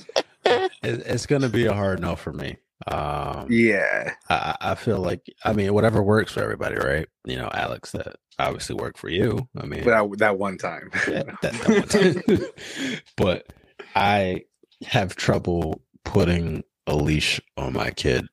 It, 0.46 1.02
it's 1.06 1.26
gonna 1.26 1.50
be 1.50 1.66
a 1.66 1.74
hard 1.74 2.02
no 2.02 2.16
for 2.16 2.34
me. 2.34 2.58
Um, 2.88 3.48
yeah, 3.50 4.14
I, 4.30 4.56
I 4.60 4.76
feel 4.76 5.00
like 5.00 5.22
I 5.46 5.54
mean 5.54 5.74
whatever 5.74 6.04
works 6.04 6.34
for 6.34 6.44
everybody, 6.44 6.76
right? 6.76 7.08
You 7.24 7.38
know, 7.38 7.50
Alex, 7.54 7.92
that 7.92 8.18
obviously 8.38 8.76
worked 8.76 8.98
for 8.98 9.10
you. 9.10 9.48
I 9.58 9.66
mean, 9.66 9.84
but 9.86 9.94
I, 9.94 10.06
that 10.18 10.38
one 10.38 10.58
time. 10.58 10.90
yeah, 11.08 11.24
that, 11.42 11.54
that 11.54 12.24
one 12.28 12.38
time. 12.38 13.00
but 13.18 13.54
I 13.96 14.44
have 14.86 15.16
trouble 15.16 15.82
putting 16.04 16.64
a 16.88 16.96
leash 16.96 17.40
on 17.56 17.74
my 17.74 17.92
kid 17.92 18.28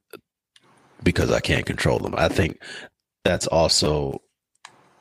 because 1.02 1.30
I 1.30 1.40
can't 1.40 1.66
control 1.66 1.98
them. 1.98 2.14
I 2.16 2.28
think 2.28 2.62
that's 3.24 3.46
also 3.46 4.22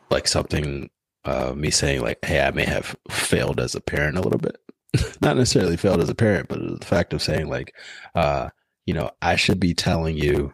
like 0.09 0.27
something 0.27 0.89
uh, 1.25 1.53
me 1.55 1.69
saying 1.71 2.01
like, 2.01 2.23
"Hey, 2.23 2.41
I 2.41 2.51
may 2.51 2.65
have 2.65 2.95
failed 3.09 3.59
as 3.59 3.75
a 3.75 3.81
parent 3.81 4.17
a 4.17 4.21
little 4.21 4.39
bit." 4.39 4.57
Not 5.21 5.37
necessarily 5.37 5.77
failed 5.77 6.01
as 6.01 6.09
a 6.09 6.15
parent, 6.15 6.47
but 6.49 6.59
the 6.79 6.85
fact 6.85 7.13
of 7.13 7.21
saying 7.21 7.49
like, 7.49 7.73
uh, 8.15 8.49
you 8.85 8.93
know, 8.93 9.11
I 9.21 9.35
should 9.35 9.59
be 9.59 9.73
telling 9.73 10.17
you 10.17 10.53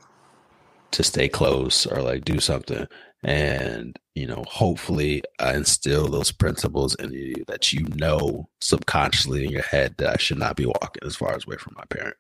to 0.92 1.04
stay 1.04 1.28
close 1.30 1.86
or 1.86 2.02
like 2.02 2.26
do 2.26 2.40
something 2.40 2.88
and 3.26 4.00
you 4.14 4.26
know 4.28 4.44
hopefully 4.48 5.24
I 5.40 5.56
instill 5.56 6.08
those 6.08 6.32
principles 6.32 6.96
in 6.96 7.12
you 7.12 7.44
that 7.48 7.74
you 7.74 7.86
know 7.96 8.48
subconsciously 8.62 9.46
in 9.46 9.52
your 9.52 9.64
head 9.64 9.96
that 9.98 10.10
i 10.10 10.18
should 10.18 10.38
not 10.38 10.56
be 10.56 10.66
walking 10.66 11.04
as 11.04 11.16
far 11.16 11.32
away 11.32 11.58
from 11.58 11.74
my 11.76 11.84
parent 11.90 12.16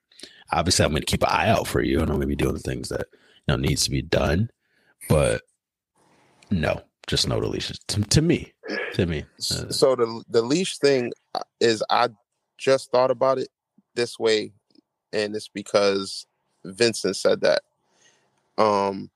obviously 0.55 0.85
i'm 0.85 0.91
going 0.91 1.01
to 1.01 1.05
keep 1.05 1.23
an 1.23 1.29
eye 1.29 1.49
out 1.49 1.67
for 1.67 1.81
you 1.81 1.99
and 1.99 2.09
i'm 2.09 2.15
going 2.17 2.21
to 2.21 2.27
be 2.27 2.35
doing 2.35 2.53
the 2.55 2.59
things 2.59 2.89
that 2.89 3.07
you 3.11 3.43
know 3.49 3.57
needs 3.57 3.83
to 3.83 3.91
be 3.91 4.01
done 4.01 4.49
but 5.09 5.41
no 6.51 6.81
just 7.07 7.27
no 7.27 7.39
deletions 7.39 7.79
to, 7.87 8.01
to 8.03 8.21
me 8.21 8.53
to 8.93 9.05
me 9.05 9.23
Uh, 9.51 9.69
so 9.69 9.95
the 9.95 10.23
the 10.29 10.41
leash 10.41 10.77
thing 10.77 11.11
uh, 11.35 11.41
is 11.59 11.83
I 11.89 12.09
just 12.57 12.91
thought 12.91 13.11
about 13.11 13.37
it 13.37 13.49
this 13.95 14.17
way, 14.17 14.53
and 15.13 15.35
it's 15.35 15.49
because 15.49 16.25
Vincent 16.65 17.15
said 17.15 17.41
that. 17.41 17.61
Um, 18.57 19.11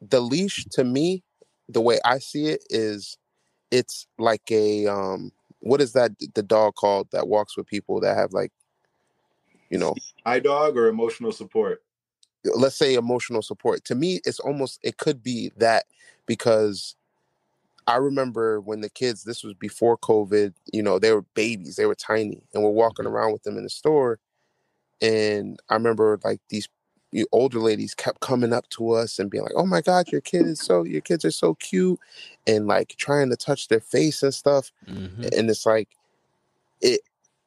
the 0.00 0.20
leash 0.20 0.64
to 0.72 0.84
me, 0.84 1.22
the 1.68 1.80
way 1.80 1.98
I 2.04 2.18
see 2.18 2.46
it 2.46 2.64
is, 2.70 3.16
it's 3.70 4.06
like 4.18 4.50
a 4.50 4.86
um, 4.86 5.32
what 5.60 5.80
is 5.80 5.92
that 5.92 6.12
the 6.34 6.42
dog 6.42 6.74
called 6.74 7.08
that 7.12 7.28
walks 7.28 7.56
with 7.56 7.66
people 7.66 8.00
that 8.00 8.16
have 8.16 8.32
like, 8.32 8.52
you 9.70 9.78
know, 9.78 9.94
Eye 10.26 10.40
dog 10.40 10.76
or 10.76 10.88
emotional 10.88 11.32
support? 11.32 11.82
let's 12.44 12.76
say 12.76 12.94
emotional 12.94 13.42
support 13.42 13.84
to 13.84 13.94
me 13.94 14.20
it's 14.24 14.40
almost 14.40 14.78
it 14.82 14.96
could 14.96 15.22
be 15.22 15.50
that 15.58 15.84
because 16.26 16.96
i 17.86 17.96
remember 17.96 18.60
when 18.60 18.80
the 18.80 18.88
kids 18.88 19.24
this 19.24 19.44
was 19.44 19.54
before 19.54 19.98
covid 19.98 20.52
you 20.72 20.82
know 20.82 20.98
they 20.98 21.12
were 21.12 21.24
babies 21.34 21.76
they 21.76 21.86
were 21.86 21.94
tiny 21.94 22.42
and 22.54 22.62
we're 22.62 22.70
walking 22.70 23.06
around 23.06 23.32
with 23.32 23.42
them 23.42 23.56
in 23.56 23.64
the 23.64 23.70
store 23.70 24.18
and 25.02 25.60
i 25.68 25.74
remember 25.74 26.18
like 26.24 26.40
these 26.48 26.68
older 27.32 27.58
ladies 27.58 27.94
kept 27.94 28.20
coming 28.20 28.52
up 28.52 28.68
to 28.68 28.92
us 28.92 29.18
and 29.18 29.30
being 29.30 29.42
like 29.42 29.52
oh 29.56 29.66
my 29.66 29.80
god 29.80 30.10
your 30.12 30.20
kid 30.20 30.46
is 30.46 30.60
so 30.60 30.84
your 30.84 31.00
kids 31.00 31.24
are 31.24 31.30
so 31.30 31.54
cute 31.54 31.98
and 32.46 32.66
like 32.68 32.94
trying 32.96 33.28
to 33.28 33.36
touch 33.36 33.68
their 33.68 33.80
face 33.80 34.22
and 34.22 34.32
stuff 34.32 34.70
mhm. 34.88 35.28
and 35.36 35.50
it's 35.50 35.66
like 35.66 35.88
it 36.80 37.00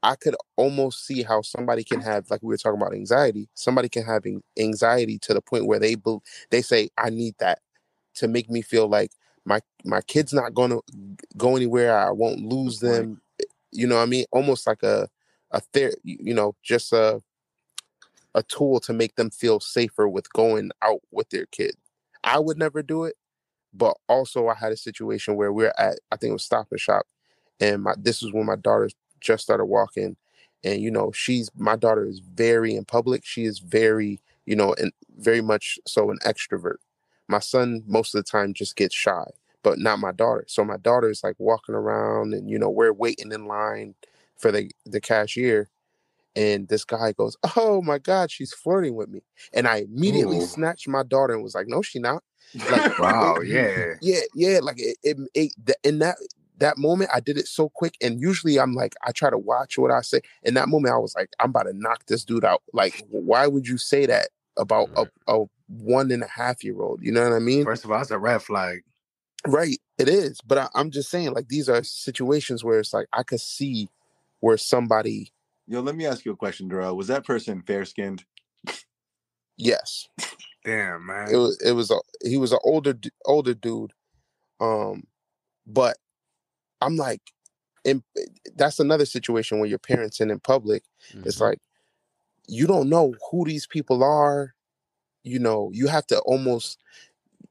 i 0.03 0.15
could 0.15 0.35
almost 0.57 1.05
see 1.05 1.23
how 1.23 1.41
somebody 1.41 1.83
can 1.83 2.01
have 2.01 2.29
like 2.29 2.41
we 2.43 2.49
were 2.49 2.57
talking 2.57 2.79
about 2.81 2.93
anxiety 2.93 3.49
somebody 3.55 3.89
can 3.89 4.03
have 4.03 4.23
anxiety 4.59 5.17
to 5.19 5.33
the 5.33 5.41
point 5.41 5.65
where 5.65 5.79
they 5.79 5.95
they 6.51 6.61
say 6.61 6.89
i 6.97 7.09
need 7.09 7.35
that 7.39 7.59
to 8.15 8.27
make 8.27 8.49
me 8.49 8.61
feel 8.61 8.87
like 8.87 9.11
my 9.45 9.59
my 9.85 10.01
kid's 10.01 10.33
not 10.33 10.53
going 10.53 10.71
to 10.71 10.81
go 11.37 11.55
anywhere 11.55 11.97
i 11.97 12.11
won't 12.11 12.41
lose 12.41 12.79
them 12.79 13.21
eh, 13.41 13.45
you 13.71 13.87
know 13.87 13.95
what 13.95 14.03
i 14.03 14.05
mean? 14.05 14.25
Almost 14.31 14.67
like 14.67 14.83
a 14.83 15.09
a 15.51 15.59
ther- 15.59 15.95
you 16.03 16.33
know 16.33 16.55
just 16.63 16.93
a 16.93 17.21
a 18.35 18.43
tool 18.43 18.79
to 18.81 18.93
make 18.93 19.15
them 19.15 19.29
feel 19.29 19.59
safer 19.59 20.07
with 20.09 20.31
going 20.33 20.71
out 20.81 21.01
with 21.11 21.29
their 21.29 21.45
kid. 21.47 21.75
I 22.23 22.39
would 22.39 22.57
never 22.57 22.81
do 22.81 23.03
it 23.03 23.15
but 23.73 23.97
also 24.07 24.47
i 24.47 24.55
had 24.55 24.71
a 24.71 24.77
situation 24.77 25.35
where 25.35 25.51
we're 25.51 25.73
at 25.77 25.99
i 26.11 26.15
think 26.15 26.31
it 26.31 26.33
was 26.33 26.43
stop 26.43 26.67
and 26.71 26.79
shop 26.79 27.05
and 27.59 27.83
my 27.83 27.93
this 27.97 28.21
was 28.21 28.33
when 28.33 28.45
my 28.45 28.55
daughter 28.55 28.89
just 29.23 29.43
started 29.43 29.65
walking 29.65 30.15
and 30.63 30.81
you 30.81 30.91
know 30.91 31.11
she's 31.11 31.49
my 31.57 31.75
daughter 31.75 32.05
is 32.05 32.19
very 32.19 32.75
in 32.75 32.85
public 32.85 33.25
she 33.25 33.45
is 33.45 33.59
very 33.59 34.19
you 34.45 34.55
know 34.55 34.73
and 34.79 34.91
very 35.17 35.41
much 35.41 35.79
so 35.87 36.11
an 36.11 36.17
extrovert 36.25 36.77
my 37.27 37.39
son 37.39 37.83
most 37.87 38.13
of 38.13 38.23
the 38.23 38.29
time 38.29 38.53
just 38.53 38.75
gets 38.75 38.93
shy 38.93 39.25
but 39.63 39.79
not 39.79 39.99
my 39.99 40.11
daughter 40.11 40.45
so 40.47 40.63
my 40.63 40.77
daughter 40.77 41.09
is 41.09 41.23
like 41.23 41.35
walking 41.39 41.75
around 41.75 42.33
and 42.33 42.49
you 42.49 42.59
know 42.59 42.69
we're 42.69 42.93
waiting 42.93 43.31
in 43.31 43.45
line 43.47 43.95
for 44.37 44.51
the 44.51 44.69
the 44.85 45.01
cashier 45.01 45.69
and 46.35 46.67
this 46.67 46.83
guy 46.83 47.11
goes 47.13 47.37
oh 47.55 47.81
my 47.81 47.97
god 47.97 48.29
she's 48.29 48.53
flirting 48.53 48.95
with 48.95 49.09
me 49.09 49.21
and 49.53 49.67
i 49.67 49.77
immediately 49.77 50.37
Ooh. 50.37 50.47
snatched 50.47 50.87
my 50.87 51.03
daughter 51.03 51.33
and 51.33 51.43
was 51.43 51.55
like 51.55 51.67
no 51.67 51.81
she 51.81 51.99
not 51.99 52.23
like 52.69 52.97
wow, 52.99 53.39
yeah. 53.41 53.93
yeah 54.01 54.19
yeah 54.35 54.59
like 54.61 54.79
it, 54.79 54.97
it, 55.03 55.17
it 55.33 55.53
the- 55.63 55.77
in 55.83 55.99
that 55.99 56.17
that 56.63 56.77
moment 56.77 57.09
i 57.13 57.19
did 57.19 57.37
it 57.37 57.47
so 57.47 57.69
quick 57.69 57.95
and 58.01 58.19
usually 58.19 58.59
i'm 58.59 58.73
like 58.73 58.95
i 59.05 59.11
try 59.11 59.29
to 59.29 59.37
watch 59.37 59.77
what 59.77 59.91
i 59.91 60.01
say 60.01 60.19
in 60.43 60.53
that 60.55 60.67
moment 60.67 60.93
i 60.93 60.97
was 60.97 61.13
like 61.15 61.29
i'm 61.39 61.51
about 61.51 61.63
to 61.63 61.73
knock 61.73 62.05
this 62.07 62.25
dude 62.25 62.43
out 62.45 62.61
like 62.73 63.03
why 63.09 63.45
would 63.47 63.67
you 63.67 63.77
say 63.77 64.05
that 64.05 64.29
about 64.57 64.89
a, 64.95 65.05
a 65.27 65.45
one 65.67 66.11
and 66.11 66.23
a 66.23 66.27
half 66.27 66.63
year 66.63 66.81
old 66.81 66.99
you 67.01 67.11
know 67.11 67.23
what 67.23 67.33
i 67.35 67.39
mean 67.39 67.63
First 67.63 67.85
of 67.85 67.91
all, 67.91 68.01
it's 68.01 68.11
a 68.11 68.19
red 68.19 68.41
flag. 68.41 68.81
Right, 69.45 69.77
it 69.97 70.07
is. 70.07 70.39
But 70.45 70.57
I, 70.57 70.67
I'm 70.73 70.89
just 70.89 71.09
saying, 71.09 71.33
like 71.33 71.49
these 71.49 71.67
are 71.67 71.83
situations 71.83 72.63
where 72.63 72.79
it's 72.79 72.93
like 72.93 73.07
I 73.11 73.23
could 73.23 73.41
see 73.41 73.89
where 74.39 74.55
somebody, 74.57 75.33
Yo, 75.67 75.81
let 75.81 75.95
me 75.95 76.05
ask 76.05 76.23
you 76.25 76.31
a 76.31 76.35
question, 76.37 76.69
Darrell. 76.69 76.95
Was 76.95 77.07
that 77.07 77.25
person 77.25 77.61
fair 77.61 77.83
skinned? 77.83 78.23
yes, 79.57 80.07
Damn, 80.63 81.05
man. 81.05 81.27
it 81.29 81.35
was. 81.37 81.59
It 81.61 81.73
was 81.73 81.91
a. 81.91 81.97
He 82.23 82.37
was 82.37 82.53
an 82.53 82.59
older 82.63 82.97
older 83.25 83.53
dude, 83.53 83.91
um, 84.61 85.03
but 85.67 85.97
I'm 86.83 86.95
like, 86.97 87.21
in, 87.85 88.03
that's 88.55 88.79
another 88.79 89.05
situation 89.05 89.59
where 89.59 89.69
your 89.69 89.79
parents 89.79 90.19
and 90.19 90.31
in 90.31 90.39
public, 90.39 90.83
it's 91.25 91.37
Mhm. 91.37 91.41
like 91.41 91.59
you 92.47 92.67
don't 92.67 92.89
know 92.89 93.13
who 93.31 93.45
these 93.45 93.65
people 93.67 94.03
are. 94.03 94.53
You 95.23 95.39
know, 95.39 95.71
you 95.73 95.87
have 95.87 96.05
to 96.07 96.19
almost 96.19 96.79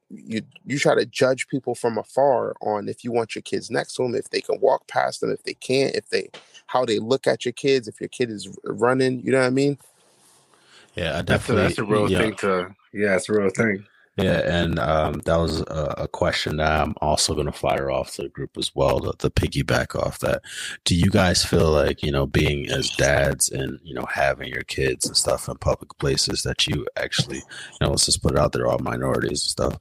you 0.09 0.43
you 0.65 0.77
try 0.77 0.93
to 0.93 1.05
judge 1.07 1.47
people 1.47 1.73
from 1.73 1.97
afar 1.97 2.53
on 2.61 2.87
if 2.87 3.03
you 3.03 3.11
want 3.11 3.33
your 3.35 3.41
kids 3.41 3.71
next 3.71 3.95
to 3.95 4.03
them, 4.03 4.13
if 4.15 4.29
they 4.29 4.41
can 4.41 4.59
walk 4.59 4.87
past 4.87 5.21
them, 5.21 5.31
if 5.31 5.43
they 5.43 5.55
can't, 5.55 5.95
if 5.95 6.09
they 6.09 6.29
how 6.67 6.85
they 6.85 6.99
look 6.99 7.25
at 7.27 7.45
your 7.45 7.53
kids, 7.53 7.87
if 7.87 7.99
your 7.99 8.09
kid 8.09 8.29
is 8.29 8.47
running. 8.63 9.21
You 9.21 9.31
know 9.31 9.39
what 9.39 9.47
I 9.47 9.51
mean? 9.51 9.77
yeah, 10.95 11.17
I 11.17 11.21
That's 11.23 11.49
a, 11.49 11.53
definitely. 11.53 11.63
that's 11.63 11.79
a 11.79 11.83
real 11.83 12.07
yeah, 12.07 12.17
thing 12.19 12.35
to. 12.35 12.75
Yeah, 12.93 13.15
it's 13.15 13.29
a 13.29 13.33
real 13.33 13.49
thing. 13.49 13.85
Yeah, 14.15 14.41
and 14.45 14.77
um, 14.77 15.21
that 15.25 15.37
was 15.37 15.61
a, 15.61 15.95
a 15.97 16.07
question 16.07 16.57
that 16.57 16.81
I'm 16.81 16.93
also 17.01 17.33
going 17.33 17.47
to 17.47 17.51
fire 17.51 17.89
off 17.89 18.13
to 18.13 18.21
the 18.23 18.29
group 18.29 18.57
as 18.57 18.71
well. 18.75 18.99
the, 18.99 19.13
to 19.13 19.29
piggyback 19.31 19.95
off 19.95 20.19
that, 20.19 20.43
do 20.85 20.95
you 20.95 21.09
guys 21.09 21.43
feel 21.43 21.71
like 21.71 22.03
you 22.03 22.11
know 22.11 22.27
being 22.27 22.69
as 22.69 22.91
dads 22.91 23.49
and 23.49 23.79
you 23.83 23.95
know 23.95 24.05
having 24.05 24.49
your 24.49 24.63
kids 24.63 25.07
and 25.07 25.17
stuff 25.17 25.49
in 25.49 25.57
public 25.57 25.97
places 25.97 26.43
that 26.43 26.67
you 26.67 26.85
actually 26.95 27.37
you 27.37 27.77
know 27.81 27.89
let's 27.89 28.05
just 28.05 28.21
put 28.21 28.33
it 28.33 28.37
out 28.37 28.51
there 28.51 28.67
all 28.67 28.77
minorities 28.79 29.43
and 29.43 29.71
stuff 29.71 29.77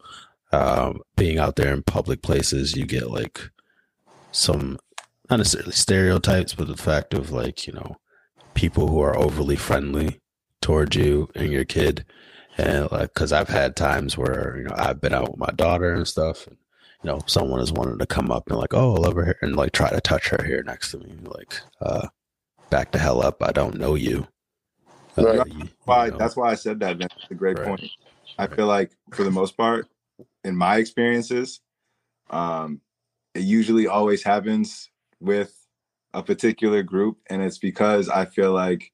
um, 0.53 1.03
being 1.17 1.39
out 1.39 1.57
there 1.57 1.73
in 1.73 1.83
public 1.83 2.23
places 2.23 2.75
you 2.75 2.87
get 2.87 3.11
like 3.11 3.51
some 4.31 4.79
not 5.29 5.37
necessarily 5.37 5.73
stereotypes 5.73 6.55
but 6.55 6.69
the 6.69 6.77
fact 6.77 7.13
of 7.13 7.33
like 7.33 7.67
you 7.67 7.73
know 7.75 7.97
people 8.55 8.89
who 8.89 9.01
are 9.01 9.17
overly 9.17 9.57
friendly 9.57 10.21
towards 10.63 10.97
you 10.97 11.29
and 11.35 11.53
your 11.53 11.65
kid 11.65 12.07
and 12.63 12.91
like 12.93 13.15
because 13.15 13.33
i've 13.33 13.49
had 13.51 13.77
times 13.77 14.19
where 14.19 14.57
you 14.59 14.65
know 14.65 14.75
i've 14.79 15.01
been 15.03 15.15
out 15.15 15.31
with 15.33 15.39
my 15.41 15.51
daughter 15.57 15.95
and 15.95 16.09
stuff 16.09 16.47
and 16.49 16.57
you 17.03 17.11
know 17.11 17.21
someone 17.29 17.61
has 17.61 17.73
wanted 17.73 17.99
to 18.01 18.07
come 18.07 18.31
up 18.33 18.49
and 18.51 18.59
like 18.59 18.75
oh 18.75 18.97
I 18.97 19.01
love 19.01 19.17
her 19.17 19.25
hair," 19.27 19.39
and 19.43 19.57
like 19.57 19.73
try 19.73 19.91
to 19.91 20.01
touch 20.03 20.31
her 20.31 20.45
here 20.45 20.63
next 20.65 20.93
to 20.93 20.99
me 20.99 21.15
like 21.25 21.61
uh 21.83 22.09
back 22.71 22.93
the 22.93 22.99
hell 23.01 23.23
up 23.23 23.43
i 23.43 23.53
don't 23.53 23.79
know 23.79 23.95
you 23.97 24.27
Uh, 25.19 25.25
Right. 25.39 25.47
you- 25.47 25.65
you 25.65 25.71
Why? 25.85 26.11
know. 26.11 26.19
That's 26.19 26.37
why 26.37 26.51
I 26.51 26.55
said 26.57 26.81
that. 26.81 26.99
Man. 26.99 27.09
That's 27.15 27.33
a 27.33 27.35
great 27.37 27.59
Right. 27.59 27.67
point. 27.67 27.93
I 28.39 28.47
Right. 28.47 28.57
feel 28.57 28.67
like 28.67 28.93
for 29.13 29.25
the 29.25 29.31
most 29.31 29.57
part, 29.57 29.89
in 30.45 30.57
my 30.57 30.77
experiences, 30.79 31.61
um, 32.31 32.81
it 33.35 33.43
usually 33.43 33.87
always 33.89 34.23
happens 34.25 34.91
with 35.21 35.55
a 36.15 36.23
particular 36.23 36.83
group, 36.83 37.19
and 37.31 37.43
it's 37.43 37.59
because 37.59 38.09
I 38.09 38.27
feel 38.27 38.53
like, 38.53 38.93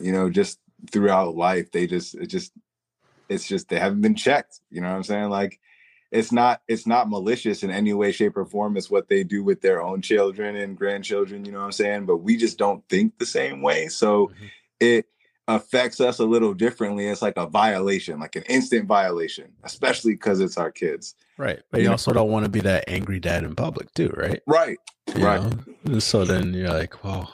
you 0.00 0.12
know, 0.12 0.30
just 0.30 0.58
throughout 0.90 1.36
life, 1.36 1.70
they 1.72 1.86
just 1.86 2.14
it 2.14 2.26
just 2.28 2.52
it's 3.32 3.46
just 3.46 3.68
they 3.68 3.78
haven't 3.78 4.00
been 4.02 4.14
checked. 4.14 4.60
You 4.70 4.80
know 4.80 4.88
what 4.90 4.96
I'm 4.96 5.02
saying? 5.02 5.30
Like 5.30 5.58
it's 6.10 6.30
not 6.32 6.62
it's 6.68 6.86
not 6.86 7.08
malicious 7.08 7.62
in 7.62 7.70
any 7.70 7.92
way, 7.94 8.12
shape, 8.12 8.36
or 8.36 8.44
form. 8.44 8.76
It's 8.76 8.90
what 8.90 9.08
they 9.08 9.24
do 9.24 9.42
with 9.42 9.60
their 9.62 9.82
own 9.82 10.02
children 10.02 10.56
and 10.56 10.76
grandchildren. 10.76 11.44
You 11.44 11.52
know 11.52 11.58
what 11.60 11.64
I'm 11.66 11.72
saying? 11.72 12.06
But 12.06 12.18
we 12.18 12.36
just 12.36 12.58
don't 12.58 12.86
think 12.88 13.18
the 13.18 13.26
same 13.26 13.62
way, 13.62 13.88
so 13.88 14.28
Mhm. 14.28 14.50
it 14.80 15.06
affects 15.48 16.00
us 16.00 16.18
a 16.20 16.24
little 16.24 16.54
differently. 16.54 17.06
It's 17.08 17.22
like 17.22 17.36
a 17.36 17.46
violation, 17.46 18.20
like 18.20 18.36
an 18.36 18.44
instant 18.44 18.86
violation, 18.86 19.52
especially 19.64 20.12
because 20.12 20.40
it's 20.40 20.56
our 20.56 20.70
kids. 20.70 21.14
right 21.38 21.60
but 21.70 21.80
you 21.80 21.90
also 21.90 22.12
don't 22.12 22.30
want 22.30 22.44
to 22.44 22.50
be 22.50 22.60
that 22.60 22.84
angry 22.88 23.18
dad 23.18 23.42
in 23.42 23.54
public 23.56 23.92
too 23.94 24.12
right 24.16 24.42
Right. 24.46 24.78
You 25.16 25.24
Right. 25.24 25.40
know? 25.86 25.98
So 25.98 26.24
then 26.26 26.52
you're 26.54 26.68
like 26.68 27.02
well 27.02 27.32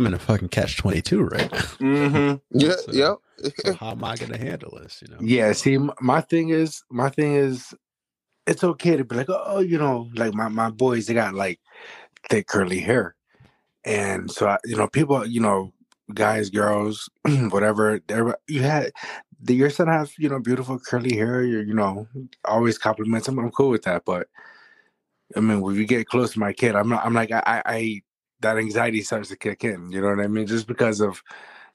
i'm 0.00 0.06
in 0.08 0.14
a 0.14 0.20
fucking 0.20 0.48
catch 0.50 0.78
22 0.78 1.22
right 1.24 1.52
now 1.52 1.60
Mm-hmm. 1.80 2.36
Yeah, 2.60 2.76
So- 2.76 2.92
yeah. 2.92 3.14
so 3.58 3.74
how 3.74 3.92
am 3.92 4.04
i 4.04 4.16
going 4.16 4.32
to 4.32 4.38
handle 4.38 4.78
this 4.82 5.02
you 5.02 5.08
know 5.14 5.18
Yeah, 5.22 5.52
see, 5.52 5.78
my 6.00 6.22
thing 6.22 6.50
is, 6.50 6.82
my 6.90 7.10
thing 7.10 7.34
is, 7.34 7.74
it's 8.46 8.64
okay 8.64 8.96
to 8.96 9.04
be 9.04 9.16
like, 9.16 9.28
oh, 9.30 9.60
you 9.60 9.78
know, 9.78 10.10
like 10.16 10.34
my 10.34 10.48
my 10.48 10.70
boys, 10.70 11.06
they 11.06 11.14
got 11.14 11.34
like 11.34 11.60
thick 12.30 12.46
curly 12.48 12.80
hair, 12.80 13.16
and 13.84 14.30
so 14.30 14.48
I, 14.48 14.58
you 14.66 14.76
know, 14.76 14.88
people, 14.88 15.26
you 15.26 15.40
know, 15.40 15.72
guys, 16.14 16.50
girls, 16.50 17.08
whatever, 17.50 18.00
they're 18.08 18.36
you 18.48 18.62
had. 18.62 18.92
the- 19.42 19.54
Your 19.56 19.70
son 19.70 19.88
have 19.88 20.12
you 20.18 20.28
know 20.30 20.40
beautiful 20.40 20.78
curly 20.80 21.16
hair. 21.16 21.42
You're 21.44 21.62
you 21.64 21.74
know 21.74 22.08
always 22.44 22.78
compliments 22.78 23.28
him. 23.28 23.38
I'm 23.40 23.50
cool 23.52 23.70
with 23.70 23.84
that, 23.84 24.04
but 24.06 24.28
I 25.36 25.40
mean 25.40 25.60
when 25.62 25.76
you 25.76 25.86
get 25.86 26.08
close 26.08 26.32
to 26.34 26.40
my 26.40 26.52
kid, 26.54 26.76
I'm 26.76 26.88
not. 26.90 27.04
I'm 27.06 27.14
like 27.14 27.32
I, 27.32 27.42
I, 27.46 27.62
I 27.66 28.02
that 28.40 28.58
anxiety 28.58 29.02
starts 29.02 29.28
to 29.30 29.36
kick 29.36 29.64
in. 29.64 29.92
You 29.92 30.00
know 30.00 30.08
what 30.08 30.20
I 30.24 30.28
mean? 30.28 30.46
Just 30.46 30.66
because 30.66 31.00
of 31.00 31.22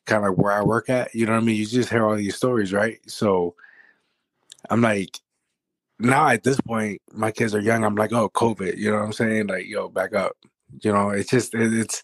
kind 0.05 0.26
of 0.26 0.38
where 0.38 0.53
I 0.53 0.63
work 0.63 0.89
at. 0.89 1.13
You 1.16 1.26
know 1.26 1.34
what 1.34 1.41
I 1.41 1.45
mean? 1.45 1.55
You 1.55 1.66
just 1.66 1.89
hear 1.89 2.05
all 2.05 2.16
these 2.16 2.36
stories, 2.36 2.74
right? 2.74 2.99
So 3.07 3.55
I'm 4.70 4.82
like, 4.82 5.20
now 5.99 6.28
at 6.28 6.43
this 6.43 6.59
point, 6.61 7.01
my 7.13 7.32
kids 7.32 7.55
are 7.55 7.59
young. 7.61 7.84
I'm 7.84 7.95
like, 7.95 8.11
oh, 8.13 8.30
COVID. 8.30 8.78
You 8.78 8.91
know 8.91 8.97
what 8.97 9.05
I'm 9.05 9.13
saying? 9.13 9.47
Like, 9.47 9.66
yo, 9.68 9.89
back 9.89 10.13
up. 10.13 10.34
You 10.82 10.91
know, 10.91 11.09
it's 11.09 11.30
just 11.30 11.53
it, 11.53 11.74
it's 11.74 12.03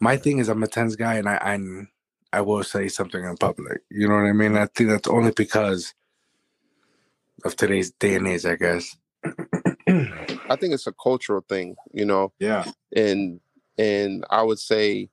my 0.00 0.16
thing 0.16 0.38
is 0.38 0.48
I'm 0.48 0.62
a 0.62 0.66
tense 0.66 0.96
guy, 0.96 1.14
and 1.14 1.28
I 1.28 1.38
I'm, 1.40 1.88
I 2.32 2.40
will 2.40 2.64
say 2.64 2.88
something 2.88 3.22
in 3.22 3.36
public. 3.36 3.80
You 3.90 4.08
know 4.08 4.14
what 4.14 4.24
I 4.28 4.32
mean? 4.32 4.56
I 4.56 4.66
think 4.66 4.90
that's 4.90 5.08
only 5.08 5.30
because 5.32 5.94
of 7.44 7.54
today's 7.56 7.92
day 7.92 8.14
and 8.14 8.26
age, 8.26 8.44
I 8.44 8.56
guess. 8.56 8.96
I 9.24 10.56
think 10.56 10.74
it's 10.74 10.86
a 10.86 10.92
cultural 10.92 11.44
thing, 11.48 11.76
you 11.92 12.04
know, 12.04 12.32
Yeah. 12.38 12.64
and 12.94 13.40
and 13.78 14.24
I 14.30 14.42
would 14.42 14.58
say 14.58 15.08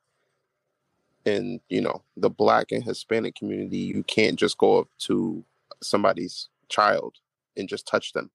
in 1.25 1.61
you 1.69 1.81
know 1.81 2.03
the 2.17 2.29
black 2.29 2.71
and 2.71 2.83
Hispanic 2.83 3.35
community, 3.35 3.77
you 3.77 4.03
can't 4.03 4.37
just 4.37 4.57
go 4.57 4.79
up 4.79 4.89
to 4.99 5.43
somebody's 5.81 6.49
child 6.69 7.15
and 7.57 7.69
just 7.69 7.87
touch 7.87 8.13
them. 8.13 8.31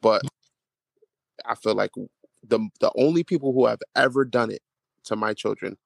But 0.00 0.22
I 1.44 1.54
feel 1.54 1.74
like 1.74 1.92
the 2.46 2.68
the 2.80 2.92
only 2.96 3.24
people 3.24 3.52
who 3.52 3.66
have 3.66 3.80
ever 3.94 4.24
done 4.24 4.50
it 4.50 4.62
to 5.04 5.16
my 5.16 5.34
children 5.34 5.76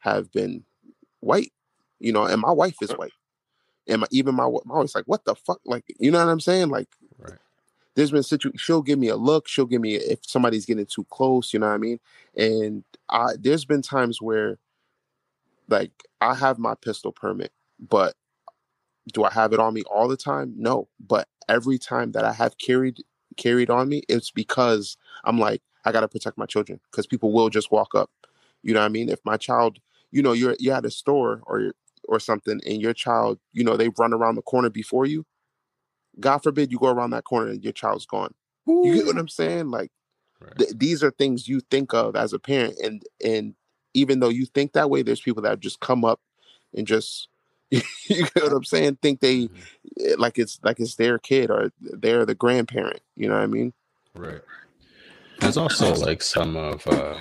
have 0.00 0.32
been 0.32 0.64
white, 1.20 1.52
you 2.00 2.12
know, 2.12 2.24
and 2.24 2.40
my 2.40 2.52
wife 2.52 2.76
is 2.82 2.90
white. 2.92 3.12
And 3.88 4.02
my, 4.02 4.06
even 4.10 4.34
my 4.34 4.48
my 4.64 4.78
wife's 4.78 4.94
like, 4.94 5.06
what 5.06 5.24
the 5.24 5.34
fuck? 5.34 5.60
Like, 5.64 5.84
you 5.98 6.10
know 6.10 6.24
what 6.24 6.30
I'm 6.30 6.40
saying? 6.40 6.68
Like. 6.70 6.88
There's 7.96 8.10
been 8.10 8.22
situ 8.22 8.52
she'll 8.56 8.82
give 8.82 8.98
me 8.98 9.08
a 9.08 9.16
look, 9.16 9.48
she'll 9.48 9.66
give 9.66 9.80
me 9.80 9.94
if 9.96 10.20
somebody's 10.22 10.66
getting 10.66 10.86
too 10.86 11.04
close, 11.10 11.52
you 11.52 11.58
know 11.58 11.68
what 11.68 11.74
I 11.74 11.78
mean? 11.78 11.98
And 12.36 12.84
I 13.08 13.32
there's 13.38 13.64
been 13.64 13.82
times 13.82 14.20
where 14.22 14.58
like 15.68 15.92
I 16.20 16.34
have 16.34 16.58
my 16.58 16.74
pistol 16.74 17.12
permit, 17.12 17.52
but 17.78 18.14
do 19.12 19.24
I 19.24 19.32
have 19.32 19.52
it 19.52 19.60
on 19.60 19.74
me 19.74 19.82
all 19.82 20.08
the 20.08 20.16
time? 20.16 20.54
No. 20.56 20.88
But 21.00 21.28
every 21.48 21.78
time 21.78 22.12
that 22.12 22.24
I 22.24 22.32
have 22.32 22.58
carried 22.58 22.98
carried 23.36 23.70
on 23.70 23.88
me, 23.88 24.02
it's 24.08 24.30
because 24.30 24.96
I'm 25.24 25.38
like, 25.38 25.62
I 25.84 25.92
gotta 25.92 26.08
protect 26.08 26.38
my 26.38 26.46
children 26.46 26.80
because 26.90 27.06
people 27.06 27.32
will 27.32 27.48
just 27.50 27.72
walk 27.72 27.94
up. 27.94 28.10
You 28.62 28.74
know 28.74 28.80
what 28.80 28.86
I 28.86 28.90
mean? 28.90 29.08
If 29.08 29.20
my 29.24 29.36
child, 29.36 29.78
you 30.10 30.22
know, 30.22 30.32
you're 30.32 30.56
you're 30.58 30.76
at 30.76 30.84
a 30.84 30.90
store 30.90 31.42
or 31.46 31.72
or 32.08 32.20
something 32.20 32.60
and 32.66 32.80
your 32.80 32.92
child, 32.94 33.38
you 33.52 33.64
know, 33.64 33.76
they 33.76 33.90
run 33.98 34.12
around 34.12 34.34
the 34.34 34.42
corner 34.42 34.70
before 34.70 35.06
you. 35.06 35.24
God 36.20 36.38
forbid 36.38 36.72
you 36.72 36.78
go 36.78 36.88
around 36.88 37.10
that 37.10 37.24
corner 37.24 37.50
and 37.50 37.62
your 37.64 37.72
child's 37.72 38.06
gone. 38.06 38.34
You 38.66 38.94
get 38.94 39.06
what 39.06 39.18
I'm 39.18 39.28
saying? 39.28 39.70
Like 39.70 39.90
Right. 40.40 40.56
th- 40.58 40.72
these 40.76 41.02
are 41.02 41.10
things 41.10 41.48
you 41.48 41.60
think 41.70 41.92
of 41.94 42.16
as 42.16 42.32
a 42.32 42.38
parent 42.38 42.76
and 42.82 43.02
and 43.24 43.54
even 43.94 44.20
though 44.20 44.28
you 44.28 44.46
think 44.46 44.72
that 44.72 44.90
way 44.90 45.02
there's 45.02 45.20
people 45.20 45.42
that 45.42 45.60
just 45.60 45.80
come 45.80 46.04
up 46.04 46.20
and 46.74 46.86
just 46.86 47.28
you 47.70 47.80
get 48.08 48.42
what 48.42 48.52
i'm 48.52 48.64
saying 48.64 48.96
think 49.02 49.20
they 49.20 49.48
Mhm. 49.48 49.50
eh, 50.00 50.14
like 50.18 50.38
it's 50.38 50.58
like 50.62 50.80
it's 50.80 50.96
their 50.96 51.18
kid 51.18 51.50
or 51.50 51.72
they're 51.80 52.24
the 52.26 52.34
grandparent 52.34 53.00
you 53.16 53.28
know 53.28 53.34
what 53.34 53.42
i 53.42 53.46
mean 53.46 53.72
Right. 54.14 54.40
There's 55.40 55.56
also 55.56 55.94
like 55.94 56.22
some 56.22 56.56
of 56.56 56.86
uh 56.86 57.18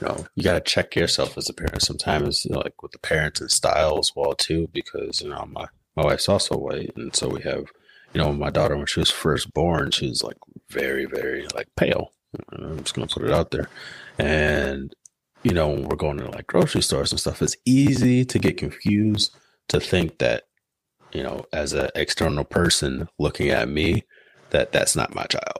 you 0.00 0.08
know, 0.08 0.26
you 0.34 0.42
gotta 0.44 0.60
check 0.60 0.94
yourself 0.94 1.38
as 1.38 1.48
a 1.48 1.54
parent 1.54 1.82
sometimes, 1.82 2.44
you 2.44 2.52
know, 2.52 2.60
like 2.60 2.82
with 2.82 2.92
the 2.92 2.98
parenting 2.98 3.50
style 3.50 3.98
as 3.98 4.12
well 4.14 4.34
too, 4.34 4.68
because 4.72 5.22
you 5.22 5.30
know, 5.30 5.46
my 5.50 5.66
my 5.96 6.04
wife's 6.04 6.28
also 6.28 6.56
white 6.56 6.92
and 6.96 7.14
so 7.16 7.28
we 7.28 7.40
have 7.42 7.64
you 8.16 8.22
know, 8.22 8.32
my 8.32 8.48
daughter 8.48 8.78
when 8.78 8.86
she 8.86 8.98
was 9.00 9.10
first 9.10 9.52
born, 9.52 9.90
she 9.90 10.08
was 10.08 10.24
like 10.24 10.38
very, 10.70 11.04
very 11.04 11.46
like 11.54 11.68
pale. 11.76 12.12
I'm 12.50 12.78
just 12.78 12.94
gonna 12.94 13.08
put 13.08 13.24
it 13.24 13.30
out 13.30 13.50
there. 13.50 13.68
And 14.18 14.94
you 15.44 15.52
know, 15.52 15.68
when 15.68 15.84
we're 15.84 15.96
going 15.96 16.16
to 16.18 16.30
like 16.30 16.46
grocery 16.46 16.82
stores 16.82 17.12
and 17.12 17.20
stuff, 17.20 17.42
it's 17.42 17.56
easy 17.66 18.24
to 18.24 18.38
get 18.38 18.56
confused 18.56 19.36
to 19.68 19.80
think 19.80 20.18
that, 20.18 20.44
you 21.12 21.22
know, 21.22 21.44
as 21.52 21.74
an 21.74 21.90
external 21.94 22.44
person 22.44 23.06
looking 23.18 23.50
at 23.50 23.68
me, 23.68 24.04
that 24.50 24.72
that's 24.72 24.96
not 24.96 25.14
my 25.14 25.24
child. 25.26 25.58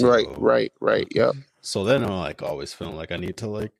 right 0.00 0.26
right 0.38 0.72
right 0.80 1.08
yep 1.14 1.34
So 1.60 1.84
then 1.84 2.02
I'm 2.02 2.12
like 2.12 2.42
always 2.42 2.72
feeling 2.72 2.96
like 2.96 3.12
I 3.12 3.18
need 3.18 3.36
to 3.38 3.46
like 3.46 3.72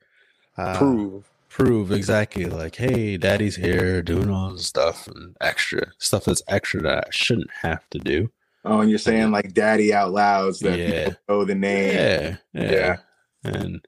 uh, 0.58 0.76
prove 0.76 1.31
prove 1.52 1.92
exactly 1.92 2.46
like, 2.46 2.76
hey, 2.76 3.16
daddy's 3.18 3.56
here 3.56 4.02
doing 4.02 4.30
all 4.30 4.50
this 4.52 4.66
stuff 4.66 5.06
and 5.06 5.36
extra 5.40 5.92
stuff 5.98 6.24
that's 6.24 6.42
extra 6.48 6.80
that 6.82 7.04
I 7.06 7.10
shouldn't 7.10 7.50
have 7.60 7.88
to 7.90 7.98
do. 7.98 8.30
Oh, 8.64 8.80
and 8.80 8.88
you're 8.88 8.98
saying 8.98 9.30
like 9.32 9.52
daddy 9.52 9.92
out 9.92 10.12
loud 10.12 10.56
so 10.56 10.70
that 10.70 10.78
Yeah. 10.78 11.04
people 11.04 11.20
know 11.28 11.44
the 11.44 11.54
name. 11.54 11.94
Yeah, 11.94 12.36
yeah, 12.54 12.70
Yeah. 12.72 12.96
and 13.44 13.86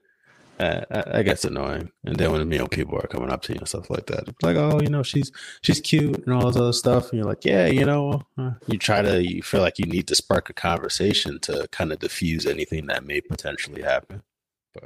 uh, 0.59 0.81
I, 0.91 1.19
I 1.19 1.23
gets 1.23 1.43
annoying. 1.43 1.91
And 2.05 2.17
then 2.17 2.31
when 2.31 2.51
you 2.51 2.59
know 2.59 2.67
people 2.67 2.97
are 2.99 3.07
coming 3.07 3.31
up 3.31 3.41
to 3.43 3.53
you 3.53 3.59
and 3.59 3.67
stuff 3.67 3.89
like 3.89 4.05
that, 4.07 4.25
like, 4.43 4.57
oh, 4.57 4.79
you 4.81 4.89
know, 4.89 5.01
she's 5.03 5.31
she's 5.61 5.81
cute 5.81 6.23
and 6.25 6.33
all 6.33 6.47
this 6.51 6.61
other 6.61 6.71
stuff, 6.73 7.09
and 7.09 7.17
you're 7.19 7.27
like, 7.27 7.45
yeah, 7.45 7.65
you 7.65 7.83
know, 7.85 8.21
uh, 8.37 8.51
you 8.67 8.77
try 8.77 9.01
to, 9.01 9.23
you 9.23 9.41
feel 9.41 9.61
like 9.61 9.79
you 9.79 9.85
need 9.85 10.07
to 10.07 10.15
spark 10.15 10.49
a 10.49 10.53
conversation 10.53 11.39
to 11.41 11.67
kind 11.71 11.91
of 11.91 11.99
diffuse 11.99 12.45
anything 12.45 12.85
that 12.87 13.05
may 13.05 13.21
potentially 13.21 13.81
happen. 13.81 14.21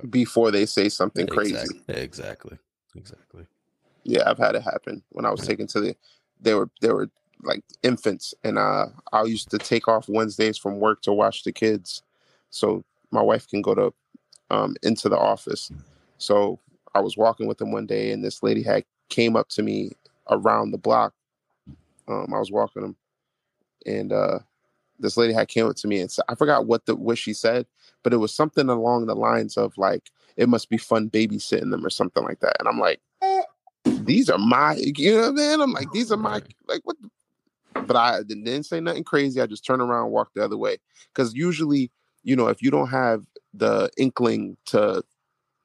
before 0.09 0.49
they 0.51 0.65
say 0.65 0.87
something 0.87 1.27
crazy. 1.27 1.81
Exactly, 1.87 2.57
exactly. 2.99 3.45
Yeah, 4.03 4.23
I've 4.29 4.37
had 4.37 4.55
it 4.55 4.63
happen 4.63 5.03
when 5.09 5.25
I 5.25 5.31
was 5.31 5.41
taken 5.41 5.67
to 5.67 5.79
the. 5.79 5.95
They 6.41 6.53
were 6.53 6.69
they 6.81 6.91
were 6.91 7.09
like 7.43 7.63
infants, 7.83 8.33
and 8.43 8.57
uh, 8.57 8.87
I 9.11 9.23
used 9.23 9.49
to 9.51 9.57
take 9.57 9.87
off 9.87 10.09
Wednesdays 10.09 10.57
from 10.57 10.79
work 10.79 11.01
to 11.03 11.13
watch 11.13 11.43
the 11.43 11.51
kids, 11.51 12.03
so 12.49 12.83
my 13.11 13.21
wife 13.21 13.47
can 13.47 13.61
go 13.61 13.75
to 13.75 13.93
um, 14.49 14.75
into 14.83 15.09
the 15.09 15.17
office. 15.17 15.71
So 16.17 16.59
I 16.93 16.99
was 16.99 17.17
walking 17.17 17.47
with 17.47 17.57
them 17.57 17.71
one 17.71 17.85
day, 17.85 18.11
and 18.11 18.23
this 18.23 18.43
lady 18.43 18.63
had 18.63 18.83
came 19.09 19.35
up 19.35 19.49
to 19.49 19.63
me 19.63 19.91
around 20.29 20.71
the 20.71 20.77
block. 20.77 21.13
Um, 22.07 22.33
I 22.33 22.39
was 22.39 22.51
walking 22.51 22.81
them, 22.81 22.95
and 23.85 24.11
uh, 24.11 24.39
this 24.99 25.17
lady 25.17 25.33
had 25.33 25.47
came 25.47 25.67
up 25.67 25.75
to 25.77 25.87
me 25.87 25.99
and 25.99 26.11
said, 26.11 26.25
I 26.29 26.35
forgot 26.35 26.65
what 26.65 26.85
the 26.85 26.95
what 26.95 27.17
she 27.17 27.33
said, 27.33 27.65
but 28.03 28.13
it 28.13 28.17
was 28.17 28.33
something 28.33 28.69
along 28.69 29.05
the 29.05 29.15
lines 29.15 29.57
of 29.57 29.77
like, 29.77 30.11
"It 30.37 30.49
must 30.49 30.69
be 30.69 30.77
fun 30.77 31.09
babysitting 31.09 31.71
them" 31.71 31.85
or 31.85 31.89
something 31.89 32.23
like 32.23 32.39
that. 32.39 32.55
And 32.59 32.67
I'm 32.67 32.79
like, 32.79 33.01
these 33.85 34.29
are 34.29 34.37
my, 34.37 34.75
you 34.75 35.11
know 35.11 35.21
what 35.21 35.27
I'm 35.29 35.37
saying? 35.37 35.61
I'm 35.61 35.73
like, 35.73 35.91
these 35.91 36.11
are 36.11 36.17
my, 36.17 36.41
like, 36.67 36.81
what? 36.83 36.97
The? 37.01 37.09
But 37.81 37.95
I 37.95 38.23
didn't 38.23 38.63
say 38.63 38.79
nothing 38.79 39.03
crazy. 39.03 39.41
I 39.41 39.45
just 39.45 39.65
turned 39.65 39.81
around, 39.81 40.05
and 40.05 40.11
walked 40.11 40.35
the 40.35 40.43
other 40.43 40.57
way, 40.57 40.77
because 41.13 41.33
usually, 41.33 41.91
you 42.23 42.35
know, 42.35 42.47
if 42.47 42.61
you 42.61 42.71
don't 42.71 42.89
have 42.89 43.25
the 43.53 43.89
inkling 43.97 44.57
to 44.67 45.03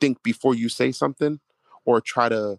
think 0.00 0.22
before 0.22 0.54
you 0.54 0.68
say 0.68 0.92
something, 0.92 1.40
or 1.84 2.00
try 2.00 2.28
to 2.28 2.58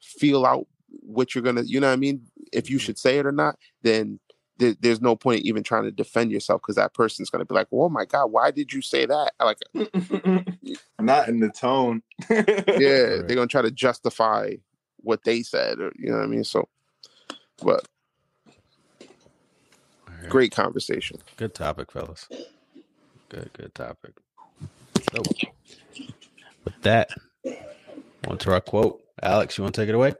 feel 0.00 0.46
out 0.46 0.66
what 0.88 1.34
you're 1.34 1.42
gonna, 1.42 1.62
you 1.62 1.80
know 1.80 1.88
what 1.88 1.94
I 1.94 1.96
mean? 1.96 2.22
If 2.52 2.68
you 2.68 2.76
mm-hmm. 2.76 2.84
should 2.84 2.98
say 2.98 3.18
it 3.18 3.26
or 3.26 3.32
not, 3.32 3.56
then 3.82 4.20
there- 4.60 4.76
there's 4.80 5.00
no 5.00 5.16
point 5.16 5.42
even 5.44 5.64
trying 5.64 5.84
to 5.84 5.90
defend 5.90 6.30
yourself 6.30 6.60
because 6.62 6.76
that 6.76 6.94
person's 6.94 7.30
gonna 7.30 7.44
be 7.44 7.54
like, 7.54 7.66
"Oh 7.72 7.88
my 7.88 8.04
god, 8.04 8.26
why 8.26 8.52
did 8.52 8.72
you 8.72 8.82
say 8.82 9.06
that?" 9.06 9.32
Like, 9.40 9.58
uh, 9.74 10.42
Not 11.00 11.28
in 11.28 11.40
the 11.40 11.50
tone. 11.50 12.02
yeah, 12.30 12.44
Correct. 12.44 13.26
they're 13.26 13.36
gonna 13.36 13.46
try 13.48 13.62
to 13.62 13.70
justify 13.72 14.54
what 14.98 15.24
they 15.24 15.42
said, 15.42 15.80
or 15.80 15.92
you 15.98 16.10
know 16.10 16.18
what 16.18 16.24
I 16.24 16.28
mean. 16.28 16.44
So, 16.44 16.68
but 17.62 17.88
All 20.08 20.14
right. 20.20 20.28
great 20.28 20.52
conversation. 20.52 21.18
Good 21.36 21.54
topic, 21.54 21.90
fellas. 21.90 22.28
Good, 23.30 23.50
good 23.54 23.74
topic. 23.74 24.12
So, 25.12 25.22
with 26.64 26.80
that, 26.82 27.10
on 28.28 28.38
to 28.38 28.52
our 28.52 28.60
quote. 28.60 29.02
Alex, 29.22 29.56
you 29.58 29.62
want 29.64 29.74
to 29.74 29.80
take 29.82 29.88
it 29.88 29.94
away? 29.94 30.14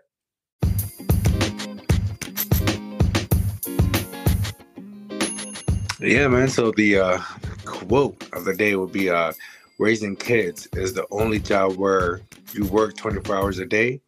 Yeah, 6.01 6.29
man. 6.29 6.49
So 6.49 6.71
the 6.73 6.99
uh, 6.99 7.19
quote 7.65 8.23
of 8.33 8.45
the 8.45 8.55
day 8.55 8.75
would 8.77 8.93
be 8.93 9.11
uh, 9.11 9.33
raising 9.79 10.17
kids 10.17 10.67
is 10.73 10.95
the 10.95 11.07
only 11.11 11.39
job 11.39 11.77
where 11.77 12.21
you 12.53 12.65
work 12.67 12.97
24 12.97 13.37
hours 13.37 13.59
a 13.59 13.67
day 13.67 14.01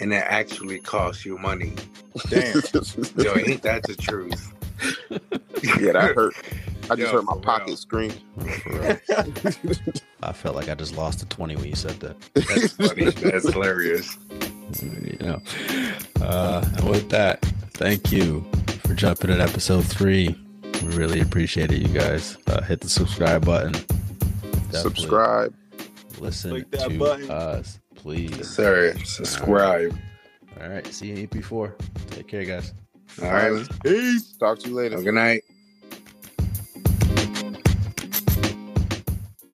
and 0.00 0.12
it 0.12 0.24
actually 0.26 0.80
costs 0.80 1.24
you 1.26 1.36
money. 1.38 1.74
Damn. 2.28 2.54
Yo, 3.16 3.34
ain't 3.36 3.62
that 3.62 3.82
the 3.86 3.96
truth? 3.98 4.52
yeah, 5.10 5.92
that 5.92 6.12
hurt. 6.14 6.34
I 6.88 6.96
just 6.96 7.12
Yo, 7.12 7.18
heard 7.18 7.24
my 7.24 7.36
pocket 7.36 7.66
real. 7.68 7.76
scream. 7.76 8.12
I 10.22 10.32
felt 10.32 10.56
like 10.56 10.68
I 10.68 10.74
just 10.74 10.96
lost 10.96 11.22
a 11.22 11.26
20 11.26 11.56
when 11.56 11.66
you 11.66 11.74
said 11.76 12.00
that. 12.00 12.16
That's 12.34 12.72
funny. 12.72 13.10
That's 13.10 13.52
hilarious. 13.52 14.16
you 14.82 15.18
know. 15.20 15.40
Uh, 16.20 16.64
and 16.76 16.88
with 16.88 17.10
that, 17.10 17.42
thank 17.74 18.10
you 18.10 18.44
for 18.84 18.94
jumping 18.94 19.30
in 19.30 19.40
episode 19.40 19.84
three. 19.84 20.34
We 20.82 20.88
really 20.96 21.20
appreciate 21.20 21.70
it, 21.72 21.78
you 21.78 21.88
guys. 21.88 22.38
Uh, 22.46 22.62
hit 22.62 22.80
the 22.80 22.88
subscribe 22.88 23.44
button. 23.44 23.72
Definitely 23.72 24.78
Subscribe. 24.80 25.54
Listen 26.18 26.50
Click 26.50 26.70
that 26.70 26.88
to 26.90 26.98
button. 26.98 27.30
us, 27.30 27.80
please. 27.94 28.48
Sir, 28.48 28.94
subscribe. 29.04 29.96
All 30.60 30.68
right. 30.68 30.86
See 30.86 31.08
you 31.08 31.16
in 31.16 31.28
EP4. 31.28 31.72
Take 32.10 32.28
care, 32.28 32.44
guys. 32.44 32.72
All 33.22 33.30
right. 33.30 33.66
Peace. 33.82 34.32
Talk 34.38 34.58
to 34.60 34.68
you 34.68 34.74
later. 34.74 34.92
Have 34.96 35.00
a 35.00 35.04
good 35.04 35.14
night. 35.14 35.42